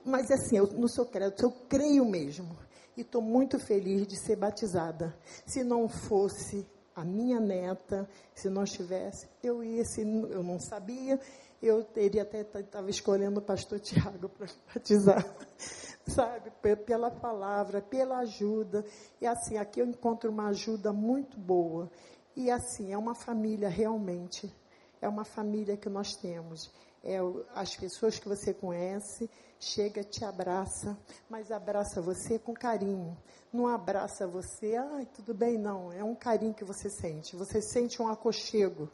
mas 0.03 0.29
assim, 0.31 0.57
eu 0.57 0.67
não 0.73 0.87
sou 0.87 1.05
crédito, 1.05 1.43
eu 1.43 1.51
creio 1.69 2.03
mesmo. 2.05 2.57
E 2.95 3.01
estou 3.01 3.21
muito 3.21 3.57
feliz 3.59 4.05
de 4.05 4.19
ser 4.19 4.35
batizada. 4.35 5.15
Se 5.45 5.63
não 5.63 5.87
fosse 5.87 6.65
a 6.95 7.05
minha 7.05 7.39
neta, 7.39 8.09
se 8.33 8.49
não 8.49 8.63
estivesse, 8.63 9.29
eu 9.43 9.63
ia, 9.63 9.85
se 9.85 10.01
eu 10.01 10.43
não 10.43 10.59
sabia, 10.59 11.19
eu 11.61 11.83
teria 11.83 12.21
até 12.21 12.41
estava 12.41 12.89
escolhendo 12.89 13.39
o 13.39 13.43
pastor 13.43 13.79
Tiago 13.79 14.29
para 14.29 14.47
batizar, 14.73 15.25
sabe? 16.07 16.51
Pela 16.85 17.09
palavra, 17.09 17.81
pela 17.81 18.19
ajuda. 18.19 18.85
E 19.19 19.25
assim, 19.25 19.57
aqui 19.57 19.81
eu 19.81 19.85
encontro 19.85 20.29
uma 20.29 20.49
ajuda 20.49 20.93
muito 20.93 21.39
boa. 21.39 21.89
E 22.35 22.51
assim, 22.51 22.93
é 22.93 22.97
uma 22.97 23.15
família 23.15 23.69
realmente. 23.69 24.53
É 25.01 25.07
uma 25.07 25.25
família 25.25 25.75
que 25.75 25.89
nós 25.89 26.15
temos. 26.15 26.71
É 27.03 27.17
as 27.55 27.75
pessoas 27.75 28.19
que 28.19 28.27
você 28.27 28.53
conhece, 28.53 29.29
chega, 29.59 30.03
te 30.03 30.25
abraça, 30.25 30.97
mas 31.29 31.51
abraça 31.51 32.01
você 32.01 32.37
com 32.37 32.53
carinho. 32.53 33.17
Não 33.51 33.67
abraça 33.67 34.27
você, 34.27 34.75
ai, 34.75 35.05
tudo 35.05 35.33
bem, 35.33 35.57
não. 35.57 35.91
É 35.91 36.03
um 36.03 36.15
carinho 36.15 36.53
que 36.53 36.65
você 36.65 36.89
sente. 36.89 37.35
Você 37.35 37.61
sente 37.61 38.01
um 38.01 38.07
aconchego 38.07 38.91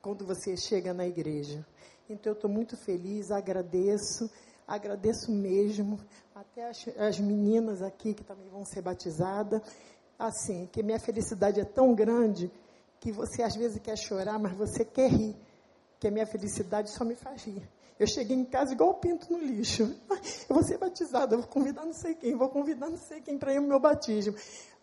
quando 0.00 0.24
você 0.24 0.56
chega 0.56 0.94
na 0.94 1.06
igreja. 1.06 1.66
Então 2.12 2.32
eu 2.32 2.34
estou 2.34 2.50
muito 2.50 2.76
feliz, 2.76 3.30
agradeço, 3.30 4.30
agradeço 4.66 5.32
mesmo, 5.32 5.98
até 6.34 6.68
as, 6.68 6.86
as 6.98 7.18
meninas 7.18 7.82
aqui 7.82 8.14
que 8.14 8.24
também 8.24 8.48
vão 8.48 8.64
ser 8.64 8.82
batizadas. 8.82 9.62
Assim, 10.18 10.68
que 10.70 10.82
minha 10.82 11.00
felicidade 11.00 11.60
é 11.60 11.64
tão 11.64 11.94
grande 11.94 12.50
que 13.00 13.10
você 13.10 13.42
às 13.42 13.56
vezes 13.56 13.80
quer 13.80 13.96
chorar, 13.96 14.38
mas 14.38 14.56
você 14.56 14.84
quer 14.84 15.10
rir. 15.10 15.36
Que 15.98 16.08
a 16.08 16.10
minha 16.10 16.26
felicidade 16.26 16.90
só 16.90 17.04
me 17.04 17.16
faz 17.16 17.44
rir. 17.44 17.68
Eu 17.98 18.06
cheguei 18.06 18.36
em 18.36 18.44
casa 18.44 18.72
igual 18.72 18.90
o 18.90 18.94
pinto 18.94 19.30
no 19.32 19.38
lixo. 19.38 19.94
Eu 20.48 20.54
vou 20.54 20.62
ser 20.64 20.78
batizada, 20.78 21.36
vou 21.36 21.46
convidar 21.46 21.84
não 21.84 21.92
sei 21.92 22.14
quem, 22.14 22.36
vou 22.36 22.48
convidar 22.48 22.88
não 22.88 22.98
sei 22.98 23.20
quem 23.20 23.38
para 23.38 23.54
ir 23.54 23.60
no 23.60 23.68
meu 23.68 23.80
batismo. 23.80 24.34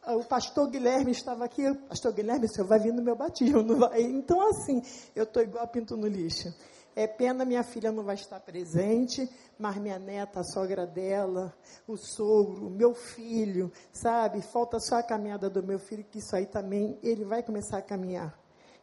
Ah, 0.01 0.15
o 0.15 0.23
pastor 0.23 0.69
Guilherme 0.69 1.11
estava 1.11 1.43
aqui, 1.43 1.61
pastor 1.89 2.13
Guilherme, 2.13 2.45
o 2.45 2.49
senhor 2.49 2.67
vai 2.67 2.79
vir 2.79 2.93
no 2.93 3.01
meu 3.01 3.15
batismo, 3.15 3.61
não 3.61 3.77
vai? 3.77 4.01
Então, 4.01 4.41
assim, 4.49 4.81
eu 5.15 5.23
estou 5.23 5.43
igual 5.43 5.63
a 5.63 5.67
pinto 5.67 5.97
no 5.97 6.07
lixo. 6.07 6.53
É 6.99 7.07
pena 7.07 7.45
minha 7.45 7.63
filha 7.63 7.93
não 7.93 8.03
vai 8.03 8.15
estar 8.15 8.41
presente, 8.41 9.25
mas 9.57 9.77
minha 9.77 9.97
neta, 9.97 10.41
a 10.41 10.43
sogra 10.43 10.85
dela, 10.85 11.53
o 11.88 11.95
sogro, 11.95 12.69
meu 12.69 12.93
filho, 12.93 13.71
sabe? 13.89 14.41
Falta 14.41 14.77
só 14.81 14.97
a 14.97 15.03
caminhada 15.03 15.49
do 15.49 15.63
meu 15.63 15.79
filho, 15.79 16.03
que 16.03 16.17
isso 16.19 16.35
aí 16.35 16.45
também 16.45 16.99
ele 17.01 17.23
vai 17.23 17.41
começar 17.41 17.77
a 17.77 17.81
caminhar. 17.81 18.38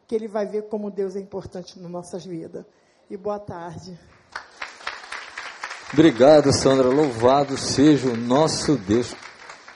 Que 0.07 0.15
ele 0.15 0.27
vai 0.27 0.47
ver 0.47 0.63
como 0.63 0.89
Deus 0.89 1.15
é 1.15 1.19
importante 1.19 1.79
nas 1.79 1.91
nossas 1.91 2.25
vidas. 2.25 2.65
E 3.07 3.15
boa 3.15 3.37
tarde. 3.37 3.95
Obrigado, 5.93 6.51
Sandra. 6.51 6.89
Louvado 6.89 7.55
seja 7.55 8.09
o 8.09 8.17
nosso 8.17 8.77
Deus. 8.77 9.15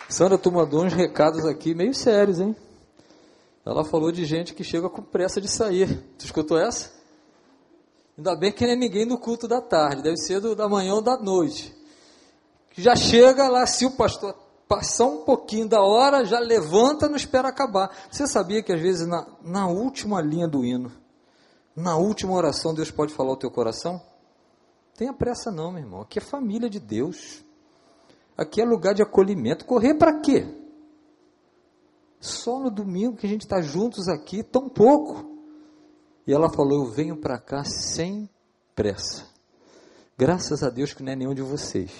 Sandra, 0.09 0.35
tu 0.35 0.51
mandou 0.51 0.83
uns 0.83 0.93
recados 0.93 1.45
aqui 1.45 1.75
meio 1.75 1.93
sérios, 1.93 2.39
hein? 2.39 2.55
Ela 3.63 3.85
falou 3.85 4.11
de 4.11 4.25
gente 4.25 4.55
que 4.55 4.63
chega 4.63 4.89
com 4.89 5.03
pressa 5.03 5.39
de 5.39 5.47
sair. 5.47 5.95
Tu 6.17 6.25
escutou 6.25 6.57
essa? 6.57 7.00
Ainda 8.17 8.35
bem 8.35 8.51
que 8.51 8.65
não 8.65 8.73
é 8.73 8.75
ninguém 8.75 9.05
no 9.05 9.17
culto 9.17 9.47
da 9.47 9.61
tarde, 9.61 10.03
deve 10.03 10.17
ser 10.17 10.39
do, 10.39 10.55
da 10.55 10.67
manhã 10.67 10.93
ou 10.95 11.01
da 11.01 11.17
noite. 11.17 11.75
Já 12.73 12.95
chega 12.95 13.47
lá, 13.47 13.65
se 13.65 13.85
o 13.85 13.91
pastor 13.91 14.35
passar 14.67 15.05
um 15.05 15.23
pouquinho 15.23 15.67
da 15.67 15.81
hora, 15.81 16.23
já 16.23 16.39
levanta, 16.39 17.09
não 17.09 17.15
espera 17.15 17.49
acabar. 17.49 17.91
Você 18.09 18.25
sabia 18.25 18.63
que 18.63 18.71
às 18.71 18.81
vezes 18.81 19.05
na, 19.05 19.27
na 19.41 19.67
última 19.67 20.21
linha 20.21 20.47
do 20.47 20.63
hino, 20.63 20.91
na 21.75 21.97
última 21.97 22.33
oração, 22.33 22.73
Deus 22.73 22.91
pode 22.91 23.13
falar 23.13 23.31
ao 23.31 23.37
teu 23.37 23.51
coração? 23.51 24.01
Tenha 24.95 25.13
pressa 25.13 25.51
não, 25.51 25.71
meu 25.71 25.81
irmão. 25.81 26.01
Aqui 26.01 26.19
é 26.19 26.21
família 26.21 26.69
de 26.69 26.79
Deus. 26.79 27.43
Aqui 28.37 28.61
é 28.61 28.65
lugar 28.65 28.93
de 28.93 29.01
acolhimento. 29.01 29.65
Correr 29.65 29.95
para 29.95 30.19
quê? 30.19 30.47
Só 32.19 32.59
no 32.59 32.69
domingo 32.69 33.17
que 33.17 33.25
a 33.25 33.29
gente 33.29 33.41
está 33.41 33.61
juntos 33.61 34.07
aqui, 34.07 34.43
tão 34.43 34.69
pouco. 34.69 35.30
E 36.25 36.33
ela 36.33 36.49
falou: 36.49 36.85
Eu 36.85 36.91
venho 36.91 37.17
para 37.17 37.39
cá 37.39 37.63
sem 37.63 38.29
pressa. 38.75 39.25
Graças 40.17 40.63
a 40.63 40.69
Deus 40.69 40.93
que 40.93 41.03
não 41.03 41.11
é 41.11 41.15
nenhum 41.15 41.33
de 41.33 41.41
vocês. 41.41 41.91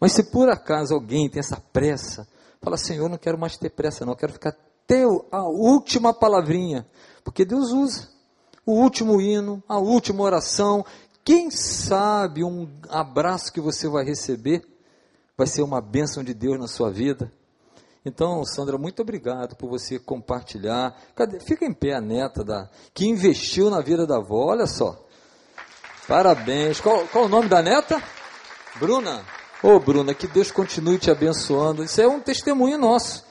Mas 0.00 0.12
se 0.12 0.24
por 0.24 0.48
acaso 0.48 0.94
alguém 0.94 1.28
tem 1.28 1.40
essa 1.40 1.60
pressa, 1.72 2.28
fala: 2.60 2.76
Senhor, 2.76 3.08
não 3.08 3.18
quero 3.18 3.38
mais 3.38 3.56
ter 3.56 3.70
pressa, 3.70 4.04
não. 4.04 4.12
Eu 4.12 4.18
quero 4.18 4.32
ficar 4.32 4.50
até 4.50 5.02
a 5.32 5.42
última 5.42 6.14
palavrinha. 6.14 6.86
Porque 7.24 7.44
Deus 7.44 7.72
usa 7.72 8.08
o 8.64 8.72
último 8.72 9.20
hino, 9.20 9.62
a 9.68 9.78
última 9.78 10.22
oração. 10.22 10.84
Quem 11.24 11.50
sabe 11.50 12.44
um 12.44 12.68
abraço 12.88 13.52
que 13.52 13.60
você 13.60 13.88
vai 13.88 14.04
receber 14.04 14.64
vai 15.36 15.46
ser 15.46 15.62
uma 15.62 15.80
bênção 15.80 16.22
de 16.22 16.32
Deus 16.32 16.58
na 16.58 16.68
sua 16.68 16.90
vida. 16.90 17.32
Então, 18.08 18.44
Sandra, 18.44 18.78
muito 18.78 19.02
obrigado 19.02 19.56
por 19.56 19.68
você 19.68 19.98
compartilhar. 19.98 20.96
Cadê? 21.16 21.40
Fica 21.40 21.64
em 21.64 21.74
pé 21.74 21.94
a 21.94 22.00
neta 22.00 22.44
da 22.44 22.70
que 22.94 23.04
investiu 23.04 23.68
na 23.68 23.80
vida 23.80 24.06
da 24.06 24.18
avó, 24.18 24.52
olha 24.52 24.68
só. 24.68 24.96
Parabéns. 26.06 26.80
Qual, 26.80 27.04
qual 27.08 27.24
o 27.24 27.28
nome 27.28 27.48
da 27.48 27.60
neta? 27.60 28.00
Bruna. 28.76 29.24
Ô, 29.60 29.70
oh, 29.70 29.80
Bruna, 29.80 30.14
que 30.14 30.28
Deus 30.28 30.52
continue 30.52 31.00
te 31.00 31.10
abençoando. 31.10 31.82
Isso 31.82 32.00
é 32.00 32.06
um 32.06 32.20
testemunho 32.20 32.78
nosso. 32.78 33.24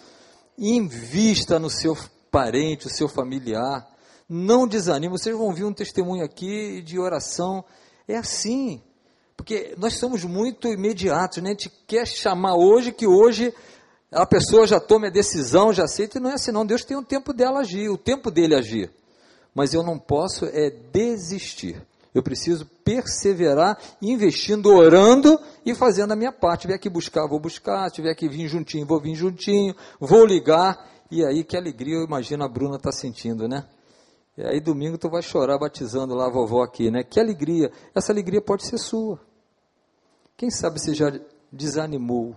Invista 0.58 1.58
no 1.58 1.70
seu 1.70 1.98
parente, 2.30 2.88
o 2.88 2.94
seu 2.94 3.08
familiar. 3.08 3.88
Não 4.28 4.68
desanime. 4.68 5.18
Vocês 5.18 5.38
vão 5.38 5.54
ver 5.54 5.64
um 5.64 5.74
testemunho 5.74 6.26
aqui 6.26 6.82
de 6.82 7.00
oração. 7.00 7.64
É 8.06 8.18
assim. 8.18 8.84
Porque 9.38 9.74
nós 9.78 9.98
somos 9.98 10.26
muito 10.26 10.68
imediatos, 10.68 11.42
né? 11.42 11.52
A 11.52 11.54
gente 11.54 11.72
quer 11.88 12.06
chamar 12.06 12.56
hoje 12.56 12.92
que 12.92 13.08
hoje 13.08 13.54
a 14.12 14.26
pessoa 14.26 14.68
já 14.68 14.80
tome 14.80 15.08
a 15.08 15.12
decisão, 15.12 15.74
já 15.74 15.84
aceita, 15.84 16.18
e 16.18 16.22
não 16.22 16.30
é 16.30 16.34
assim, 16.34 16.52
não. 16.52 16.66
Deus 16.66 16.84
tem 16.84 16.96
o 16.96 17.04
tempo 17.04 17.34
dela 17.34 17.60
agir, 17.60 17.90
o 17.90 17.98
tempo 17.98 18.32
dele 18.32 18.56
agir. 18.56 18.92
Mas 19.54 19.74
eu 19.74 19.84
não 19.84 19.98
posso 19.98 20.46
é 20.46 20.70
desistir. 20.70 21.82
Eu 22.14 22.24
preciso 22.24 22.66
perseverar, 22.84 23.78
investindo, 24.02 24.74
orando 24.74 25.38
e 25.66 25.76
fazendo 25.76 26.14
a 26.14 26.16
minha 26.16 26.32
parte. 26.32 26.62
Se 26.62 26.68
tiver 26.68 26.78
que 26.78 26.90
buscar, 26.90 27.28
vou 27.28 27.40
buscar. 27.40 27.90
Se 27.90 27.96
tiver 27.96 28.16
que 28.16 28.30
vir 28.30 28.48
juntinho, 28.48 28.86
vou 28.86 29.02
vir 29.02 29.16
juntinho. 29.16 29.76
Vou 30.00 30.26
ligar. 30.26 30.90
E 31.12 31.26
aí, 31.26 31.44
que 31.44 31.58
alegria, 31.58 31.96
eu 31.96 32.06
imagino 32.06 32.44
a 32.44 32.48
Bruna 32.48 32.78
está 32.78 32.92
sentindo, 32.92 33.50
né? 33.50 33.66
E 34.38 34.44
aí, 34.44 34.62
domingo, 34.62 34.98
tu 34.98 35.10
vai 35.10 35.22
chorar 35.22 35.58
batizando 35.58 36.16
lá 36.16 36.28
a 36.28 36.32
vovó 36.32 36.64
aqui, 36.64 36.90
né? 36.90 37.04
Que 37.04 37.20
alegria. 37.20 37.70
Essa 37.94 38.14
alegria 38.14 38.42
pode 38.42 38.66
ser 38.66 38.78
sua. 38.78 39.20
Quem 40.38 40.50
sabe 40.50 40.80
você 40.80 40.94
já 40.94 41.12
desanimou 41.52 42.36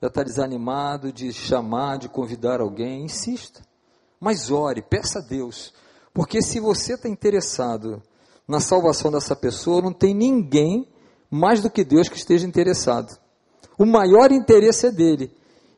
já 0.00 0.08
está 0.08 0.22
desanimado 0.22 1.12
de 1.12 1.32
chamar, 1.32 1.98
de 1.98 2.08
convidar 2.08 2.60
alguém, 2.60 3.04
insista. 3.04 3.60
Mas 4.18 4.50
ore, 4.50 4.82
peça 4.82 5.18
a 5.18 5.22
Deus. 5.22 5.74
Porque 6.12 6.42
se 6.42 6.58
você 6.58 6.94
está 6.94 7.08
interessado 7.08 8.02
na 8.48 8.60
salvação 8.60 9.12
dessa 9.12 9.36
pessoa, 9.36 9.82
não 9.82 9.92
tem 9.92 10.14
ninguém 10.14 10.88
mais 11.30 11.60
do 11.60 11.70
que 11.70 11.84
Deus 11.84 12.08
que 12.08 12.16
esteja 12.16 12.46
interessado. 12.46 13.18
O 13.78 13.86
maior 13.86 14.32
interesse 14.32 14.86
é 14.86 14.90
dele. 14.90 15.32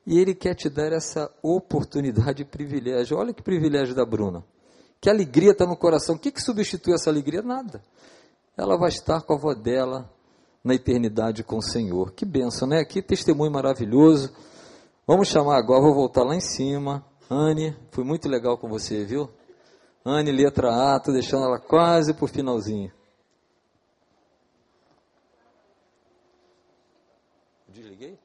E 0.07 0.19
ele 0.19 0.35
quer 0.35 0.55
te 0.55 0.69
dar 0.69 0.93
essa 0.93 1.31
oportunidade 1.43 2.43
e 2.43 2.45
privilégio. 2.45 3.17
Olha 3.17 3.33
que 3.33 3.43
privilégio 3.43 3.95
da 3.95 4.05
Bruna. 4.05 4.45
Que 5.01 5.11
alegria 5.11 5.53
está 5.53 5.67
no 5.67 5.77
coração. 5.77 6.15
O 6.15 6.19
que, 6.19 6.33
que 6.33 6.41
substitui 6.41 6.95
essa 6.95 7.11
alegria? 7.11 7.43
Nada. 7.43 7.83
Ela 8.57 8.77
vai 8.77 8.89
estar 8.89 9.21
com 9.23 9.33
a 9.33 9.37
avó 9.37 9.55
dela 9.55 10.11
na 10.63 10.75
eternidade 10.75 11.43
com 11.43 11.57
o 11.57 11.63
Senhor. 11.63 12.13
Que 12.13 12.25
benção, 12.25 12.69
né? 12.69 12.85
Que 12.85 13.03
testemunho 13.03 13.51
maravilhoso. 13.51 14.33
Vamos 15.07 15.29
chamar 15.29 15.59
agora, 15.59 15.83
vou 15.83 15.95
voltar 15.95 16.23
lá 16.23 16.35
em 16.35 16.41
cima. 16.41 17.05
Anne, 17.29 17.77
foi 17.91 18.05
muito 18.05 18.29
legal 18.29 18.57
com 18.57 18.69
você, 18.69 19.05
viu? 19.05 19.29
Anne, 20.05 20.31
letra 20.31 20.95
A, 20.95 21.01
tô 21.01 21.13
deixando 21.13 21.45
ela 21.45 21.59
quase 21.59 22.13
pro 22.15 22.27
finalzinho. 22.27 22.93
Desliguei? 27.69 28.19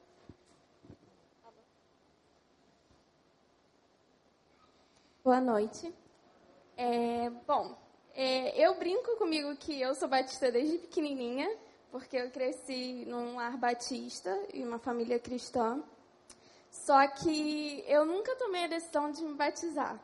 Boa 5.23 5.41
noite. 5.41 5.93
É, 6.75 7.29
bom, 7.47 7.75
é, 8.13 8.65
eu 8.65 8.77
brinco 8.77 9.17
comigo 9.17 9.55
que 9.55 9.81
eu 9.81 9.95
sou 9.95 10.07
batista 10.07 10.51
desde 10.51 10.77
pequenininha, 10.77 11.49
porque 11.91 12.17
eu 12.17 12.29
cresci 12.31 13.05
num 13.05 13.35
lar 13.35 13.57
batista 13.57 14.37
e 14.53 14.63
uma 14.63 14.79
família 14.79 15.19
cristã. 15.19 15.83
Só 16.69 17.07
que 17.07 17.83
eu 17.87 18.05
nunca 18.05 18.35
tomei 18.35 18.65
a 18.65 18.67
decisão 18.67 19.11
de 19.11 19.23
me 19.23 19.33
batizar. 19.33 19.99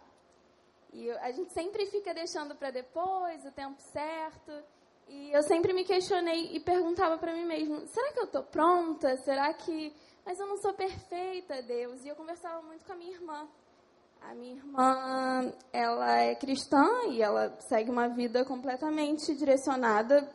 E 0.91 1.07
eu, 1.07 1.17
a 1.19 1.31
gente 1.31 1.51
sempre 1.53 1.86
fica 1.88 2.13
deixando 2.13 2.55
para 2.55 2.71
depois, 2.71 3.45
o 3.45 3.51
tempo 3.51 3.81
certo. 3.81 4.51
E 5.07 5.31
eu 5.31 5.43
sempre 5.43 5.73
me 5.73 5.84
questionei 5.84 6.55
e 6.55 6.59
perguntava 6.59 7.17
para 7.17 7.34
mim 7.34 7.45
mesmo: 7.45 7.86
será 7.88 8.13
que 8.13 8.19
eu 8.19 8.25
estou 8.25 8.43
pronta? 8.43 9.17
Será 9.17 9.53
que. 9.53 9.93
Mas 10.25 10.39
eu 10.39 10.47
não 10.47 10.57
sou 10.57 10.73
perfeita, 10.73 11.61
Deus. 11.61 12.03
E 12.05 12.07
eu 12.07 12.15
conversava 12.15 12.61
muito 12.61 12.86
com 12.86 12.93
a 12.93 12.95
minha 12.95 13.11
irmã. 13.11 13.47
A 14.21 14.34
minha 14.36 14.55
irmã, 14.55 15.53
ela 15.73 16.17
é 16.17 16.34
cristã 16.36 16.88
e 17.09 17.21
ela 17.21 17.57
segue 17.59 17.91
uma 17.91 18.07
vida 18.07 18.45
completamente 18.45 19.36
direcionada. 19.36 20.29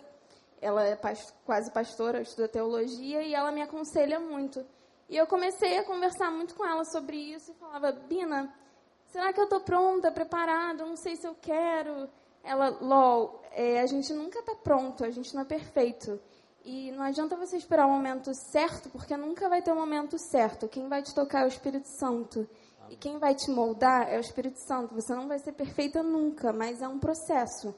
Ela 0.61 0.87
é 0.87 0.99
quase 1.45 1.71
pastora, 1.71 2.21
estuda 2.21 2.49
teologia 2.49 3.23
e 3.23 3.35
ela 3.35 3.53
me 3.53 3.63
aconselha 3.63 4.19
muito. 4.19 4.65
E 5.09 5.17
eu 5.17 5.27
comecei 5.27 5.79
a 5.79 5.85
conversar 5.85 6.31
muito 6.31 6.55
com 6.55 6.67
ela 6.67 6.85
sobre 6.85 7.17
isso 7.17 7.53
e 7.53 7.55
falava: 7.55 7.93
Bina, 7.93 8.53
será 9.07 9.33
que 9.33 9.41
eu 9.41 9.45
estou 9.45 9.61
pronta, 9.61 10.11
preparada? 10.11 10.85
Não 10.85 10.97
sei 10.97 11.17
se 11.17 11.27
eu 11.27 11.35
quero. 11.41 12.09
Ela, 12.43 12.71
LOL, 12.81 13.43
é, 13.53 13.81
a 13.81 13.87
gente 13.87 14.13
nunca 14.13 14.41
está 14.41 14.55
pronto, 14.55 15.05
a 15.05 15.11
gente 15.11 15.35
não 15.35 15.43
é 15.43 15.45
perfeito. 15.45 16.21
E 16.65 16.91
não 16.93 17.03
adianta 17.03 17.37
você 17.37 17.57
esperar 17.57 17.87
o 17.87 17.91
momento 17.91 18.31
certo, 18.35 18.91
porque 18.91 19.17
nunca 19.17 19.49
vai 19.49 19.63
ter 19.63 19.73
o 19.73 19.77
momento 19.77 20.19
certo. 20.19 20.69
Quem 20.69 20.89
vai 20.89 21.03
te 21.03 21.15
tocar 21.15 21.43
é 21.43 21.45
o 21.45 21.49
Espírito 21.49 21.89
Santo. 21.89 22.49
E 22.91 22.97
quem 22.97 23.19
vai 23.19 23.35
te 23.35 23.51
moldar 23.51 24.09
é 24.13 24.17
o 24.17 24.21
Espírito 24.21 24.59
Santo. 24.59 24.95
Você 24.95 25.15
não 25.15 25.29
vai 25.29 25.39
ser 25.39 25.53
perfeita 25.53 26.03
nunca, 26.03 26.53
mas 26.53 26.83
é 26.83 26.89
um 26.89 26.99
processo. 26.99 27.75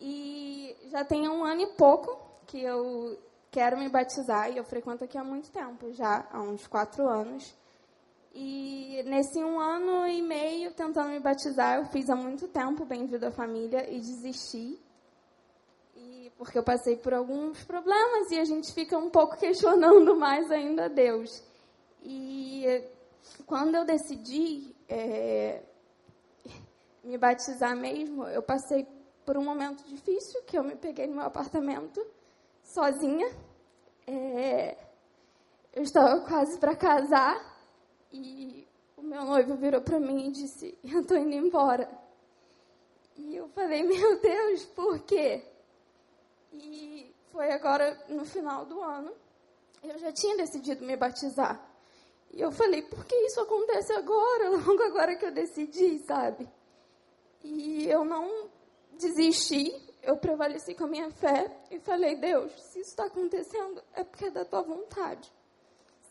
E 0.00 0.74
já 0.90 1.04
tem 1.04 1.28
um 1.28 1.44
ano 1.44 1.60
e 1.60 1.66
pouco 1.74 2.18
que 2.46 2.62
eu 2.62 3.18
quero 3.50 3.76
me 3.78 3.88
batizar 3.88 4.50
e 4.50 4.56
eu 4.56 4.64
frequento 4.64 5.04
aqui 5.04 5.18
há 5.18 5.24
muito 5.24 5.50
tempo, 5.50 5.92
já 5.92 6.26
há 6.32 6.40
uns 6.40 6.66
quatro 6.66 7.06
anos. 7.06 7.54
E 8.32 9.02
nesse 9.06 9.42
um 9.42 9.58
ano 9.58 10.06
e 10.06 10.22
meio 10.22 10.72
tentando 10.72 11.10
me 11.10 11.20
batizar, 11.20 11.78
eu 11.78 11.84
fiz 11.86 12.08
há 12.08 12.14
muito 12.14 12.48
tempo 12.48 12.84
Bem-vindo 12.84 13.26
à 13.26 13.30
Família 13.30 13.90
e 13.90 13.98
desisti. 13.98 14.80
E 15.96 16.32
porque 16.38 16.56
eu 16.56 16.62
passei 16.62 16.96
por 16.96 17.12
alguns 17.12 17.62
problemas 17.64 18.30
e 18.30 18.38
a 18.38 18.44
gente 18.44 18.72
fica 18.72 18.96
um 18.96 19.10
pouco 19.10 19.36
questionando 19.36 20.16
mais 20.16 20.50
ainda 20.50 20.86
a 20.86 20.88
Deus. 20.88 21.42
E 22.02 22.84
quando 23.46 23.74
eu 23.74 23.84
decidi 23.84 24.74
é, 24.88 25.60
me 27.04 27.18
batizar 27.18 27.76
mesmo, 27.76 28.26
eu 28.28 28.42
passei 28.42 28.86
por 29.30 29.38
um 29.38 29.44
momento 29.44 29.84
difícil, 29.84 30.42
que 30.42 30.58
eu 30.58 30.64
me 30.64 30.74
peguei 30.74 31.06
no 31.06 31.14
meu 31.14 31.24
apartamento, 31.24 32.04
sozinha. 32.64 33.32
É, 34.04 34.76
eu 35.72 35.84
estava 35.84 36.20
quase 36.22 36.58
para 36.58 36.74
casar 36.74 37.38
e 38.12 38.66
o 38.96 39.02
meu 39.02 39.24
noivo 39.24 39.54
virou 39.54 39.82
para 39.82 40.00
mim 40.00 40.26
e 40.26 40.32
disse: 40.32 40.76
Eu 40.82 41.02
estou 41.02 41.16
indo 41.16 41.32
embora. 41.32 41.88
E 43.16 43.36
eu 43.36 43.48
falei: 43.50 43.84
Meu 43.84 44.20
Deus, 44.20 44.64
por 44.64 44.98
quê? 44.98 45.44
E 46.52 47.14
foi 47.30 47.52
agora 47.52 48.04
no 48.08 48.24
final 48.24 48.66
do 48.66 48.82
ano. 48.82 49.12
Eu 49.80 49.96
já 49.96 50.10
tinha 50.10 50.36
decidido 50.38 50.84
me 50.84 50.96
batizar. 50.96 51.64
E 52.32 52.40
eu 52.40 52.50
falei, 52.50 52.82
por 52.82 53.04
que 53.04 53.14
isso 53.14 53.40
acontece 53.40 53.92
agora, 53.92 54.50
logo 54.58 54.82
agora 54.82 55.14
que 55.14 55.24
eu 55.24 55.30
decidi, 55.30 56.00
sabe? 56.00 56.48
E 57.44 57.86
eu 57.86 58.04
não 58.04 58.50
desisti, 59.00 59.74
eu 60.02 60.16
prevaleci 60.16 60.74
com 60.74 60.84
a 60.84 60.88
minha 60.88 61.10
fé 61.10 61.50
e 61.70 61.78
falei, 61.80 62.16
Deus, 62.16 62.52
se 62.52 62.80
isso 62.80 62.90
está 62.90 63.04
acontecendo, 63.06 63.82
é 63.94 64.04
porque 64.04 64.26
é 64.26 64.30
da 64.30 64.44
tua 64.44 64.62
vontade. 64.62 65.32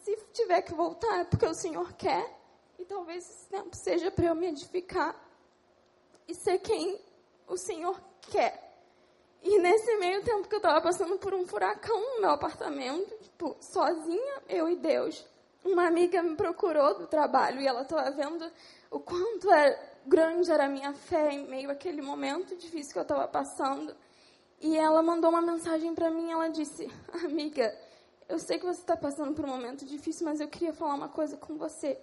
Se 0.03 0.15
tiver 0.33 0.61
que 0.61 0.73
voltar, 0.73 1.21
é 1.21 1.23
porque 1.23 1.45
o 1.45 1.53
Senhor 1.53 1.93
quer, 1.93 2.37
e 2.77 2.85
talvez 2.85 3.29
esse 3.29 3.49
tempo 3.49 3.75
seja 3.75 4.09
para 4.11 4.25
eu 4.25 4.35
me 4.35 4.47
edificar 4.47 5.15
e 6.27 6.33
ser 6.33 6.59
quem 6.59 6.99
o 7.47 7.57
Senhor 7.57 7.99
quer. 8.21 8.69
E 9.41 9.57
nesse 9.59 9.95
meio 9.97 10.23
tempo 10.23 10.47
que 10.47 10.55
eu 10.55 10.59
estava 10.59 10.81
passando 10.81 11.17
por 11.17 11.33
um 11.33 11.45
furacão 11.45 12.15
no 12.15 12.21
meu 12.21 12.31
apartamento, 12.31 13.15
tipo, 13.21 13.55
sozinha, 13.59 14.43
eu 14.49 14.69
e 14.69 14.75
Deus, 14.75 15.25
uma 15.63 15.87
amiga 15.87 16.21
me 16.21 16.35
procurou 16.35 16.97
do 16.97 17.07
trabalho 17.07 17.61
e 17.61 17.67
ela 17.67 17.81
estava 17.81 18.11
vendo 18.11 18.49
o 18.91 18.99
quanto 18.99 19.51
é, 19.51 19.99
grande 20.06 20.52
era 20.52 20.66
a 20.66 20.70
minha 20.70 20.93
fé 20.93 21.32
em 21.32 21.47
meio 21.47 21.70
àquele 21.72 22.02
momento 22.02 22.56
difícil 22.56 22.93
que 22.93 23.00
eu 23.00 23.04
estava 23.04 23.28
passando. 23.28 23.95
E 24.62 24.78
ela 24.78 25.02
mandou 25.02 25.30
uma 25.30 25.41
mensagem 25.41 25.93
para 25.95 26.10
mim. 26.10 26.32
Ela 26.32 26.50
disse: 26.50 26.89
Amiga, 27.24 27.76
eu 28.28 28.39
sei 28.39 28.60
que 28.60 28.66
você 28.66 28.82
está 28.82 28.97
passando 28.97 29.34
por 29.34 29.45
um 29.45 29.50
momento 29.50 29.86
difícil, 29.86 30.26
mas 30.26 30.39
eu 30.39 30.47
queria 30.47 30.74
falar 30.74 30.95
uma 30.95 31.10
coisa 31.10 31.38
com 31.38 31.56
você. 31.56 32.00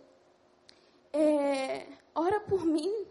É, 1.13 1.87
ora 2.15 2.41
por 2.41 2.65
mim, 2.65 3.07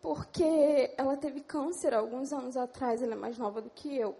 porque 0.00 0.92
ela 0.96 1.16
teve 1.16 1.40
câncer 1.40 1.94
alguns 1.94 2.32
anos 2.32 2.56
atrás. 2.56 3.02
Ela 3.02 3.14
é 3.14 3.16
mais 3.16 3.38
nova 3.38 3.60
do 3.60 3.70
que 3.70 3.96
eu. 3.96 4.16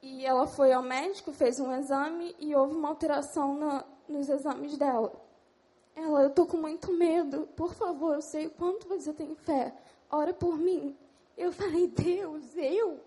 E 0.00 0.24
ela 0.24 0.46
foi 0.46 0.72
ao 0.72 0.82
médico, 0.82 1.32
fez 1.32 1.58
um 1.58 1.74
exame 1.74 2.34
e 2.38 2.54
houve 2.54 2.74
uma 2.74 2.88
alteração 2.88 3.84
nos 4.08 4.28
exames 4.28 4.76
dela. 4.78 5.12
Ela, 5.98 6.22
eu 6.22 6.30
tô 6.30 6.46
com 6.46 6.56
muito 6.56 6.92
medo. 6.92 7.48
Por 7.56 7.74
favor, 7.74 8.14
eu 8.14 8.22
sei 8.22 8.46
o 8.46 8.50
quanto 8.50 8.86
você 8.86 9.12
tem 9.12 9.34
fé. 9.34 9.74
Ora 10.08 10.32
por 10.32 10.56
mim. 10.56 10.96
Eu 11.36 11.52
falei, 11.52 11.88
Deus, 11.88 12.44
eu? 12.56 13.00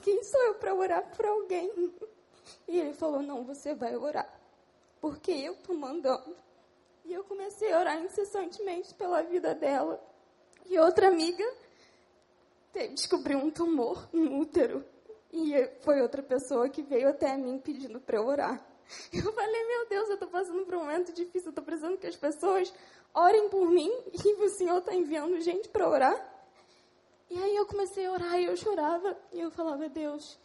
Quem 0.00 0.22
sou 0.24 0.40
eu 0.44 0.54
para 0.54 0.74
orar 0.74 1.14
por 1.14 1.26
alguém? 1.26 1.92
E 2.66 2.80
ele 2.80 2.94
falou, 2.94 3.20
não, 3.20 3.44
você 3.44 3.74
vai 3.74 3.94
orar. 3.94 4.40
Porque 5.02 5.30
eu 5.30 5.54
tô 5.56 5.74
mandando. 5.74 6.34
E 7.04 7.12
eu 7.12 7.24
comecei 7.24 7.72
a 7.72 7.78
orar 7.78 8.02
incessantemente 8.02 8.94
pela 8.94 9.22
vida 9.22 9.54
dela. 9.54 10.02
E 10.64 10.78
outra 10.78 11.08
amiga 11.08 11.44
descobriu 12.72 13.38
um 13.38 13.50
tumor 13.50 14.08
no 14.14 14.38
útero. 14.38 14.82
E 15.30 15.52
foi 15.82 16.00
outra 16.00 16.22
pessoa 16.22 16.70
que 16.70 16.82
veio 16.82 17.10
até 17.10 17.36
mim 17.36 17.58
pedindo 17.58 18.00
para 18.00 18.16
eu 18.16 18.26
orar. 18.26 18.69
Eu 19.12 19.32
falei, 19.32 19.66
meu 19.66 19.88
Deus, 19.88 20.08
eu 20.08 20.14
estou 20.14 20.28
passando 20.28 20.64
por 20.64 20.74
um 20.74 20.80
momento 20.80 21.12
difícil, 21.12 21.48
eu 21.48 21.50
estou 21.50 21.64
precisando 21.64 21.98
que 21.98 22.06
as 22.06 22.16
pessoas 22.16 22.72
orem 23.14 23.48
por 23.48 23.68
mim 23.70 23.90
e 24.12 24.32
o 24.34 24.48
Senhor 24.50 24.78
está 24.78 24.94
enviando 24.94 25.40
gente 25.40 25.68
para 25.68 25.88
orar. 25.88 26.30
E 27.28 27.40
aí 27.40 27.54
eu 27.54 27.66
comecei 27.66 28.06
a 28.06 28.12
orar 28.12 28.40
e 28.40 28.46
eu 28.46 28.56
chorava 28.56 29.16
e 29.32 29.40
eu 29.40 29.50
falava, 29.50 29.88
Deus, 29.88 30.38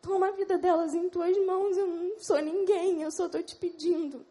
toma 0.00 0.28
a 0.28 0.32
vida 0.32 0.56
delas 0.56 0.94
em 0.94 1.08
tuas 1.08 1.36
mãos, 1.44 1.76
eu 1.76 1.86
não 1.86 2.18
sou 2.20 2.40
ninguém, 2.40 3.02
eu 3.02 3.10
só 3.10 3.26
estou 3.26 3.42
te 3.42 3.56
pedindo. 3.56 4.24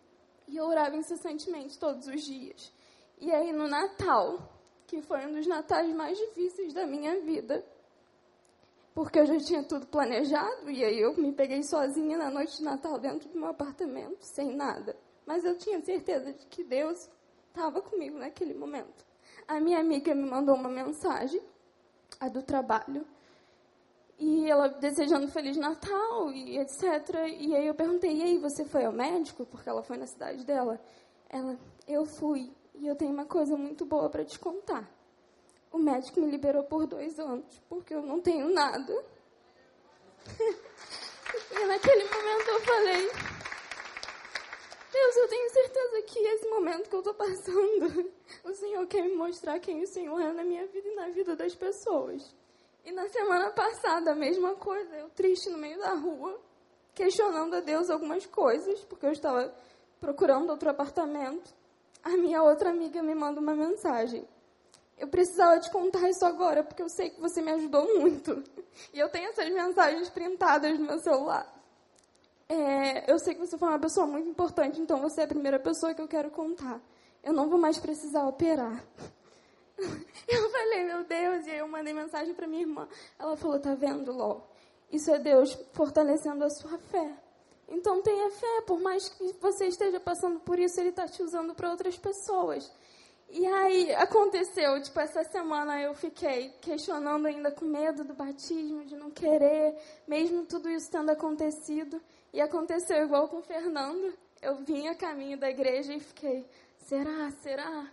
E 0.48 0.56
eu 0.56 0.66
orava 0.66 0.96
incessantemente 0.96 1.78
todos 1.78 2.08
os 2.08 2.24
dias. 2.24 2.72
E 3.20 3.32
aí 3.32 3.52
no 3.52 3.68
Natal, 3.68 4.40
que 4.88 5.02
foi 5.02 5.26
um 5.26 5.34
dos 5.34 5.48
natais 5.48 5.94
mais 5.94 6.18
difíceis 6.18 6.74
da 6.74 6.86
minha 6.86 7.20
vida, 7.22 7.66
porque 8.96 9.20
eu 9.20 9.26
já 9.26 9.38
tinha 9.38 9.62
tudo 9.62 9.86
planejado 9.86 10.72
e 10.72 10.82
aí 10.82 10.98
eu 10.98 11.16
me 11.18 11.34
peguei 11.34 11.62
sozinha 11.62 12.18
na 12.18 12.32
noite 12.32 12.58
de 12.58 12.64
Natal 12.64 12.98
dentro 12.98 13.28
do 13.28 13.38
meu 13.38 13.50
apartamento, 13.50 14.24
sem 14.24 14.56
nada. 14.56 14.96
Mas 15.26 15.44
eu 15.44 15.58
tinha 15.58 15.82
certeza 15.82 16.32
de 16.32 16.46
que 16.46 16.64
Deus 16.64 17.10
estava 17.50 17.82
comigo 17.82 18.18
naquele 18.18 18.54
momento. 18.54 19.06
A 19.46 19.60
minha 19.60 19.80
amiga 19.80 20.16
me 20.16 20.28
mandou 20.28 20.56
uma 20.56 20.70
mensagem, 20.70 21.42
a 22.22 22.30
do 22.30 22.42
trabalho, 22.42 23.06
e 24.18 24.50
ela 24.50 24.70
desejando 24.70 25.28
Feliz 25.28 25.58
Natal 25.58 26.32
e 26.32 26.58
etc. 26.58 26.84
E 27.38 27.54
aí 27.54 27.68
eu 27.68 27.76
perguntei, 27.76 28.16
e 28.16 28.24
aí, 28.24 28.38
você 28.38 28.64
foi 28.64 28.86
ao 28.86 28.94
médico? 28.94 29.46
Porque 29.46 29.68
ela 29.68 29.84
foi 29.84 29.98
na 29.98 30.08
cidade 30.08 30.46
dela. 30.46 30.80
Ela, 31.30 31.60
eu 31.86 32.06
fui. 32.06 32.50
E 32.76 32.88
eu 32.88 32.96
tenho 32.96 33.12
uma 33.12 33.26
coisa 33.26 33.58
muito 33.58 33.86
boa 33.86 34.10
para 34.10 34.24
te 34.24 34.40
contar. 34.40 34.90
O 35.76 35.78
médico 35.78 36.22
me 36.22 36.32
liberou 36.32 36.64
por 36.64 36.88
dois 36.88 37.20
anos, 37.20 37.62
porque 37.68 37.94
eu 37.94 38.02
não 38.02 38.22
tenho 38.22 38.48
nada. 38.48 38.94
e 41.52 41.66
naquele 41.66 42.06
momento 42.06 42.48
eu 42.48 42.62
falei, 42.62 43.12
Deus, 44.90 45.16
eu 45.18 45.28
tenho 45.28 45.50
certeza 45.50 46.02
que 46.04 46.20
esse 46.20 46.50
momento 46.50 46.90
que 46.90 46.96
eu 46.96 47.00
estou 47.00 47.14
passando, 47.14 48.10
o 48.46 48.54
Senhor 48.54 48.88
quer 48.88 49.02
me 49.02 49.16
mostrar 49.16 49.60
quem 49.60 49.84
o 49.84 49.88
Senhor 49.88 50.18
é 50.22 50.32
na 50.32 50.46
minha 50.46 50.66
vida 50.66 50.88
e 50.88 50.96
na 50.96 51.10
vida 51.10 51.36
das 51.36 51.54
pessoas. 51.54 52.34
E 52.86 52.94
na 52.94 53.10
semana 53.10 53.52
passada, 53.52 54.14
a 54.14 54.16
mesma 54.16 54.56
coisa, 54.56 54.96
eu 54.96 55.10
triste 55.10 55.50
no 55.50 55.58
meio 55.58 55.78
da 55.78 55.94
rua, 55.94 56.40
questionando 56.94 57.54
a 57.54 57.60
Deus 57.60 57.90
algumas 57.90 58.26
coisas, 58.26 58.80
porque 58.86 59.08
eu 59.08 59.12
estava 59.12 59.54
procurando 60.00 60.52
outro 60.52 60.70
apartamento. 60.70 61.54
A 62.02 62.12
minha 62.12 62.42
outra 62.42 62.70
amiga 62.70 63.04
me 63.04 63.14
manda 63.14 63.42
uma 63.42 63.54
mensagem. 63.54 64.26
Eu 64.98 65.08
precisava 65.08 65.60
te 65.60 65.70
contar 65.72 66.10
isso 66.10 66.26
agora, 66.26 66.64
porque 66.64 66.82
eu 66.82 66.90
sei 66.90 67.10
que 67.10 67.20
você 67.20 67.42
me 67.42 67.52
ajudou 67.52 68.00
muito. 68.00 68.44
E 68.94 69.00
eu 69.00 69.10
tenho 69.10 69.30
essas 69.30 69.50
mensagens 69.50 70.10
printadas 70.10 70.80
no 70.80 70.86
meu 70.86 71.00
celular. 71.00 71.54
É, 72.48 73.12
eu 73.12 73.18
sei 73.20 73.34
que 73.34 73.40
você 73.40 73.58
foi 73.58 73.68
uma 73.68 73.80
pessoa 73.80 74.06
muito 74.06 74.30
importante, 74.30 74.80
então 74.80 75.00
você 75.00 75.22
é 75.22 75.24
a 75.26 75.28
primeira 75.28 75.60
pessoa 75.60 75.94
que 75.94 76.02
eu 76.02 76.08
quero 76.08 76.30
contar. 76.30 76.80
Eu 77.24 77.34
não 77.34 77.50
vou 77.50 77.60
mais 77.60 77.78
precisar 77.80 78.28
operar. 78.28 78.84
Eu 80.28 80.50
falei, 80.50 80.86
meu 80.86 81.04
Deus, 81.04 81.46
e 81.46 81.52
aí 81.52 81.58
eu 81.58 81.68
mandei 81.68 81.94
mensagem 81.94 82.34
para 82.34 82.48
minha 82.48 82.62
irmã. 82.62 82.88
Ela 83.20 83.36
falou, 83.36 83.60
tá 83.60 83.76
vendo, 83.76 84.12
Ló? 84.12 84.42
Isso 84.92 85.12
é 85.12 85.20
Deus 85.20 85.54
fortalecendo 85.74 86.44
a 86.44 86.50
sua 86.50 86.78
fé. 86.78 87.12
Então 87.68 88.02
tenha 88.02 88.32
fé, 88.32 88.62
por 88.66 88.80
mais 88.80 89.10
que 89.10 89.34
você 89.42 89.68
esteja 89.68 90.00
passando 90.00 90.40
por 90.40 90.58
isso, 90.58 90.80
Ele 90.80 90.90
está 90.90 91.08
te 91.08 91.22
usando 91.22 91.54
para 91.54 91.70
outras 91.70 91.98
pessoas. 91.98 92.72
E 93.30 93.46
aí 93.46 93.94
aconteceu, 93.96 94.82
tipo, 94.82 95.00
essa 95.00 95.24
semana 95.24 95.82
eu 95.82 95.94
fiquei 95.94 96.50
questionando 96.62 97.26
ainda 97.26 97.52
com 97.52 97.66
medo 97.66 98.04
do 98.04 98.14
batismo, 98.14 98.86
de 98.86 98.96
não 98.96 99.12
querer, 99.12 99.76
mesmo 100.08 100.46
tudo 100.46 100.70
isso 100.70 100.90
tendo 100.90 101.10
acontecido. 101.10 102.02
E 102.32 102.40
aconteceu 102.40 103.04
igual 103.04 103.28
com 103.28 103.38
o 103.38 103.42
Fernando. 103.42 104.14
Eu 104.42 104.58
vim 104.58 104.88
a 104.88 104.96
caminho 104.96 105.38
da 105.38 105.50
igreja 105.50 105.94
e 105.94 106.00
fiquei, 106.00 106.46
será, 106.78 107.32
será? 107.42 107.90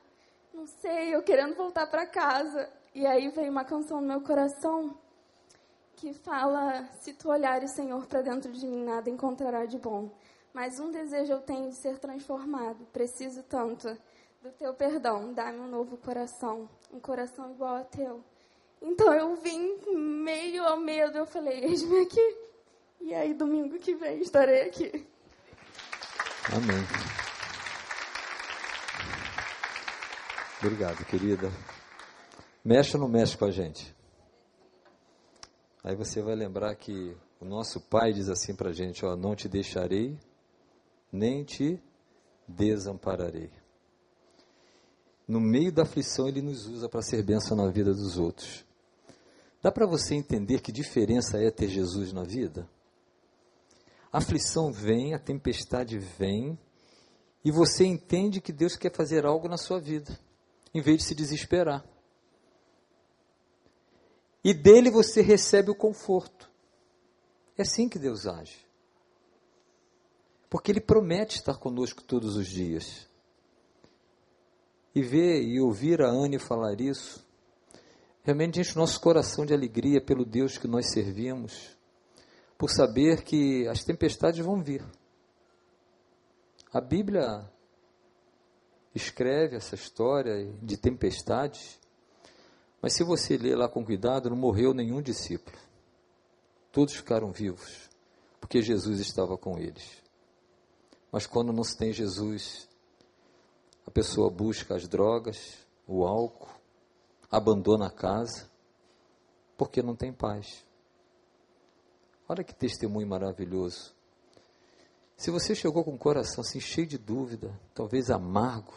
Não 0.53 0.66
sei, 0.66 1.14
eu 1.14 1.22
querendo 1.22 1.55
voltar 1.55 1.87
para 1.87 2.07
casa. 2.07 2.68
E 2.95 3.07
aí 3.07 3.28
veio 3.30 3.51
uma 3.51 3.64
canção 3.64 4.01
no 4.01 4.07
meu 4.07 4.20
coração 4.20 4.95
que 5.97 6.12
fala: 6.12 6.85
Se 7.01 7.14
tu 7.14 7.30
olhares, 7.30 7.70
Senhor, 7.70 8.05
para 8.07 8.20
dentro 8.20 8.53
de 8.53 8.66
mim, 8.66 8.85
nada 8.85 9.09
encontrará 9.09 9.64
de 9.64 9.78
bom. 9.78 10.11
Mas 10.53 10.78
um 10.78 10.91
desejo 10.91 11.33
eu 11.33 11.41
tenho 11.41 11.70
de 11.70 11.76
ser 11.76 11.99
transformado. 11.99 12.85
Preciso 12.93 13.43
tanto 13.45 13.97
do 14.43 14.51
teu 14.53 14.74
perdão. 14.74 15.32
Dá-me 15.32 15.61
um 15.61 15.68
novo 15.68 15.97
coração, 15.97 16.68
um 16.93 16.99
coração 16.99 17.53
igual 17.53 17.76
ao 17.76 17.84
teu. 17.84 18.24
Então 18.80 19.14
eu 19.14 19.36
vim 19.36 19.78
meio 19.97 20.64
ao 20.64 20.78
medo. 20.78 21.16
Eu 21.16 21.26
falei: 21.26 21.64
Eis-me 21.64 22.01
aqui. 22.01 22.36
E 23.01 23.14
aí, 23.14 23.34
domingo 23.34 23.78
que 23.78 23.95
vem, 23.95 24.20
estarei 24.20 24.62
aqui. 24.62 25.07
Amém. 26.55 26.84
Obrigado, 30.61 31.05
querida. 31.07 31.51
Mexe 32.64 32.97
ou 32.97 33.01
não 33.01 33.09
mexe 33.09 33.36
com 33.36 33.45
a 33.45 33.51
gente? 33.51 33.95
Aí 35.82 35.97
você 35.97 36.22
vai 36.22 36.36
lembrar 36.36 36.74
que 36.76 37.16
o 37.40 37.45
nosso 37.45 37.80
Pai 37.80 38.12
diz 38.12 38.28
assim 38.28 38.55
para 38.55 38.70
a 38.70 38.72
gente: 38.72 39.05
ó, 39.05 39.16
não 39.16 39.34
te 39.34 39.49
deixarei, 39.49 40.18
nem 41.11 41.45
te 41.45 41.82
desampararei. 42.47 43.62
No 45.33 45.41
meio 45.41 45.72
da 45.72 45.85
aflição, 45.85 46.28
Ele 46.28 46.43
nos 46.43 46.66
usa 46.66 46.91
para 46.91 47.01
ser 47.01 47.22
bênção 47.22 47.57
na 47.57 47.66
vida 47.70 47.95
dos 47.95 48.18
outros. 48.18 48.66
Dá 49.62 49.72
para 49.72 49.87
você 49.87 50.14
entender 50.14 50.61
que 50.61 50.70
diferença 50.70 51.39
é 51.39 51.51
ter 51.51 51.68
Jesus 51.68 52.12
na 52.12 52.22
vida? 52.22 52.68
A 54.12 54.18
aflição 54.18 54.70
vem, 54.70 55.14
a 55.14 55.18
tempestade 55.18 55.99
vem, 55.99 56.59
e 57.43 57.51
você 57.51 57.87
entende 57.87 58.43
que 58.43 58.53
Deus 58.53 58.76
quer 58.76 58.95
fazer 58.95 59.24
algo 59.24 59.49
na 59.49 59.57
sua 59.57 59.80
vida 59.80 60.20
em 60.74 60.83
vez 60.83 60.99
de 60.99 61.05
se 61.05 61.14
desesperar. 61.14 61.83
E 64.45 64.53
dele 64.53 64.91
você 64.91 65.22
recebe 65.22 65.70
o 65.70 65.74
conforto. 65.74 66.51
É 67.57 67.62
assim 67.62 67.89
que 67.89 67.99
Deus 67.99 68.26
age. 68.26 68.66
Porque 70.51 70.70
Ele 70.70 70.80
promete 70.83 71.37
estar 71.37 71.57
conosco 71.57 72.03
todos 72.03 72.37
os 72.37 72.47
dias. 72.47 73.11
E 74.95 75.03
ver 75.03 75.43
e 75.43 75.61
ouvir 75.61 76.03
a 76.03 76.09
Anne 76.09 76.38
falar 76.38 76.80
isso, 76.80 77.26
realmente 78.22 78.61
enche 78.61 78.74
o 78.74 78.78
nosso 78.78 79.01
coração 79.01 79.47
de 79.47 79.55
alegria 79.55 80.01
pelo 80.01 80.24
Deus 80.24 80.59
que 80.59 80.68
nós 80.68 80.90
servimos, 80.93 81.76
por 82.59 82.70
saber 82.70 83.22
que 83.22 83.66
as 83.68 83.82
tempestades 83.82 84.45
vão 84.45 84.62
vir. 84.62 84.84
A 86.72 86.80
Bíblia 86.80 87.51
escreve 88.95 89.57
essa 89.57 89.74
história 89.74 90.53
de 90.62 90.76
tempestades, 90.76 91.78
mas 92.80 92.95
se 92.95 93.05
você 93.05 93.36
ler 93.36 93.57
lá 93.57 93.68
com 93.68 93.84
cuidado, 93.84 94.28
não 94.28 94.36
morreu 94.36 94.74
nenhum 94.74 95.01
discípulo. 95.01 95.57
Todos 96.70 96.95
ficaram 96.95 97.30
vivos, 97.30 97.90
porque 98.40 98.62
Jesus 98.62 99.01
estava 99.01 99.36
com 99.36 99.59
eles. 99.59 100.03
Mas 101.12 101.26
quando 101.26 101.53
não 101.53 101.62
se 101.62 101.76
tem 101.76 101.93
Jesus, 101.93 102.66
a 103.87 103.91
pessoa 103.91 104.30
busca 104.30 104.74
as 104.74 104.87
drogas, 104.87 105.59
o 105.87 106.05
álcool, 106.05 106.49
abandona 107.30 107.87
a 107.87 107.91
casa, 107.91 108.51
porque 109.57 109.83
não 109.83 109.97
tem 109.97 110.12
paz. 110.12 110.64
Olha 112.28 112.45
que 112.45 112.55
testemunho 112.55 113.07
maravilhoso. 113.07 113.95
Se 115.16 115.30
você 115.30 115.55
chegou 115.55 115.85
com 115.85 115.95
o 115.95 115.99
coração 115.99 116.41
assim 116.41 116.61
cheio 116.61 116.87
de 116.87 116.99
dúvida, 116.99 117.59
talvez 117.74 118.11
amargo, 118.11 118.74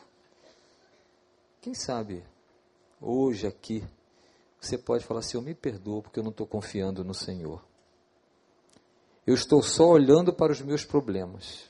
quem 1.61 1.73
sabe 1.73 2.23
hoje 3.01 3.47
aqui 3.47 3.83
você 4.59 4.77
pode 4.77 5.03
falar 5.03 5.19
assim: 5.19 5.37
Eu 5.37 5.41
me 5.41 5.53
perdoo 5.53 6.01
porque 6.01 6.19
eu 6.19 6.23
não 6.23 6.31
estou 6.31 6.47
confiando 6.47 7.03
no 7.03 7.13
Senhor. 7.13 7.63
Eu 9.25 9.33
estou 9.33 9.61
só 9.61 9.87
olhando 9.87 10.33
para 10.33 10.51
os 10.51 10.61
meus 10.61 10.83
problemas. 10.83 11.69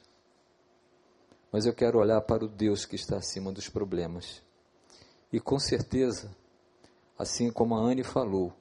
Mas 1.55 1.65
eu 1.65 1.73
quero 1.73 1.99
olhar 1.99 2.19
para 2.19 2.43
o 2.43 2.49
Deus 2.49 2.85
que 2.85 2.97
está 2.97 3.15
acima 3.15 3.49
dos 3.49 3.69
problemas. 3.69 4.41
E 5.31 5.39
com 5.39 5.57
certeza, 5.57 6.29
assim 7.17 7.49
como 7.49 7.75
a 7.75 7.79
Anne 7.79 8.03
falou, 8.03 8.51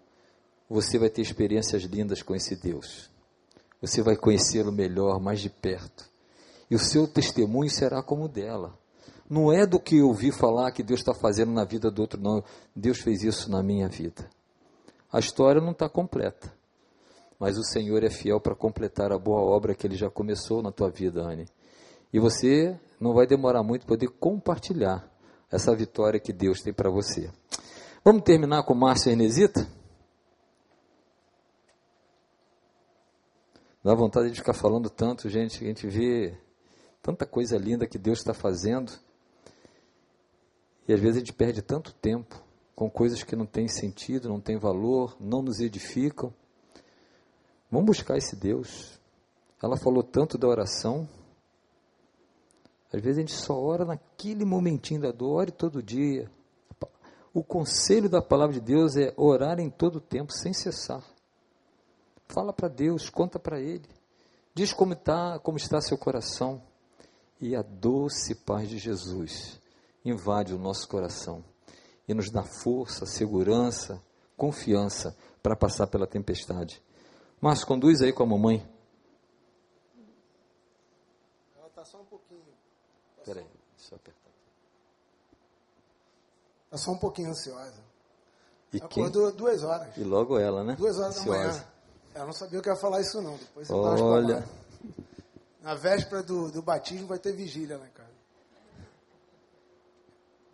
você 0.70 0.96
vai 0.96 1.10
ter 1.10 1.20
experiências 1.20 1.82
lindas 1.82 2.22
com 2.22 2.36
esse 2.36 2.54
Deus. 2.54 3.10
Você 3.80 4.00
vai 4.00 4.14
conhecê-lo 4.14 4.70
melhor, 4.70 5.18
mais 5.18 5.40
de 5.40 5.50
perto. 5.50 6.08
E 6.70 6.76
o 6.76 6.78
seu 6.78 7.08
testemunho 7.08 7.68
será 7.68 8.00
como 8.00 8.26
o 8.26 8.28
dela. 8.28 8.78
Não 9.28 9.52
é 9.52 9.66
do 9.66 9.80
que 9.80 9.96
eu 9.96 10.06
ouvi 10.06 10.30
falar 10.30 10.70
que 10.70 10.84
Deus 10.84 11.00
está 11.00 11.12
fazendo 11.12 11.50
na 11.50 11.64
vida 11.64 11.90
do 11.90 12.00
outro, 12.00 12.20
não. 12.20 12.44
Deus 12.76 13.00
fez 13.00 13.24
isso 13.24 13.50
na 13.50 13.60
minha 13.60 13.88
vida. 13.88 14.30
A 15.12 15.18
história 15.18 15.60
não 15.60 15.72
está 15.72 15.88
completa, 15.88 16.54
mas 17.40 17.58
o 17.58 17.64
Senhor 17.64 18.04
é 18.04 18.08
fiel 18.08 18.40
para 18.40 18.54
completar 18.54 19.10
a 19.10 19.18
boa 19.18 19.40
obra 19.40 19.74
que 19.74 19.84
Ele 19.84 19.96
já 19.96 20.08
começou 20.08 20.62
na 20.62 20.70
tua 20.70 20.90
vida, 20.90 21.20
Anne. 21.22 21.48
E 22.14 22.20
você 22.20 22.78
não 23.00 23.12
vai 23.12 23.26
demorar 23.26 23.64
muito 23.64 23.84
para 23.84 23.96
poder 23.96 24.06
compartilhar 24.06 25.04
essa 25.50 25.74
vitória 25.74 26.20
que 26.20 26.32
Deus 26.32 26.62
tem 26.62 26.72
para 26.72 26.88
você. 26.88 27.28
Vamos 28.04 28.22
terminar 28.22 28.62
com 28.62 28.72
Márcia 28.72 29.10
Enesita? 29.10 29.68
Dá 33.82 33.96
vontade 33.96 34.30
de 34.30 34.36
ficar 34.36 34.54
falando 34.54 34.88
tanto, 34.88 35.28
gente. 35.28 35.64
A 35.64 35.66
gente 35.66 35.88
vê 35.88 36.38
tanta 37.02 37.26
coisa 37.26 37.58
linda 37.58 37.84
que 37.84 37.98
Deus 37.98 38.20
está 38.20 38.32
fazendo. 38.32 38.92
E 40.86 40.92
às 40.92 41.00
vezes 41.00 41.16
a 41.16 41.18
gente 41.18 41.32
perde 41.32 41.62
tanto 41.62 41.92
tempo 41.94 42.40
com 42.76 42.88
coisas 42.88 43.24
que 43.24 43.34
não 43.34 43.44
têm 43.44 43.66
sentido, 43.66 44.28
não 44.28 44.40
têm 44.40 44.56
valor, 44.56 45.16
não 45.18 45.42
nos 45.42 45.58
edificam. 45.58 46.32
Vamos 47.68 47.86
buscar 47.86 48.16
esse 48.16 48.36
Deus. 48.36 49.00
Ela 49.60 49.76
falou 49.76 50.04
tanto 50.04 50.38
da 50.38 50.46
oração. 50.46 51.08
Às 52.94 53.02
vezes 53.02 53.18
a 53.18 53.20
gente 53.22 53.34
só 53.34 53.60
ora 53.60 53.84
naquele 53.84 54.44
momentinho 54.44 55.00
da 55.00 55.10
dor, 55.10 55.38
ore 55.40 55.50
todo 55.50 55.82
dia. 55.82 56.30
O 57.32 57.42
conselho 57.42 58.08
da 58.08 58.22
palavra 58.22 58.54
de 58.54 58.60
Deus 58.60 58.96
é 58.96 59.12
orar 59.16 59.58
em 59.58 59.68
todo 59.68 60.00
tempo, 60.00 60.32
sem 60.32 60.52
cessar. 60.52 61.02
Fala 62.28 62.52
para 62.52 62.68
Deus, 62.68 63.10
conta 63.10 63.36
para 63.36 63.60
Ele. 63.60 63.88
Diz 64.54 64.72
como 64.72 64.92
está, 64.92 65.40
como 65.40 65.56
está 65.56 65.80
seu 65.80 65.98
coração. 65.98 66.62
E 67.40 67.56
a 67.56 67.62
doce 67.62 68.36
paz 68.36 68.68
de 68.68 68.78
Jesus 68.78 69.60
invade 70.04 70.54
o 70.54 70.58
nosso 70.58 70.88
coração 70.88 71.44
e 72.06 72.14
nos 72.14 72.30
dá 72.30 72.44
força, 72.44 73.06
segurança, 73.06 74.00
confiança 74.36 75.16
para 75.42 75.56
passar 75.56 75.88
pela 75.88 76.06
tempestade. 76.06 76.80
Márcio, 77.40 77.66
conduz 77.66 78.02
aí 78.02 78.12
com 78.12 78.22
a 78.22 78.26
mamãe. 78.26 78.64
Ela 81.56 81.66
está 81.66 81.84
só 81.84 82.00
um 82.00 82.04
pouquinho. 82.04 82.54
Tá 83.24 83.32
Peraí, 83.32 83.46
deixa 83.76 83.94
eu 83.94 83.96
apertar. 83.96 84.30
Está 86.66 86.78
só 86.78 86.90
um 86.92 86.98
pouquinho 86.98 87.30
ansiosa. 87.30 87.82
E, 88.72 88.78
Ela 88.78 88.88
quem? 88.88 89.04
Acordou 89.04 89.32
duas 89.32 89.62
horas. 89.62 89.96
e 89.96 90.04
logo 90.04 90.38
ela, 90.38 90.62
né? 90.62 90.74
Duas 90.76 90.98
horas 90.98 91.18
Ansiosa. 91.18 91.38
da 91.38 91.48
manhã. 91.48 91.68
Ela 92.14 92.26
não 92.26 92.32
sabia 92.32 92.60
que 92.60 92.68
eu 92.68 92.74
ia 92.74 92.78
falar 92.78 93.00
isso 93.00 93.22
não. 93.22 93.36
Depois 93.36 93.70
eu 93.70 93.76
Olha. 93.76 94.44
Na 95.60 95.74
véspera 95.74 96.22
do, 96.22 96.50
do 96.50 96.60
batismo 96.60 97.06
vai 97.06 97.18
ter 97.18 97.32
vigília 97.32 97.76
em 97.76 97.90
casa. 97.90 98.12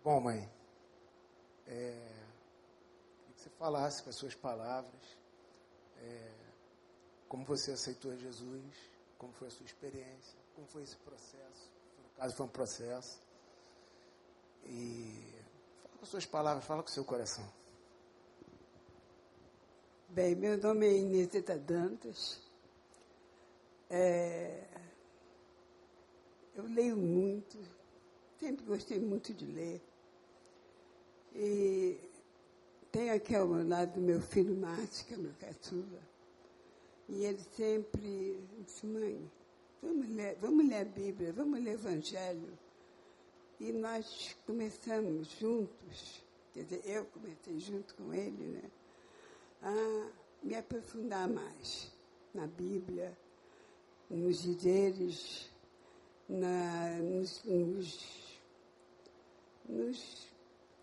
Bom, 0.03 0.21
mãe, 0.21 0.49
é, 1.67 2.11
que 3.35 3.41
você 3.41 3.49
falasse 3.49 4.01
com 4.01 4.09
as 4.09 4.15
suas 4.15 4.33
palavras 4.33 5.01
é, 5.97 6.31
como 7.27 7.45
você 7.45 7.71
aceitou 7.71 8.15
Jesus, 8.17 8.75
como 9.17 9.33
foi 9.33 9.47
a 9.47 9.51
sua 9.51 9.65
experiência, 9.65 10.39
como 10.55 10.67
foi 10.67 10.83
esse 10.83 10.97
processo. 10.97 11.70
Caso, 12.17 12.35
foi 12.35 12.45
um 12.45 12.49
processo. 12.49 13.19
E 14.65 15.33
fala 15.81 15.97
com 15.97 16.03
as 16.03 16.09
suas 16.09 16.25
palavras, 16.25 16.65
fala 16.65 16.83
com 16.83 16.89
seu 16.89 17.03
coração. 17.03 17.47
Bem, 20.09 20.35
meu 20.35 20.57
nome 20.57 20.87
é 20.87 20.97
Inesita 20.97 21.57
Dantas. 21.57 22.41
É, 23.89 24.63
eu 26.55 26.63
leio 26.65 26.97
muito, 26.97 27.57
sempre 28.39 28.65
gostei 28.65 28.99
muito 28.99 29.33
de 29.33 29.45
ler. 29.45 29.81
E 31.33 31.97
tenho 32.91 33.13
aqui 33.13 33.35
ao 33.35 33.47
meu 33.47 33.67
lado 33.67 34.01
meu 34.01 34.21
filho 34.21 34.55
Márcio, 34.55 35.05
que 35.05 35.13
é 35.13 35.17
meu 35.17 35.33
caçula. 35.39 36.01
E 37.07 37.25
ele 37.25 37.41
sempre 37.55 38.45
disse, 38.59 38.85
mãe, 38.85 39.31
vamos 39.81 40.09
ler, 40.09 40.37
vamos 40.39 40.67
ler 40.67 40.81
a 40.81 40.85
Bíblia, 40.85 41.33
vamos 41.33 41.59
ler 41.61 41.71
o 41.71 41.79
Evangelho. 41.79 42.57
E 43.59 43.71
nós 43.71 44.35
começamos 44.45 45.29
juntos, 45.39 46.21
quer 46.53 46.63
dizer, 46.63 46.81
eu 46.85 47.05
comecei 47.05 47.59
junto 47.59 47.93
com 47.95 48.13
ele, 48.13 48.47
né? 48.47 48.63
a 49.61 50.09
me 50.43 50.55
aprofundar 50.55 51.29
mais 51.29 51.91
na 52.33 52.47
Bíblia, 52.47 53.15
nos 54.09 54.41
dizeres, 54.41 55.49
na, 56.27 56.97
nos, 56.97 57.43
nos, 57.43 58.39
nos, 59.69 60.27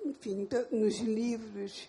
enfim, 0.04 0.46
to- 0.46 0.68
nos 0.74 0.98
livros. 1.00 1.88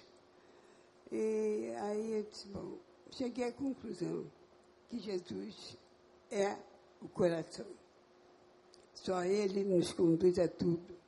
E 1.11 1.71
aí 1.81 2.13
eu 2.13 2.23
disse, 2.23 2.47
bom, 2.47 2.77
cheguei 3.11 3.45
à 3.45 3.51
conclusão 3.51 4.25
que 4.89 4.99
Jesus 4.99 5.77
é 6.31 6.57
o 7.01 7.07
coração. 7.07 7.65
Só 8.93 9.23
Ele 9.23 9.63
nos 9.63 9.93
conduz 9.93 10.37
a 10.39 10.47
tudo. 10.47 10.99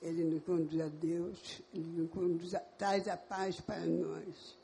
Ele 0.00 0.24
nos 0.24 0.42
conduz 0.42 0.80
a 0.80 0.88
Deus, 0.88 1.62
Ele 1.72 2.02
nos 2.02 2.10
conduz 2.10 2.54
a, 2.54 2.58
traz 2.58 3.06
a 3.06 3.16
paz 3.16 3.60
para 3.60 3.86
nós. 3.86 4.58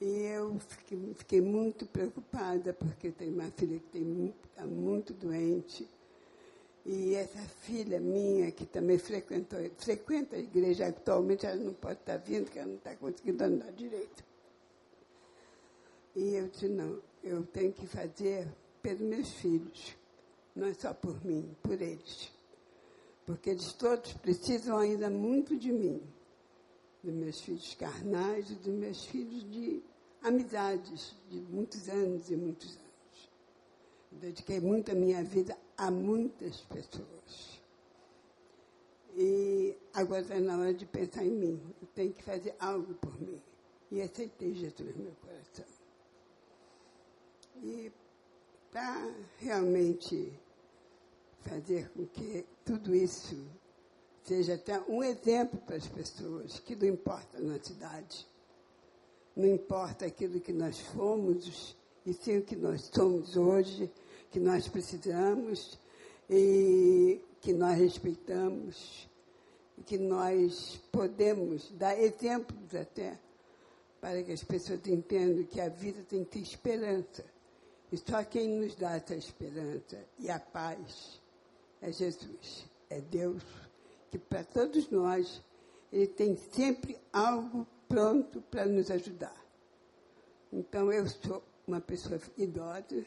E 0.00 0.06
eu 0.06 0.58
fiquei, 0.60 1.14
fiquei 1.14 1.40
muito 1.40 1.86
preocupada, 1.86 2.72
porque 2.72 3.10
tenho 3.10 3.34
uma 3.34 3.50
filha 3.50 3.80
que 3.90 4.32
está 4.50 4.64
muito 4.64 5.12
doente. 5.14 5.88
E 6.86 7.14
essa 7.14 7.40
filha 7.62 7.98
minha, 7.98 8.52
que 8.52 8.66
também 8.66 8.98
frequentou, 8.98 9.58
frequenta 9.78 10.36
a 10.36 10.38
igreja 10.38 10.88
atualmente, 10.88 11.46
ela 11.46 11.56
não 11.56 11.72
pode 11.72 11.98
estar 12.00 12.18
vindo, 12.18 12.44
porque 12.44 12.58
ela 12.58 12.68
não 12.68 12.76
está 12.76 12.94
conseguindo 12.94 13.42
andar 13.42 13.72
direito. 13.72 14.22
E 16.14 16.34
eu 16.34 16.48
disse, 16.48 16.68
não, 16.68 17.00
eu 17.22 17.42
tenho 17.46 17.72
que 17.72 17.86
fazer 17.86 18.46
pelos 18.84 19.00
meus 19.00 19.30
filhos, 19.30 19.96
não 20.54 20.66
é 20.66 20.74
só 20.74 20.92
por 20.92 21.24
mim, 21.24 21.56
por 21.62 21.80
eles. 21.80 22.30
Porque 23.24 23.48
eles 23.48 23.72
todos 23.72 24.12
precisam 24.12 24.76
ainda 24.76 25.08
muito 25.08 25.56
de 25.56 25.72
mim 25.72 26.02
dos 27.02 27.14
meus 27.14 27.40
filhos 27.40 27.74
carnais 27.74 28.50
e 28.50 28.54
dos 28.56 28.74
meus 28.74 29.06
filhos 29.06 29.50
de 29.50 29.82
amizades 30.22 31.16
de 31.30 31.40
muitos 31.40 31.88
anos 31.88 32.30
e 32.30 32.36
muitos 32.36 32.76
anos. 32.76 33.30
Dediquei 34.12 34.60
muito 34.60 34.92
a 34.92 34.94
minha 34.94 35.24
vida 35.24 35.56
a 35.78 35.90
muitas 35.90 36.60
pessoas. 36.60 37.60
E 39.16 39.74
agora 39.94 40.20
está 40.20 40.38
na 40.38 40.58
hora 40.58 40.74
de 40.74 40.84
pensar 40.84 41.24
em 41.24 41.30
mim. 41.30 41.74
Eu 41.80 41.88
tenho 41.94 42.12
que 42.12 42.22
fazer 42.22 42.54
algo 42.58 42.92
por 42.94 43.18
mim. 43.18 43.40
E 43.90 44.02
aceitei 44.02 44.54
Jesus 44.54 44.94
no 44.94 45.04
meu 45.04 45.14
coração. 45.22 45.64
E 47.62 47.90
para 48.74 49.08
realmente 49.38 50.32
fazer 51.42 51.88
com 51.90 52.04
que 52.08 52.44
tudo 52.64 52.92
isso 52.92 53.36
seja 54.24 54.54
até 54.54 54.80
um 54.88 55.00
exemplo 55.00 55.60
para 55.60 55.76
as 55.76 55.86
pessoas, 55.86 56.58
que 56.58 56.74
não 56.74 56.88
importa 56.88 57.38
a 57.38 57.40
nossa 57.40 57.70
idade, 57.70 58.26
não 59.36 59.46
importa 59.46 60.06
aquilo 60.06 60.40
que 60.40 60.52
nós 60.52 60.80
fomos, 60.80 61.76
e 62.04 62.12
sim 62.12 62.38
o 62.38 62.42
que 62.42 62.56
nós 62.56 62.90
somos 62.92 63.36
hoje, 63.36 63.88
que 64.32 64.40
nós 64.40 64.66
precisamos 64.66 65.78
e 66.28 67.20
que 67.40 67.52
nós 67.52 67.78
respeitamos, 67.78 69.08
que 69.86 69.98
nós 69.98 70.80
podemos 70.90 71.70
dar 71.76 71.96
exemplos 71.96 72.74
até 72.74 73.20
para 74.00 74.20
que 74.24 74.32
as 74.32 74.42
pessoas 74.42 74.84
entendam 74.88 75.44
que 75.44 75.60
a 75.60 75.68
vida 75.68 76.02
tem 76.08 76.24
que 76.24 76.30
ter 76.32 76.40
esperança. 76.40 77.33
E 77.92 77.96
só 77.96 78.24
quem 78.24 78.48
nos 78.48 78.74
dá 78.74 78.96
essa 78.96 79.14
esperança 79.14 80.04
e 80.18 80.30
a 80.30 80.38
paz 80.40 81.20
é 81.80 81.92
Jesus, 81.92 82.66
é 82.90 83.00
Deus 83.00 83.42
que 84.10 84.18
para 84.18 84.44
todos 84.44 84.88
nós 84.90 85.42
ele 85.92 86.06
tem 86.06 86.36
sempre 86.36 86.96
algo 87.12 87.66
pronto 87.88 88.40
para 88.42 88.64
nos 88.64 88.90
ajudar. 88.90 89.36
Então 90.52 90.92
eu 90.92 91.06
sou 91.08 91.42
uma 91.66 91.80
pessoa 91.80 92.20
idosa 92.36 93.04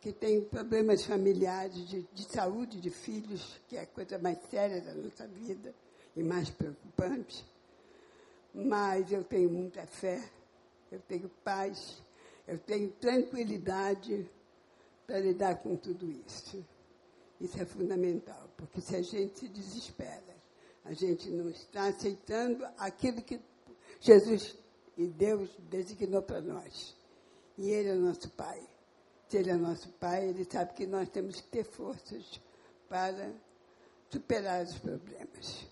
que 0.00 0.12
tem 0.12 0.42
problemas 0.42 1.04
familiares 1.04 1.88
de, 1.88 2.02
de 2.12 2.24
saúde 2.24 2.80
de 2.80 2.90
filhos, 2.90 3.58
que 3.68 3.76
é 3.76 3.82
a 3.82 3.86
coisa 3.86 4.18
mais 4.18 4.38
séria 4.50 4.80
da 4.80 4.94
nossa 4.94 5.26
vida 5.26 5.74
e 6.16 6.22
mais 6.22 6.50
preocupante. 6.50 7.44
Mas 8.54 9.12
eu 9.12 9.22
tenho 9.24 9.50
muita 9.50 9.86
fé, 9.86 10.22
eu 10.90 11.00
tenho 11.00 11.28
paz, 11.44 12.02
eu 12.46 12.58
tenho 12.58 12.90
tranquilidade 12.92 14.28
para 15.06 15.18
lidar 15.18 15.56
com 15.56 15.76
tudo 15.76 16.10
isso. 16.10 16.64
Isso 17.40 17.60
é 17.60 17.64
fundamental, 17.64 18.50
porque 18.56 18.80
se 18.80 18.96
a 18.96 19.02
gente 19.02 19.38
se 19.38 19.48
desespera, 19.48 20.36
a 20.84 20.92
gente 20.92 21.30
não 21.30 21.48
está 21.48 21.88
aceitando 21.88 22.64
aquilo 22.76 23.22
que 23.22 23.40
Jesus 24.00 24.56
e 24.96 25.06
Deus 25.06 25.50
designou 25.70 26.22
para 26.22 26.40
nós. 26.40 26.94
E 27.56 27.70
Ele 27.70 27.90
é 27.90 27.94
nosso 27.94 28.30
Pai. 28.30 28.60
Se 29.28 29.38
Ele 29.38 29.50
é 29.50 29.56
nosso 29.56 29.88
Pai, 29.92 30.28
Ele 30.28 30.44
sabe 30.44 30.74
que 30.74 30.86
nós 30.86 31.08
temos 31.08 31.40
que 31.40 31.48
ter 31.48 31.64
forças 31.64 32.40
para 32.88 33.32
superar 34.10 34.64
os 34.64 34.78
problemas. 34.78 35.66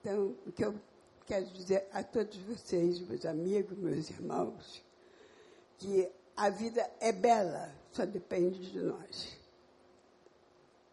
Então, 0.00 0.36
o 0.46 0.52
que 0.52 0.64
eu 0.64 0.74
quero 1.26 1.46
dizer 1.46 1.86
a 1.92 2.02
todos 2.02 2.36
vocês, 2.38 2.98
meus 3.00 3.24
amigos, 3.24 3.78
meus 3.78 4.10
irmãos, 4.10 4.82
que 5.82 6.10
a 6.36 6.48
vida 6.48 6.88
é 7.00 7.12
bela, 7.12 7.74
só 7.92 8.06
depende 8.06 8.70
de 8.70 8.78
nós 8.78 9.42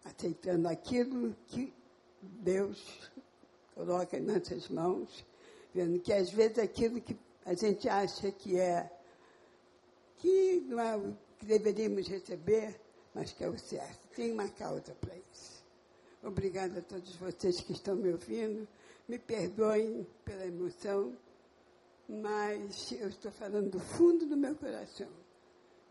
aceitando 0.10 0.68
aquilo 0.68 1.36
que 1.48 1.74
Deus 2.22 3.10
coloca 3.76 4.18
em 4.18 4.22
nossas 4.22 4.68
mãos, 4.70 5.26
vendo 5.74 6.00
que 6.00 6.12
às 6.12 6.30
vezes 6.32 6.60
aquilo 6.60 7.00
que 7.02 7.18
a 7.46 7.54
gente 7.54 7.88
acha 7.88 8.32
que 8.32 8.60
é 8.60 8.92
que 10.18 10.62
não 10.68 10.80
é 10.80 10.98
o 10.98 11.16
que 11.38 11.46
deveríamos 11.46 12.08
receber, 12.08 12.80
mas 13.14 13.32
que 13.32 13.44
é 13.44 13.48
o 13.48 13.58
certo. 13.58 14.08
Tem 14.16 14.34
uma 14.34 14.50
causa 14.50 14.94
para 14.96 15.16
isso. 15.16 15.64
Obrigada 16.22 16.80
a 16.80 16.82
todos 16.82 17.16
vocês 17.16 17.62
que 17.62 17.72
estão 17.72 17.96
me 17.96 18.12
ouvindo. 18.12 18.68
Me 19.08 19.18
perdoem 19.18 20.06
pela 20.26 20.46
emoção, 20.46 21.16
mas 22.10 22.92
eu 22.94 23.08
estou 23.08 23.32
falando 23.32 23.70
do 23.70 23.80
fundo 23.80 24.26
do 24.26 24.36
meu 24.36 24.56
coração, 24.56 25.08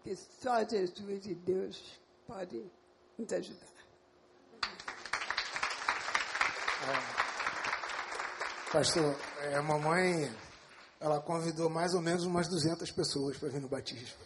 que 0.03 0.17
só 0.17 0.65
Jesus 0.69 1.27
e 1.27 1.35
Deus 1.37 2.01
podem 2.27 2.69
nos 3.17 3.33
ajudar. 3.33 3.69
Pastor, 8.73 9.17
é, 9.43 9.55
a 9.55 9.63
mamãe, 9.63 10.35
ela 11.01 11.21
convidou 11.21 11.71
mais 11.71 11.95
ou 11.95 12.03
menos 12.03 12.25
umas 12.25 12.49
200 12.49 12.91
pessoas 12.91 13.39
para 13.39 13.49
vir 13.49 13.61
no 13.61 13.69
batismo. 13.69 14.19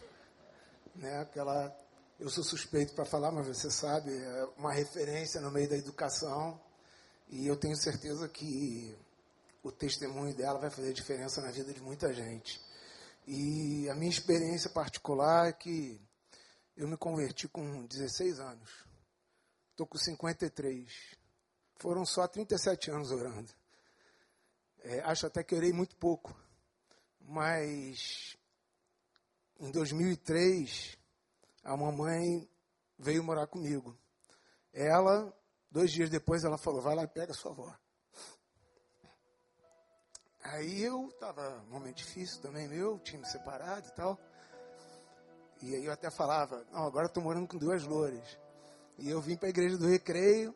Né? 0.95 1.21
Aquela, 1.21 1.75
eu 2.19 2.29
sou 2.29 2.43
suspeito 2.43 2.93
para 2.95 3.05
falar, 3.05 3.31
mas 3.31 3.47
você 3.47 3.69
sabe, 3.69 4.11
é 4.11 4.47
uma 4.57 4.73
referência 4.73 5.39
no 5.39 5.51
meio 5.51 5.69
da 5.69 5.77
educação. 5.77 6.59
E 7.29 7.47
eu 7.47 7.55
tenho 7.55 7.75
certeza 7.75 8.27
que 8.27 8.95
o 9.63 9.71
testemunho 9.71 10.35
dela 10.35 10.59
vai 10.59 10.69
fazer 10.69 10.93
diferença 10.93 11.41
na 11.41 11.49
vida 11.49 11.73
de 11.73 11.81
muita 11.81 12.13
gente. 12.13 12.61
E 13.25 13.89
a 13.89 13.95
minha 13.95 14.11
experiência 14.11 14.69
particular 14.69 15.47
é 15.47 15.53
que 15.53 16.01
eu 16.75 16.87
me 16.87 16.97
converti 16.97 17.47
com 17.47 17.85
16 17.85 18.41
anos. 18.41 18.69
Estou 19.71 19.87
com 19.87 19.97
53. 19.97 21.15
Foram 21.77 22.05
só 22.05 22.27
37 22.27 22.91
anos 22.91 23.11
orando. 23.11 23.51
É, 24.79 24.99
acho 25.01 25.25
até 25.25 25.41
que 25.41 25.55
orei 25.55 25.71
muito 25.71 25.95
pouco. 25.95 26.37
Mas 27.21 28.35
em 29.57 29.71
2003, 29.71 30.97
a 31.63 31.77
mamãe 31.77 32.49
veio 32.99 33.23
morar 33.23 33.47
comigo. 33.47 33.97
Ela, 34.73 35.33
dois 35.71 35.89
dias 35.89 36.09
depois, 36.09 36.43
ela 36.43 36.57
falou: 36.57 36.81
vai 36.81 36.95
lá 36.95 37.03
e 37.03 37.07
pega 37.07 37.33
sua 37.33 37.51
avó. 37.51 37.73
Aí 40.43 40.83
eu 40.83 41.07
estava 41.07 41.63
num 41.67 41.73
momento 41.73 41.97
difícil 41.97 42.41
também 42.41 42.67
meu, 42.67 42.99
tinha 42.99 43.19
me 43.19 43.25
separado 43.25 43.87
e 43.87 43.91
tal. 43.91 44.19
E 45.61 45.75
aí 45.75 45.85
eu 45.85 45.93
até 45.93 46.09
falava, 46.09 46.65
não, 46.71 46.83
agora 46.83 47.05
estou 47.05 47.23
morando 47.23 47.47
com 47.47 47.57
duas 47.57 47.83
louras. 47.83 48.37
E 48.97 49.09
eu 49.09 49.21
vim 49.21 49.37
para 49.37 49.47
a 49.47 49.49
igreja 49.49 49.77
do 49.77 49.87
recreio, 49.87 50.53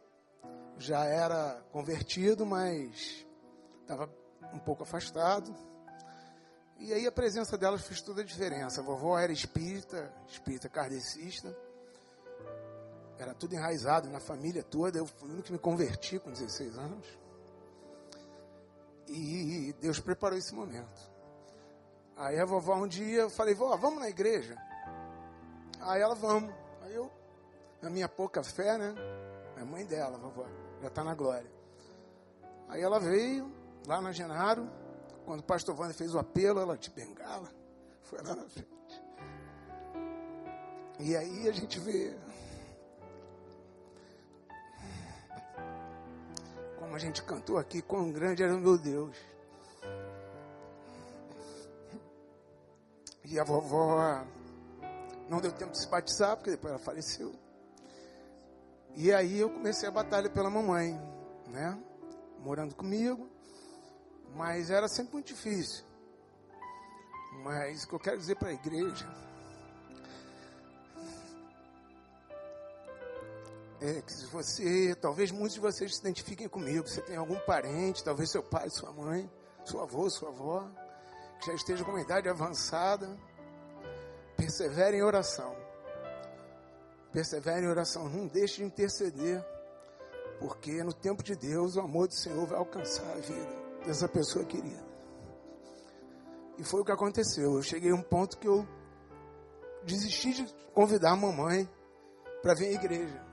já 0.78 1.06
era 1.06 1.64
convertido, 1.72 2.46
mas 2.46 3.26
estava 3.82 4.10
um 4.54 4.60
pouco 4.60 4.84
afastado. 4.84 5.56
E 6.80 6.94
aí 6.94 7.08
a 7.08 7.12
presença 7.12 7.58
delas 7.58 7.82
fez 7.88 8.02
toda 8.02 8.22
a 8.22 8.26
diferença. 8.26 8.82
A 8.82 8.84
vovó 8.84 9.18
era 9.18 9.32
espírita, 9.32 10.14
espírita 10.28 10.70
kardecista. 10.70 11.56
Era 13.18 13.34
tudo 13.34 13.56
enraizado 13.56 14.10
na 14.10 14.20
família 14.20 14.62
toda. 14.62 15.00
Eu 15.00 15.08
fui 15.08 15.30
o 15.30 15.32
único 15.32 15.48
que 15.48 15.54
me 15.54 15.58
converti 15.58 16.20
com 16.20 16.30
16 16.30 16.78
anos. 16.78 17.08
E 19.08 19.74
Deus 19.80 20.00
preparou 20.00 20.38
esse 20.38 20.54
momento. 20.54 21.12
Aí 22.16 22.40
a 22.40 22.46
vovó 22.46 22.76
um 22.76 22.88
dia, 22.88 23.22
eu 23.22 23.30
falei, 23.30 23.54
vó, 23.54 23.76
vamos 23.78 24.00
na 24.00 24.10
igreja? 24.10 24.58
Aí 25.80 26.02
ela, 26.02 26.16
vamos. 26.16 26.54
Aí 26.82 26.96
eu, 26.96 27.12
na 27.82 27.90
minha 27.90 28.10
pouca 28.10 28.44
fé, 28.44 28.78
né? 28.78 28.94
É 29.56 29.64
mãe 29.64 29.86
dela, 29.86 30.18
vovó, 30.18 30.46
já 30.82 30.88
está 30.88 31.04
na 31.04 31.14
glória. 31.14 31.50
Aí 32.68 32.82
ela 32.82 33.00
veio, 33.00 33.52
lá 33.88 34.02
na 34.02 34.12
Genaro, 34.12 34.70
quando 35.26 35.40
o 35.40 35.44
pastor 35.44 35.80
Wander 35.80 35.96
fez 35.96 36.14
o 36.14 36.20
apelo, 36.20 36.60
ela 36.60 36.78
de 36.78 36.90
bengala, 36.90 37.50
foi 38.02 38.22
lá 38.22 38.36
na 38.36 38.44
frente. 38.50 38.68
E 41.00 41.16
aí 41.16 41.48
a 41.48 41.52
gente 41.52 41.80
vê 41.80 42.18
a 46.98 47.00
gente 47.00 47.22
cantou 47.22 47.60
aqui, 47.60 47.80
quão 47.80 48.12
grande 48.12 48.42
era 48.42 48.56
o 48.56 48.60
meu 48.60 48.76
Deus. 48.76 49.16
E 53.24 53.40
a 53.40 53.44
vovó 53.44 54.26
não 55.30 55.40
deu 55.40 55.52
tempo 55.52 55.74
de 55.74 55.80
se 55.80 55.88
batizar, 55.88 56.36
porque 56.36 56.50
depois 56.50 56.74
ela 56.74 56.82
faleceu. 56.82 57.36
E 58.96 59.14
aí 59.14 59.40
eu 59.40 59.52
comecei 59.52 59.88
a 59.88 59.92
batalha 59.92 60.28
pela 60.28 60.50
mamãe, 60.50 61.00
né? 61.50 61.78
Morando 62.40 62.74
comigo. 62.74 63.30
Mas 64.34 64.72
era 64.72 64.88
sempre 64.88 65.14
muito 65.14 65.28
difícil. 65.28 65.86
Mas 67.44 67.84
o 67.84 67.90
que 67.90 67.94
eu 67.94 68.00
quero 68.00 68.18
dizer 68.18 68.38
para 68.38 68.50
a 68.50 68.54
igreja 68.54 69.08
é 73.80 74.02
que 74.02 74.26
você, 74.32 74.96
talvez 74.96 75.32
muitos 75.32 75.54
de 75.54 75.60
vocês 75.60 75.96
se 75.96 76.02
identifiquem 76.02 76.48
comigo, 76.48 76.88
você 76.88 77.02
tem 77.02 77.16
algum 77.16 77.40
parente, 77.40 78.04
talvez 78.04 78.32
seu 78.32 78.42
pai, 78.42 78.70
sua 78.70 78.92
mãe, 78.92 79.30
seu 79.66 79.82
avô, 79.82 80.10
sua 80.10 80.30
avó, 80.30 80.68
que 81.40 81.48
já 81.48 81.54
esteja 81.54 81.84
com 81.84 81.92
uma 81.92 82.02
idade 82.02 82.28
avançada, 82.28 83.08
persevere 84.36 84.98
em 84.98 85.04
oração. 85.04 85.56
Persevere 87.12 87.66
em 87.66 87.70
oração, 87.70 88.10
não 88.10 88.28
deixe 88.28 88.58
de 88.58 88.64
interceder, 88.64 89.46
porque 90.40 90.84
no 90.84 90.94
tempo 90.94 91.24
de 91.24 91.36
Deus 91.36 91.76
o 91.76 91.82
amor 91.82 92.08
do 92.08 92.16
Senhor 92.16 92.46
vai 92.46 92.58
alcançar 92.58 93.10
a 93.12 93.20
vida 93.20 93.56
dessa 93.86 94.08
pessoa 94.08 94.44
querida. 94.44 94.86
E 96.58 96.64
foi 96.64 96.82
o 96.82 96.86
que 96.86 96.92
aconteceu. 96.92 97.54
Eu 97.54 97.62
cheguei 97.62 97.92
a 97.92 97.96
um 97.96 98.02
ponto 98.02 98.38
que 98.38 98.48
eu 98.48 98.68
desisti 99.84 100.34
de 100.34 100.54
convidar 100.74 101.12
a 101.12 101.16
mamãe 101.16 101.70
para 102.42 102.56
vir 102.56 102.70
à 102.70 102.72
igreja. 102.72 103.27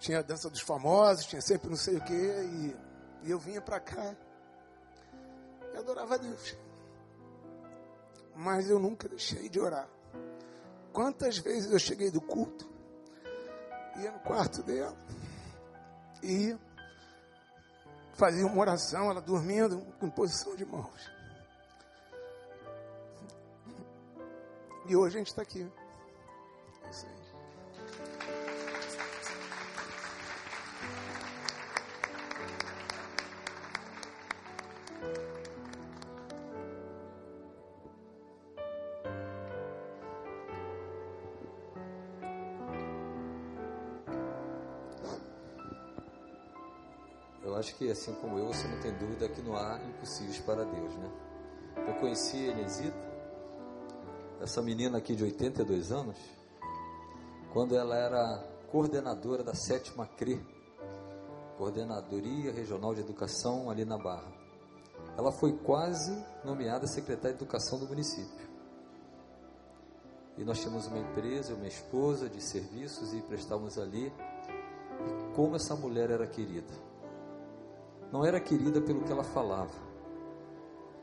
Tinha 0.00 0.20
a 0.20 0.22
dança 0.22 0.48
dos 0.48 0.62
famosos, 0.62 1.26
tinha 1.26 1.42
sempre 1.42 1.68
não 1.68 1.76
sei 1.76 1.98
o 1.98 2.00
que, 2.00 2.14
e, 2.14 2.76
eu 3.22 3.38
vinha 3.38 3.60
para 3.60 3.78
cá 3.78 4.16
e 5.74 5.76
adorava 5.76 6.14
a 6.14 6.18
Deus. 6.18 6.56
Mas 8.34 8.70
eu 8.70 8.78
nunca 8.78 9.06
deixei 9.08 9.50
de 9.50 9.60
orar. 9.60 9.86
Quantas 10.90 11.36
vezes 11.36 11.70
eu 11.70 11.78
cheguei 11.78 12.10
do 12.10 12.20
culto, 12.20 12.66
ia 13.98 14.10
no 14.10 14.20
quarto 14.20 14.62
dela, 14.62 14.96
e 16.22 16.56
fazia 18.14 18.46
uma 18.46 18.58
oração, 18.58 19.10
ela 19.10 19.20
dormindo 19.20 19.80
com 20.00 20.08
posição 20.08 20.56
de 20.56 20.64
mãos. 20.64 21.10
E 24.86 24.96
hoje 24.96 25.16
a 25.16 25.18
gente 25.18 25.28
está 25.28 25.42
aqui. 25.42 25.70
É 26.84 26.90
isso 26.90 27.06
aí. 27.06 27.19
Que 47.80 47.90
assim 47.90 48.12
como 48.16 48.38
eu, 48.38 48.48
você 48.48 48.68
não 48.68 48.78
tem 48.78 48.92
dúvida 48.92 49.26
que 49.26 49.40
não 49.40 49.56
há 49.56 49.80
impossíveis 49.82 50.38
para 50.40 50.66
Deus, 50.66 50.94
né? 50.96 51.10
Eu 51.88 51.94
conheci 51.94 52.36
a 52.36 52.50
Enesita, 52.50 53.10
essa 54.38 54.60
menina 54.60 54.98
aqui 54.98 55.16
de 55.16 55.24
82 55.24 55.90
anos, 55.90 56.18
quando 57.54 57.74
ela 57.74 57.96
era 57.96 58.44
coordenadora 58.70 59.42
da 59.42 59.54
sétima 59.54 60.06
CRE, 60.06 60.38
Coordenadoria 61.56 62.52
Regional 62.52 62.94
de 62.94 63.00
Educação 63.00 63.70
ali 63.70 63.86
na 63.86 63.96
Barra. 63.96 64.30
Ela 65.16 65.32
foi 65.32 65.56
quase 65.56 66.22
nomeada 66.44 66.86
secretária 66.86 67.34
de 67.34 67.42
Educação 67.42 67.78
do 67.78 67.86
município. 67.86 68.46
E 70.36 70.44
nós 70.44 70.60
tínhamos 70.60 70.86
uma 70.86 70.98
empresa, 70.98 71.54
uma 71.54 71.66
esposa 71.66 72.28
de 72.28 72.42
serviços 72.42 73.14
e 73.14 73.22
prestávamos 73.22 73.78
ali. 73.78 74.08
E 74.08 75.34
como 75.34 75.56
essa 75.56 75.74
mulher 75.74 76.10
era 76.10 76.26
querida 76.26 76.89
não 78.12 78.24
era 78.24 78.40
querida 78.40 78.80
pelo 78.80 79.02
que 79.02 79.12
ela 79.12 79.24
falava, 79.24 79.74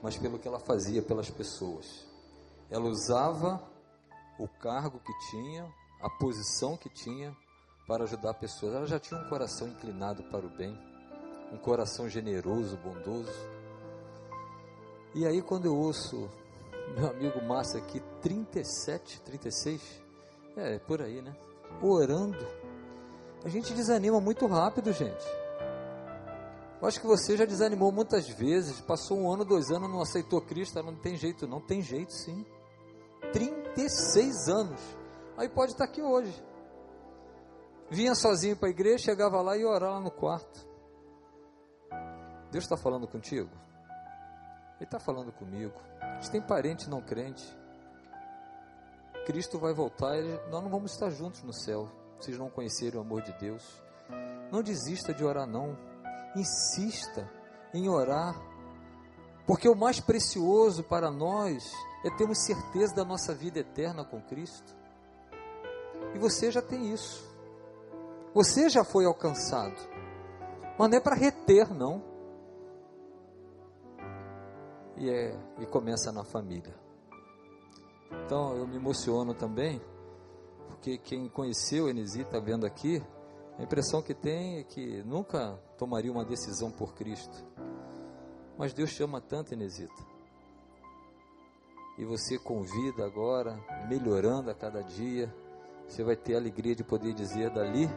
mas 0.01 0.18
pelo 0.18 0.38
que 0.38 0.47
ela 0.47 0.60
fazia 0.60 1.01
pelas 1.01 1.30
pessoas. 1.30 2.05
Ela 2.70 2.86
usava 2.86 3.62
o 4.38 4.47
cargo 4.47 4.99
que 4.99 5.14
tinha, 5.30 5.66
a 6.01 6.10
posição 6.10 6.76
que 6.76 6.89
tinha 6.89 7.36
para 7.88 8.03
ajudar 8.03 8.34
pessoas. 8.34 8.74
Ela 8.74 8.86
já 8.86 8.99
tinha 8.99 9.20
um 9.20 9.30
coração 9.30 9.70
inclinado 9.70 10.24
para 10.24 10.45
o 10.45 10.49
bem, 10.49 10.78
um 11.51 11.58
coração 11.58 12.10
generoso, 12.10 12.78
bondoso. 12.78 13.32
E 15.16 15.26
aí 15.26 15.41
quando 15.41 15.66
eu 15.66 15.76
ouço 15.76 16.30
meu 16.95 17.10
amigo 17.10 17.41
Márcio 17.43 17.80
aqui, 17.80 18.01
37, 18.22 19.22
36, 19.22 20.01
é 20.55 20.80
por 20.80 21.01
aí, 21.01 21.22
né? 21.22 21.36
Orando, 21.82 22.45
a 23.43 23.49
gente 23.49 23.74
desanima 23.74 24.20
muito 24.20 24.45
rápido, 24.47 24.91
gente. 24.93 25.47
Eu 26.80 26.88
acho 26.88 27.01
que 27.01 27.07
você 27.07 27.36
já 27.36 27.45
desanimou 27.45 27.91
muitas 27.91 28.30
vezes, 28.30 28.80
passou 28.82 29.17
um 29.17 29.32
ano, 29.32 29.43
dois 29.43 29.71
anos, 29.71 29.89
não 29.89 30.01
aceitou 30.01 30.39
Cristo, 30.41 30.82
não 30.84 30.95
tem 30.95 31.15
jeito, 31.15 31.47
não 31.47 31.59
tem 31.59 31.82
jeito 31.82 32.13
sim. 32.13 32.45
36 33.34 34.47
anos. 34.47 34.80
Aí 35.38 35.49
pode 35.49 35.71
estar 35.71 35.86
aqui 35.86 36.01
hoje. 36.01 36.43
Vinha 37.89 38.13
sozinho 38.13 38.55
para 38.55 38.67
a 38.67 38.71
igreja, 38.71 39.05
chegava 39.05 39.41
lá 39.41 39.57
e 39.57 39.65
orar 39.65 39.91
lá 39.91 39.99
no 39.99 40.11
quarto. 40.11 40.67
Deus 42.51 42.63
está 42.63 42.78
falando 42.78 43.07
contigo? 43.07 43.49
Ele 44.75 44.86
está 44.86 44.99
falando 44.99 45.32
comigo. 45.32 45.73
A 45.99 46.15
gente 46.15 46.32
tem 46.32 46.41
parente 46.41 46.89
não 46.89 47.01
crente. 47.01 47.45
Cristo 49.25 49.57
vai 49.57 49.73
voltar, 49.73 50.15
nós 50.49 50.63
não 50.63 50.69
vamos 50.69 50.91
estar 50.91 51.09
juntos 51.09 51.41
no 51.41 51.53
céu. 51.53 51.89
Vocês 52.19 52.38
não 52.38 52.49
conhecerem 52.49 52.99
o 52.99 53.01
amor 53.01 53.23
de 53.23 53.34
Deus. 53.34 53.63
Não 54.51 54.61
desista 54.61 55.13
de 55.13 55.23
orar, 55.23 55.47
não 55.47 55.75
insista 56.39 57.29
em 57.73 57.89
orar, 57.89 58.35
porque 59.45 59.67
o 59.67 59.75
mais 59.75 59.99
precioso 59.99 60.83
para 60.83 61.09
nós 61.09 61.71
é 62.03 62.09
termos 62.09 62.39
certeza 62.39 62.95
da 62.95 63.05
nossa 63.05 63.33
vida 63.33 63.59
eterna 63.59 64.03
com 64.03 64.21
Cristo. 64.21 64.75
E 66.13 66.19
você 66.19 66.51
já 66.51 66.61
tem 66.61 66.93
isso. 66.93 67.25
Você 68.33 68.69
já 68.69 68.83
foi 68.83 69.05
alcançado. 69.05 69.75
Mas 70.77 70.89
não 70.89 70.97
é 70.97 71.01
para 71.01 71.15
reter, 71.15 71.73
não. 71.73 72.03
E, 74.95 75.09
é, 75.09 75.38
e 75.59 75.65
começa 75.65 76.11
na 76.11 76.23
família. 76.23 76.75
Então 78.25 78.55
eu 78.55 78.67
me 78.67 78.75
emociono 78.75 79.33
também, 79.33 79.81
porque 80.67 80.97
quem 80.97 81.29
conheceu 81.29 81.89
Enesi 81.89 82.21
está 82.21 82.39
vendo 82.39 82.65
aqui, 82.65 83.03
a 83.58 83.64
impressão 83.64 84.03
que 84.03 84.14
tem 84.14 84.60
é 84.60 84.64
que 84.64 85.01
nunca 85.03 85.60
tomaria 85.78 86.12
uma 86.12 86.24
decisão 86.24 86.72
por 86.72 86.93
Cristo. 86.93 87.43
Mas 88.55 88.72
Deus 88.72 88.93
te 88.93 89.01
ama 89.01 89.20
tanto, 89.20 89.53
Inesita. 89.53 90.05
E 91.97 92.05
você 92.05 92.38
convida 92.38 93.03
agora, 93.03 93.60
melhorando 93.89 94.51
a 94.51 94.53
cada 94.53 94.82
dia, 94.82 95.34
você 95.88 96.03
vai 96.03 96.16
ter 96.16 96.36
a 96.36 96.38
alegria 96.38 96.76
de 96.76 96.84
poder 96.84 97.14
dizer 97.14 97.49
dali: 97.49 97.89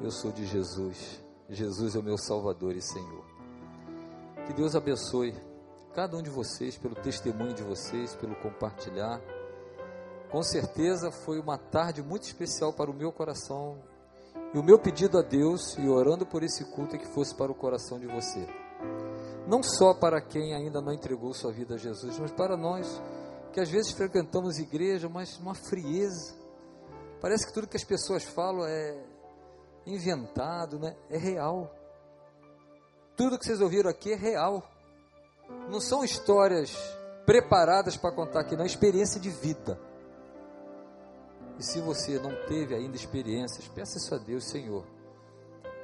Eu 0.00 0.10
sou 0.10 0.32
de 0.32 0.44
Jesus. 0.44 1.22
Jesus 1.48 1.94
é 1.94 1.98
o 2.00 2.02
meu 2.02 2.18
Salvador 2.18 2.74
e 2.74 2.82
Senhor. 2.82 3.24
Que 4.46 4.52
Deus 4.52 4.74
abençoe 4.74 5.32
cada 5.94 6.16
um 6.16 6.22
de 6.22 6.30
vocês 6.30 6.76
pelo 6.76 6.96
testemunho 6.96 7.54
de 7.54 7.62
vocês, 7.62 8.16
pelo 8.16 8.34
compartilhar. 8.36 9.20
Com 10.30 10.42
certeza 10.42 11.12
foi 11.12 11.38
uma 11.38 11.58
tarde 11.58 12.02
muito 12.02 12.24
especial 12.24 12.72
para 12.72 12.90
o 12.90 12.94
meu 12.94 13.12
coração 13.12 13.91
e 14.54 14.58
o 14.58 14.62
meu 14.62 14.78
pedido 14.78 15.18
a 15.18 15.22
Deus 15.22 15.76
e 15.78 15.88
orando 15.88 16.26
por 16.26 16.42
esse 16.42 16.64
culto 16.66 16.96
é 16.96 16.98
que 16.98 17.06
fosse 17.06 17.34
para 17.34 17.50
o 17.50 17.54
coração 17.54 17.98
de 17.98 18.06
você. 18.06 18.46
Não 19.46 19.62
só 19.62 19.94
para 19.94 20.20
quem 20.20 20.54
ainda 20.54 20.80
não 20.80 20.92
entregou 20.92 21.32
sua 21.32 21.52
vida 21.52 21.74
a 21.74 21.78
Jesus, 21.78 22.18
mas 22.18 22.30
para 22.30 22.56
nós 22.56 23.00
que 23.52 23.60
às 23.60 23.68
vezes 23.68 23.92
frequentamos 23.92 24.58
igreja, 24.58 25.08
mas 25.08 25.38
uma 25.38 25.54
frieza. 25.54 26.34
Parece 27.20 27.46
que 27.46 27.52
tudo 27.52 27.68
que 27.68 27.76
as 27.76 27.84
pessoas 27.84 28.24
falam 28.24 28.66
é 28.66 29.04
inventado, 29.86 30.78
né? 30.78 30.96
É 31.10 31.18
real. 31.18 31.72
Tudo 33.16 33.38
que 33.38 33.44
vocês 33.44 33.60
ouviram 33.60 33.90
aqui 33.90 34.12
é 34.12 34.16
real. 34.16 34.62
Não 35.68 35.80
são 35.80 36.02
histórias 36.02 36.74
preparadas 37.26 37.96
para 37.96 38.14
contar 38.14 38.40
aqui, 38.40 38.56
não, 38.56 38.64
é 38.64 38.66
experiência 38.66 39.20
de 39.20 39.30
vida. 39.30 39.78
E 41.62 41.64
se 41.64 41.80
você 41.80 42.18
não 42.18 42.34
teve 42.46 42.74
ainda 42.74 42.96
experiências, 42.96 43.68
peça 43.68 43.96
isso 43.96 44.12
a 44.12 44.18
Deus, 44.18 44.50
Senhor. 44.50 44.84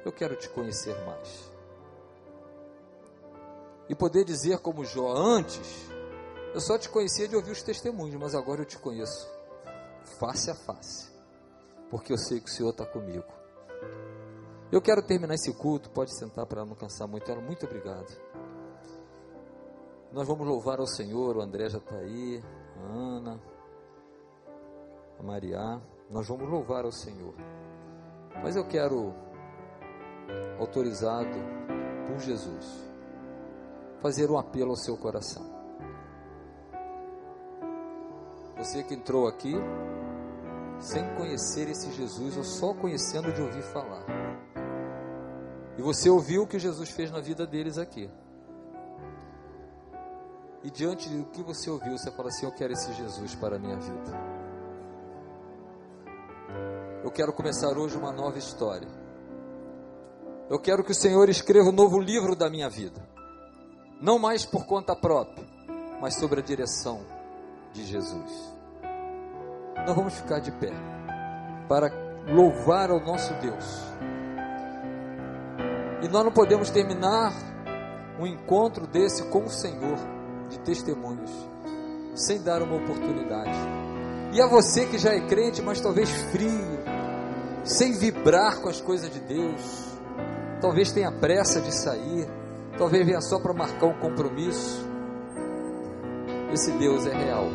Eu 0.03 0.11
quero 0.11 0.35
te 0.35 0.49
conhecer 0.49 0.93
mais. 1.05 1.49
E 3.87 3.95
poder 3.95 4.25
dizer 4.25 4.59
como 4.59 4.83
Jó, 4.83 5.13
antes, 5.15 5.89
eu 6.53 6.59
só 6.59 6.77
te 6.77 6.89
conhecia 6.89 7.29
de 7.29 7.35
ouvir 7.37 7.51
os 7.51 7.63
testemunhos, 7.63 8.19
mas 8.19 8.35
agora 8.35 8.59
eu 8.59 8.65
te 8.65 8.77
conheço 8.77 9.25
face 10.19 10.51
a 10.51 10.55
face, 10.55 11.09
porque 11.89 12.11
eu 12.11 12.17
sei 12.17 12.41
que 12.41 12.49
o 12.49 12.53
Senhor 12.53 12.71
está 12.71 12.85
comigo. 12.85 13.23
Eu 14.69 14.81
quero 14.81 15.01
terminar 15.01 15.35
esse 15.35 15.53
culto, 15.53 15.89
pode 15.91 16.13
sentar 16.13 16.45
para 16.45 16.65
não 16.65 16.75
cansar 16.75 17.07
muito 17.07 17.31
ela, 17.31 17.39
muito 17.39 17.65
obrigado. 17.65 18.19
Nós 20.11 20.27
vamos 20.27 20.45
louvar 20.45 20.81
ao 20.81 20.87
Senhor, 20.87 21.37
o 21.37 21.41
André 21.41 21.69
já 21.69 21.77
está 21.77 21.95
aí, 21.95 22.43
a 22.75 22.81
Ana 22.81 23.58
a 25.19 25.23
Maria, 25.23 25.81
nós 26.09 26.27
vamos 26.27 26.49
louvar 26.49 26.85
ao 26.85 26.91
Senhor. 26.91 27.33
Mas 28.41 28.55
eu 28.55 28.65
quero, 28.65 29.13
autorizado 30.57 31.37
por 32.07 32.19
Jesus, 32.19 32.89
fazer 34.01 34.31
um 34.31 34.37
apelo 34.37 34.71
ao 34.71 34.77
seu 34.77 34.97
coração. 34.97 35.43
Você 38.57 38.81
que 38.83 38.93
entrou 38.93 39.27
aqui 39.27 39.53
sem 40.79 41.03
conhecer 41.15 41.69
esse 41.69 41.91
Jesus, 41.91 42.37
ou 42.37 42.43
só 42.43 42.73
conhecendo 42.73 43.33
de 43.33 43.41
ouvir 43.41 43.63
falar. 43.63 44.05
E 45.77 45.81
você 45.81 46.09
ouviu 46.09 46.43
o 46.43 46.47
que 46.47 46.57
Jesus 46.57 46.89
fez 46.89 47.11
na 47.11 47.19
vida 47.19 47.45
deles 47.45 47.77
aqui. 47.77 48.09
E 50.63 50.69
diante 50.69 51.09
do 51.09 51.25
que 51.25 51.41
você 51.41 51.69
ouviu, 51.69 51.97
você 51.97 52.11
fala 52.11 52.29
assim: 52.29 52.45
Eu 52.45 52.51
quero 52.51 52.73
esse 52.73 52.93
Jesus 52.93 53.35
para 53.35 53.55
a 53.55 53.59
minha 53.59 53.77
vida. 53.77 54.28
Eu 57.09 57.13
quero 57.13 57.33
começar 57.33 57.75
hoje 57.75 57.97
uma 57.97 58.11
nova 58.11 58.37
história. 58.37 58.87
Eu 60.47 60.59
quero 60.59 60.83
que 60.83 60.91
o 60.91 60.95
Senhor 60.95 61.27
escreva 61.27 61.69
um 61.69 61.71
novo 61.71 61.99
livro 61.99 62.35
da 62.35 62.51
minha 62.51 62.69
vida. 62.69 63.01
Não 63.99 64.19
mais 64.19 64.45
por 64.45 64.67
conta 64.67 64.95
própria, 64.95 65.43
mas 65.99 66.13
sobre 66.19 66.39
a 66.39 66.43
direção 66.43 67.01
de 67.73 67.83
Jesus. 67.83 68.53
Nós 69.87 69.95
vamos 69.95 70.13
ficar 70.13 70.37
de 70.37 70.51
pé 70.51 70.71
para 71.67 71.91
louvar 72.31 72.91
ao 72.91 72.99
nosso 72.99 73.33
Deus. 73.41 73.65
E 76.03 76.07
nós 76.09 76.23
não 76.23 76.31
podemos 76.31 76.69
terminar 76.69 77.33
um 78.19 78.27
encontro 78.27 78.85
desse 78.85 79.23
com 79.29 79.45
o 79.45 79.49
Senhor, 79.49 79.97
de 80.47 80.59
testemunhos, 80.59 81.31
sem 82.13 82.39
dar 82.43 82.61
uma 82.61 82.75
oportunidade. 82.75 83.57
E 84.31 84.39
a 84.39 84.45
você 84.45 84.85
que 84.85 84.99
já 84.99 85.15
é 85.15 85.21
crente, 85.21 85.59
mas 85.59 85.81
talvez 85.81 86.07
frio, 86.31 86.98
sem 87.63 87.93
vibrar 87.93 88.61
com 88.61 88.69
as 88.69 88.81
coisas 88.81 89.11
de 89.11 89.19
Deus, 89.19 89.89
talvez 90.61 90.91
tenha 90.91 91.11
pressa 91.11 91.61
de 91.61 91.73
sair, 91.73 92.27
talvez 92.77 93.05
venha 93.05 93.21
só 93.21 93.39
para 93.39 93.53
marcar 93.53 93.87
um 93.87 93.99
compromisso. 93.99 94.87
Esse 96.51 96.71
Deus 96.71 97.05
é 97.05 97.13
real. 97.13 97.45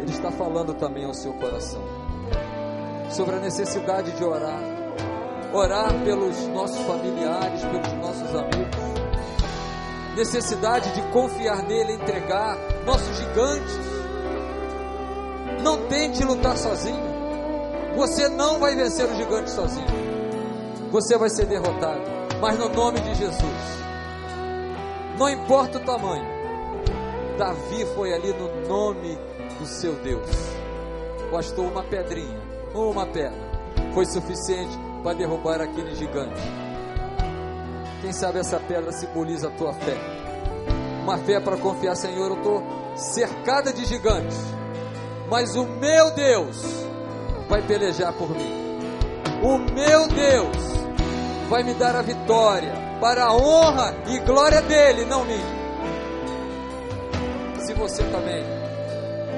Ele 0.00 0.10
está 0.10 0.30
falando 0.30 0.74
também 0.74 1.04
ao 1.04 1.14
seu 1.14 1.32
coração. 1.34 1.82
Sobre 3.10 3.36
a 3.36 3.40
necessidade 3.40 4.12
de 4.12 4.24
orar, 4.24 4.62
orar 5.52 5.92
pelos 6.04 6.46
nossos 6.48 6.78
familiares, 6.86 7.60
pelos 7.62 7.92
nossos 7.94 8.34
amigos, 8.34 8.82
necessidade 10.16 10.94
de 10.94 11.02
confiar 11.12 11.62
nele, 11.64 11.94
entregar 11.94 12.56
nossos 12.86 13.16
gigantes 13.16 14.01
não 15.62 15.86
tente 15.86 16.24
lutar 16.24 16.56
sozinho. 16.56 17.12
Você 17.96 18.28
não 18.28 18.58
vai 18.58 18.74
vencer 18.74 19.06
o 19.06 19.14
gigante 19.14 19.50
sozinho. 19.50 19.86
Você 20.90 21.16
vai 21.16 21.30
ser 21.30 21.46
derrotado. 21.46 22.02
Mas 22.40 22.58
no 22.58 22.68
nome 22.68 23.00
de 23.00 23.14
Jesus. 23.14 23.82
Não 25.18 25.28
importa 25.28 25.78
o 25.78 25.84
tamanho. 25.84 26.24
Davi 27.38 27.86
foi 27.94 28.12
ali 28.12 28.32
no 28.32 28.68
nome 28.68 29.18
do 29.58 29.66
seu 29.66 29.94
Deus. 29.94 30.28
Bastou 31.30 31.66
uma 31.66 31.82
pedrinha, 31.82 32.38
uma 32.74 33.06
pedra, 33.06 33.32
foi 33.94 34.04
suficiente 34.04 34.76
para 35.02 35.14
derrubar 35.14 35.62
aquele 35.62 35.94
gigante. 35.94 36.40
Quem 38.02 38.12
sabe 38.12 38.38
essa 38.38 38.60
pedra 38.60 38.92
simboliza 38.92 39.48
a 39.48 39.50
tua 39.52 39.72
fé. 39.72 39.96
Uma 41.02 41.16
fé 41.18 41.40
para 41.40 41.56
confiar, 41.56 41.96
Senhor, 41.96 42.30
eu 42.30 42.36
estou 42.36 42.62
cercada 42.94 43.72
de 43.72 43.84
gigantes 43.86 44.38
mas 45.32 45.56
o 45.56 45.64
meu 45.64 46.10
Deus 46.10 46.58
vai 47.48 47.62
pelejar 47.62 48.12
por 48.12 48.28
mim. 48.36 48.52
O 49.42 49.56
meu 49.56 50.06
Deus 50.06 50.56
vai 51.48 51.62
me 51.62 51.72
dar 51.72 51.96
a 51.96 52.02
vitória 52.02 52.70
para 53.00 53.24
a 53.24 53.34
honra 53.34 53.96
e 54.08 54.18
glória 54.18 54.60
dele, 54.60 55.06
não 55.06 55.24
minha. 55.24 55.62
Se 57.64 57.72
você 57.72 58.04
também 58.04 58.44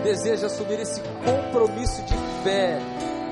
deseja 0.02 0.48
assumir 0.48 0.80
esse 0.80 1.00
compromisso 1.24 2.02
de 2.02 2.14
fé, 2.42 2.80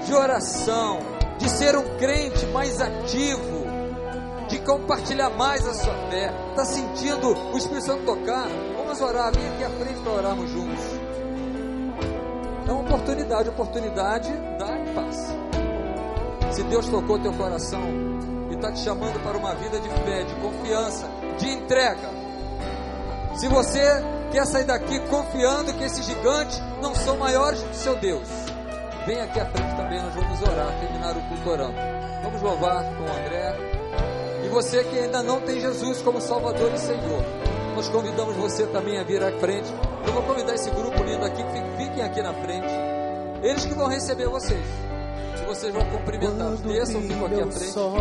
de 0.07 0.15
oração, 0.15 1.01
de 1.39 1.51
ser 1.51 1.77
um 1.77 1.97
crente 1.99 2.47
mais 2.47 2.81
ativo, 2.81 3.67
de 4.49 4.61
compartilhar 4.61 5.31
mais 5.31 5.67
a 5.67 5.75
sua 5.75 5.95
fé, 6.09 6.33
está 6.51 6.65
sentindo 6.65 7.37
o 7.53 7.59
Espírito 7.59 7.87
Santo 7.87 8.05
tocar? 8.05 8.47
Vamos 8.77 9.01
orar, 9.01 9.33
vem 9.35 9.49
aqui 9.49 9.65
à 9.65 9.71
frente 9.71 9.99
para 9.99 10.13
orarmos 10.13 10.49
juntos. 10.49 11.02
É 12.67 12.73
uma 12.73 12.83
oportunidade, 12.83 13.49
oportunidade 13.49 14.31
e 14.31 14.95
passa. 14.95 15.37
Se 16.53 16.63
Deus 16.65 16.89
tocou 16.89 17.19
teu 17.19 17.33
coração 17.33 17.83
e 18.51 18.55
está 18.55 18.71
te 18.71 18.81
chamando 18.81 19.23
para 19.23 19.37
uma 19.37 19.55
vida 19.55 19.81
de 19.81 19.89
fé, 19.89 20.23
de 20.23 20.35
confiança, 20.37 21.09
de 21.39 21.49
entrega. 21.49 22.11
Se 23.37 23.49
você 23.49 23.81
quer 24.31 24.47
sair 24.47 24.65
daqui 24.65 25.01
confiando 25.09 25.73
que 25.75 25.85
esses 25.85 26.05
gigantes 26.05 26.63
não 26.81 26.95
são 26.95 27.17
maiores 27.17 27.63
do 27.63 27.69
que 27.71 27.77
seu 27.77 27.97
Deus, 27.97 28.29
vem 29.07 29.21
aqui 29.21 29.41
à 29.41 29.47
frente 29.47 29.75
também, 29.77 30.03
nós 30.03 30.15
vamos 30.15 30.43
orar, 30.43 30.79
terminar 30.81 31.17
o 31.17 31.23
culto 31.23 31.51
orando. 31.51 31.75
Vamos 32.23 32.43
louvar 32.43 32.85
com 32.85 33.05
o 33.05 33.11
André. 33.11 33.57
E 34.45 34.49
você 34.49 34.85
que 34.85 34.99
ainda 34.99 35.23
não 35.23 35.41
tem 35.41 35.61
Jesus 35.61 36.03
como 36.03 36.21
Salvador 36.21 36.71
e 36.75 36.79
Senhor, 36.79 37.25
nós 37.75 37.89
convidamos 37.89 38.37
você 38.37 38.67
também 38.67 38.99
a 38.99 39.05
vir 39.05 39.23
à 39.23 39.33
frente. 39.39 39.73
Eu 40.07 40.13
vou 40.13 40.23
convidar 40.23 40.55
esse 40.55 40.71
grupo 40.71 41.03
lindo 41.03 41.25
aqui, 41.25 41.43
fiquem 41.77 42.03
aqui 42.03 42.23
na 42.23 42.33
frente. 42.35 42.69
Eles 43.43 43.65
que 43.65 43.75
vão 43.75 43.89
receber 43.89 44.29
vocês. 44.29 44.65
Se 45.37 45.45
vocês 45.45 45.73
vão 45.73 45.85
cumprimentar, 45.87 46.53
desçam, 46.57 47.01
ficam 47.03 47.27
aqui 47.27 47.41
à 47.41 47.51
frente. 47.51 47.73
Sol, 47.73 47.97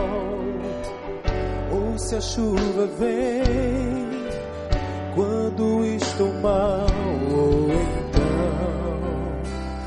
ou 1.71 1.97
se 1.97 2.15
a 2.15 2.21
chuva 2.21 2.87
vem, 2.99 4.29
quando 5.15 5.85
estou 5.85 6.33
mal, 6.35 6.85
ou 7.35 7.67
então, 7.71 8.21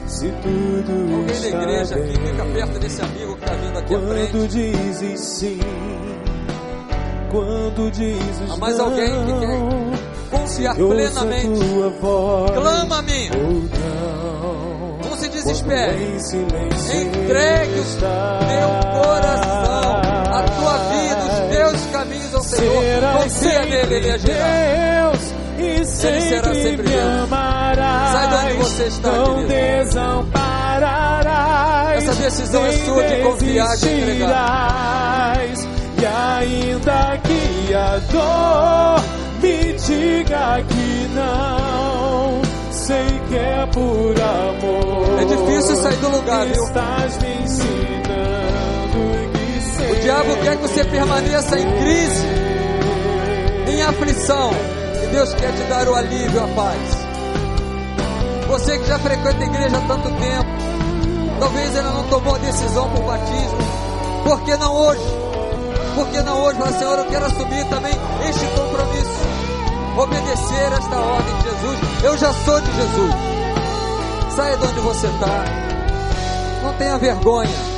se 0.06 0.28
tudo 0.28 1.14
Alguém 1.14 1.40
da 1.40 1.48
igreja 1.48 1.94
bem, 1.94 2.04
aqui, 2.04 2.12
fica 2.12 2.44
perto 2.44 2.78
desse 2.78 3.02
amigo 3.02 3.36
que 3.36 3.44
está 3.44 3.54
vindo 3.56 3.78
aqui 3.78 3.94
à 3.94 4.00
frente. 4.00 4.30
Quando 4.32 4.48
dizes 4.48 5.20
sim, 5.20 5.60
quando 7.30 7.90
dizes 7.90 8.50
Há 8.50 8.56
mais 8.56 8.80
alguém 8.80 9.08
que 9.08 9.40
quer 9.40 9.93
confiar 10.54 10.74
plenamente. 10.76 11.60
Clama 12.54 12.98
a 12.98 13.02
mim. 13.02 13.28
Não 15.04 15.16
se 15.16 15.28
desespere. 15.28 16.14
Entregue 16.14 17.80
o 17.80 17.84
teu 17.98 18.70
coração, 19.02 20.00
a 20.32 20.42
tua 20.42 20.78
vida, 20.90 21.22
os 21.24 21.38
teus 21.56 21.86
caminhos 21.92 22.34
ao 22.34 22.42
Senhor. 22.42 22.84
Confia 23.22 23.64
nele, 23.64 23.94
ele 23.94 24.10
agirá. 24.10 25.12
Ele 25.56 25.86
será 25.86 26.54
sempre 26.54 26.88
Deus. 26.88 27.28
Sai 27.28 28.28
de 28.28 28.34
onde 28.34 28.52
você 28.54 28.84
está, 28.84 29.10
querido. 29.10 29.54
Essa 31.96 32.14
decisão 32.14 32.66
é 32.66 32.72
sua 32.72 33.04
de 33.04 33.22
confiar, 33.22 33.76
de 33.76 33.88
entregar. 33.88 35.38
Diga 39.94 40.62
que 40.68 41.08
não, 41.14 42.42
sei 42.72 43.20
que 43.28 43.36
é 43.36 43.66
por 43.72 44.14
amor. 44.20 45.20
É 45.20 45.24
difícil 45.24 45.76
sair 45.76 45.96
do 45.96 46.08
lugar, 46.08 46.46
viu? 46.46 46.64
Estás 46.64 47.18
me 47.18 47.42
ensinando 47.42 47.78
que 49.32 49.60
sei. 49.76 49.92
O 49.92 50.00
diabo 50.00 50.36
quer 50.42 50.56
que 50.56 50.62
você 50.62 50.84
permaneça 50.84 51.58
em 51.58 51.78
crise, 51.78 52.26
em 53.68 53.82
aflição. 53.82 54.50
E 55.02 55.06
Deus 55.08 55.34
quer 55.34 55.52
te 55.52 55.62
dar 55.64 55.88
o 55.88 55.94
alívio, 55.94 56.42
a 56.42 56.48
paz. 56.48 57.04
Você 58.48 58.78
que 58.78 58.86
já 58.86 58.98
frequenta 58.98 59.38
a 59.38 59.46
igreja 59.46 59.76
há 59.76 59.80
tanto 59.80 60.08
tempo, 60.08 60.50
talvez 61.40 61.76
ainda 61.76 61.90
não 61.90 62.04
tomou 62.04 62.34
a 62.34 62.38
decisão 62.38 62.88
por 62.90 63.02
batismo. 63.04 63.58
Por 64.24 64.40
que 64.42 64.56
não 64.56 64.74
hoje? 64.74 65.04
Por 65.94 66.08
que 66.08 66.22
não 66.22 66.42
hoje? 66.42 66.58
Fala, 66.58 66.72
Senhor, 66.72 66.98
eu 66.98 67.04
quero 67.06 67.26
assumir 67.26 67.64
também 67.66 67.92
este 68.28 68.46
compromisso. 68.46 69.33
Obedecer 69.96 70.72
esta 70.72 70.96
ordem 70.96 71.36
de 71.36 71.42
Jesus. 71.44 72.04
Eu 72.04 72.18
já 72.18 72.32
sou 72.32 72.60
de 72.60 72.72
Jesus. 72.72 73.14
Saia 74.34 74.56
de 74.56 74.66
onde 74.66 74.80
você 74.80 75.06
está. 75.06 75.44
Não 76.62 76.74
tenha 76.74 76.98
vergonha. 76.98 77.74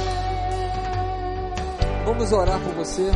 Vamos 2.06 2.32
orar 2.32 2.58
por 2.60 2.72
você. 2.74 3.10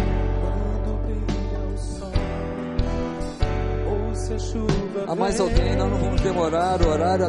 Há 5.09 5.15
mais 5.15 5.41
alguém? 5.41 5.77
Nós 5.77 5.91
não 5.91 5.99
vamos 5.99 6.21
demorar. 6.21 6.81
O 6.83 6.89
horário 6.89 7.27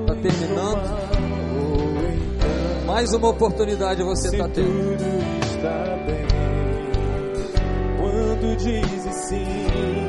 está 0.00 0.14
terminando. 0.16 1.12
Mais 2.86 3.14
uma 3.14 3.28
oportunidade 3.28 4.02
você 4.02 4.28
está 4.28 4.48
tendo. 4.48 4.98
Quando 7.98 8.56
dizes 8.56 9.14
sim, 9.14 10.01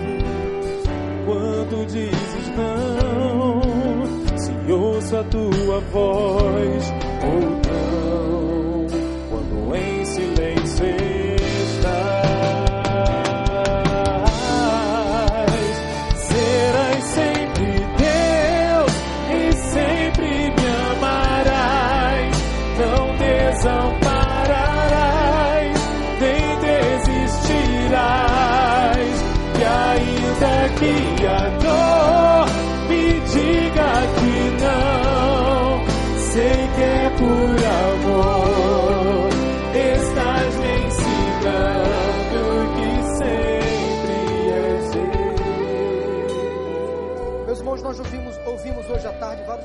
quando 1.74 1.86
dizes 1.88 2.50
não, 2.56 3.62
se 4.38 4.72
ouço 4.72 5.18
a 5.18 5.24
tua 5.24 5.80
voz. 5.92 6.94
Ou 7.24 7.63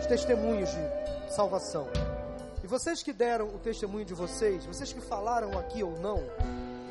testemunhos 0.09 0.71
de 0.71 1.35
salvação. 1.35 1.87
E 2.65 2.67
vocês 2.67 3.03
que 3.03 3.13
deram 3.13 3.49
o 3.49 3.59
testemunho 3.59 4.07
de 4.07 4.15
vocês, 4.15 4.65
vocês 4.65 4.93
que 4.93 5.01
falaram 5.01 5.57
aqui 5.59 5.83
ou 5.83 5.99
não, 6.01 6.25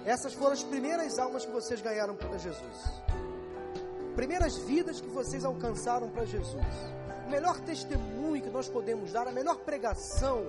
essas 0.05 0.33
foram 0.33 0.53
as 0.53 0.63
primeiras 0.63 1.17
almas 1.17 1.43
que 1.43 1.51
vocês 1.51 1.81
ganharam 1.81 2.15
para 2.15 2.37
Jesus. 2.37 3.01
Primeiras 4.15 4.55
vidas 4.57 5.01
que 5.01 5.07
vocês 5.07 5.43
alcançaram 5.43 6.09
para 6.09 6.25
Jesus. 6.25 6.65
O 7.25 7.29
melhor 7.29 7.59
testemunho 7.59 8.41
que 8.41 8.49
nós 8.49 8.69
podemos 8.69 9.11
dar, 9.11 9.27
a 9.27 9.31
melhor 9.31 9.57
pregação, 9.57 10.45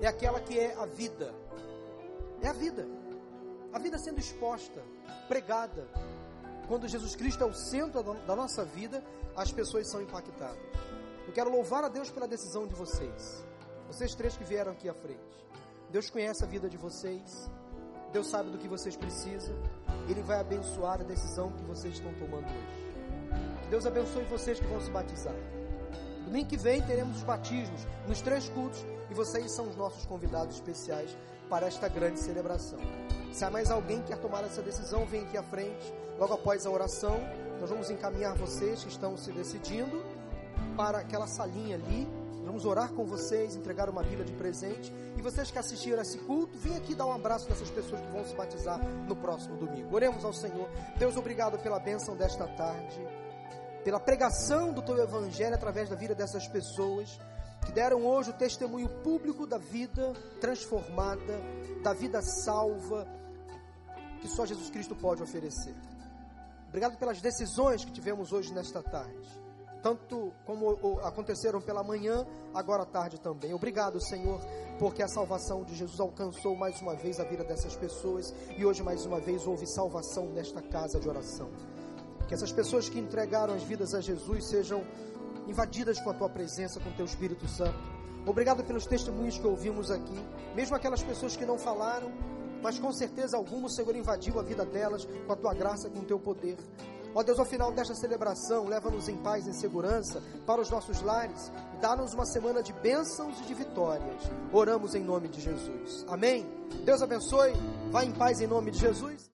é 0.00 0.06
aquela 0.06 0.38
que 0.38 0.58
é 0.58 0.74
a 0.78 0.86
vida. 0.86 1.34
É 2.42 2.48
a 2.48 2.52
vida. 2.52 2.86
A 3.72 3.78
vida 3.78 3.98
sendo 3.98 4.20
exposta, 4.20 4.82
pregada. 5.28 5.88
Quando 6.68 6.86
Jesus 6.86 7.16
Cristo 7.16 7.42
é 7.42 7.46
o 7.46 7.54
centro 7.54 8.02
da 8.02 8.36
nossa 8.36 8.64
vida, 8.64 9.02
as 9.34 9.50
pessoas 9.50 9.90
são 9.90 10.02
impactadas. 10.02 10.85
Eu 11.26 11.32
quero 11.32 11.50
louvar 11.50 11.82
a 11.82 11.88
Deus 11.88 12.08
pela 12.08 12.28
decisão 12.28 12.66
de 12.66 12.74
vocês. 12.74 13.44
Vocês 13.88 14.14
três 14.14 14.36
que 14.36 14.44
vieram 14.44 14.72
aqui 14.72 14.88
à 14.88 14.94
frente. 14.94 15.20
Deus 15.90 16.08
conhece 16.08 16.44
a 16.44 16.46
vida 16.46 16.68
de 16.68 16.76
vocês. 16.76 17.50
Deus 18.12 18.28
sabe 18.28 18.50
do 18.50 18.58
que 18.58 18.68
vocês 18.68 18.96
precisam. 18.96 19.54
Ele 20.08 20.22
vai 20.22 20.38
abençoar 20.38 21.00
a 21.00 21.04
decisão 21.04 21.50
que 21.52 21.64
vocês 21.64 21.94
estão 21.94 22.14
tomando 22.14 22.46
hoje. 22.46 22.86
Que 23.62 23.68
Deus 23.68 23.86
abençoe 23.86 24.24
vocês 24.24 24.60
que 24.60 24.66
vão 24.66 24.80
se 24.80 24.90
batizar. 24.90 25.34
Domingo 26.24 26.48
que 26.48 26.56
vem 26.56 26.80
teremos 26.82 27.16
os 27.18 27.22
batismos 27.24 27.86
nos 28.06 28.20
três 28.20 28.48
cultos 28.48 28.84
e 29.10 29.14
vocês 29.14 29.50
são 29.50 29.68
os 29.68 29.76
nossos 29.76 30.06
convidados 30.06 30.54
especiais 30.54 31.16
para 31.50 31.66
esta 31.66 31.88
grande 31.88 32.20
celebração. 32.20 32.78
Se 33.32 33.44
há 33.44 33.50
mais 33.50 33.70
alguém 33.70 34.00
que 34.00 34.08
quer 34.08 34.18
tomar 34.18 34.44
essa 34.44 34.62
decisão, 34.62 35.04
vem 35.06 35.22
aqui 35.24 35.36
à 35.36 35.42
frente. 35.42 35.92
Logo 36.18 36.34
após 36.34 36.66
a 36.66 36.70
oração, 36.70 37.18
nós 37.60 37.68
vamos 37.68 37.90
encaminhar 37.90 38.36
vocês 38.36 38.84
que 38.84 38.90
estão 38.90 39.16
se 39.16 39.32
decidindo 39.32 40.02
para 40.76 40.98
aquela 40.98 41.26
salinha 41.26 41.76
ali. 41.76 42.06
Vamos 42.44 42.64
orar 42.64 42.92
com 42.92 43.04
vocês, 43.04 43.56
entregar 43.56 43.88
uma 43.88 44.02
Bíblia 44.02 44.24
de 44.24 44.32
presente. 44.32 44.92
E 45.16 45.22
vocês 45.22 45.50
que 45.50 45.58
assistiram 45.58 45.98
a 45.98 46.02
esse 46.02 46.18
culto, 46.18 46.56
vem 46.58 46.76
aqui 46.76 46.94
dar 46.94 47.06
um 47.06 47.12
abraço 47.12 47.48
dessas 47.48 47.70
pessoas 47.70 48.00
que 48.00 48.06
vão 48.12 48.24
se 48.24 48.36
batizar 48.36 48.78
no 49.08 49.16
próximo 49.16 49.56
domingo. 49.56 49.92
Oremos 49.94 50.24
ao 50.24 50.32
Senhor. 50.32 50.68
Deus, 50.98 51.16
obrigado 51.16 51.58
pela 51.58 51.80
bênção 51.80 52.14
desta 52.14 52.46
tarde, 52.46 53.00
pela 53.82 53.98
pregação 53.98 54.72
do 54.72 54.82
teu 54.82 54.96
evangelho 55.02 55.54
através 55.54 55.88
da 55.88 55.96
vida 55.96 56.14
dessas 56.14 56.46
pessoas 56.46 57.18
que 57.64 57.72
deram 57.72 58.06
hoje 58.06 58.30
o 58.30 58.34
testemunho 58.34 58.88
público 59.02 59.44
da 59.44 59.58
vida 59.58 60.12
transformada, 60.40 61.40
da 61.82 61.92
vida 61.92 62.22
salva, 62.22 63.08
que 64.20 64.28
só 64.28 64.46
Jesus 64.46 64.70
Cristo 64.70 64.94
pode 64.94 65.20
oferecer. 65.20 65.74
Obrigado 66.68 66.96
pelas 66.96 67.20
decisões 67.20 67.84
que 67.84 67.90
tivemos 67.90 68.32
hoje 68.32 68.54
nesta 68.54 68.82
tarde 68.82 69.45
tanto 69.86 70.32
como 70.44 70.98
aconteceram 71.04 71.60
pela 71.60 71.84
manhã, 71.84 72.26
agora 72.52 72.82
à 72.82 72.86
tarde 72.86 73.20
também. 73.20 73.54
Obrigado, 73.54 74.00
Senhor, 74.00 74.40
porque 74.80 75.00
a 75.00 75.06
salvação 75.06 75.62
de 75.62 75.76
Jesus 75.76 76.00
alcançou 76.00 76.56
mais 76.56 76.82
uma 76.82 76.96
vez 76.96 77.20
a 77.20 77.22
vida 77.22 77.44
dessas 77.44 77.76
pessoas 77.76 78.34
e 78.58 78.66
hoje 78.66 78.82
mais 78.82 79.06
uma 79.06 79.20
vez 79.20 79.46
houve 79.46 79.64
salvação 79.64 80.26
nesta 80.30 80.60
casa 80.60 80.98
de 80.98 81.08
oração. 81.08 81.48
Que 82.26 82.34
essas 82.34 82.50
pessoas 82.50 82.88
que 82.88 82.98
entregaram 82.98 83.54
as 83.54 83.62
vidas 83.62 83.94
a 83.94 84.00
Jesus 84.00 84.48
sejam 84.48 84.84
invadidas 85.46 86.00
com 86.00 86.10
a 86.10 86.14
tua 86.14 86.28
presença, 86.28 86.80
com 86.80 86.90
o 86.90 86.94
teu 86.94 87.04
Espírito 87.04 87.46
Santo. 87.46 87.78
Obrigado 88.26 88.64
pelos 88.64 88.86
testemunhos 88.86 89.38
que 89.38 89.46
ouvimos 89.46 89.92
aqui, 89.92 90.18
mesmo 90.56 90.74
aquelas 90.74 91.04
pessoas 91.04 91.36
que 91.36 91.46
não 91.46 91.56
falaram, 91.56 92.10
mas 92.60 92.76
com 92.76 92.92
certeza 92.92 93.36
alguma 93.36 93.68
o 93.68 93.70
Senhor 93.70 93.94
invadiu 93.94 94.40
a 94.40 94.42
vida 94.42 94.64
delas 94.66 95.06
com 95.28 95.32
a 95.32 95.36
tua 95.36 95.54
graça, 95.54 95.88
com 95.88 96.00
o 96.00 96.04
teu 96.04 96.18
poder. 96.18 96.56
Ó 97.16 97.22
Deus, 97.22 97.38
ao 97.38 97.46
final 97.46 97.72
desta 97.72 97.94
celebração, 97.94 98.66
leva-nos 98.68 99.08
em 99.08 99.16
paz 99.16 99.46
e 99.46 99.48
em 99.48 99.54
segurança 99.54 100.22
para 100.44 100.60
os 100.60 100.68
nossos 100.68 101.00
lares 101.00 101.50
dá-nos 101.80 102.12
uma 102.12 102.26
semana 102.26 102.62
de 102.62 102.74
bênçãos 102.74 103.40
e 103.40 103.44
de 103.44 103.54
vitórias. 103.54 104.22
Oramos 104.52 104.94
em 104.94 105.02
nome 105.02 105.26
de 105.28 105.40
Jesus. 105.40 106.04
Amém? 106.08 106.46
Deus 106.84 107.00
abençoe. 107.00 107.54
Vá 107.90 108.04
em 108.04 108.12
paz 108.12 108.42
em 108.42 108.46
nome 108.46 108.70
de 108.70 108.80
Jesus. 108.80 109.24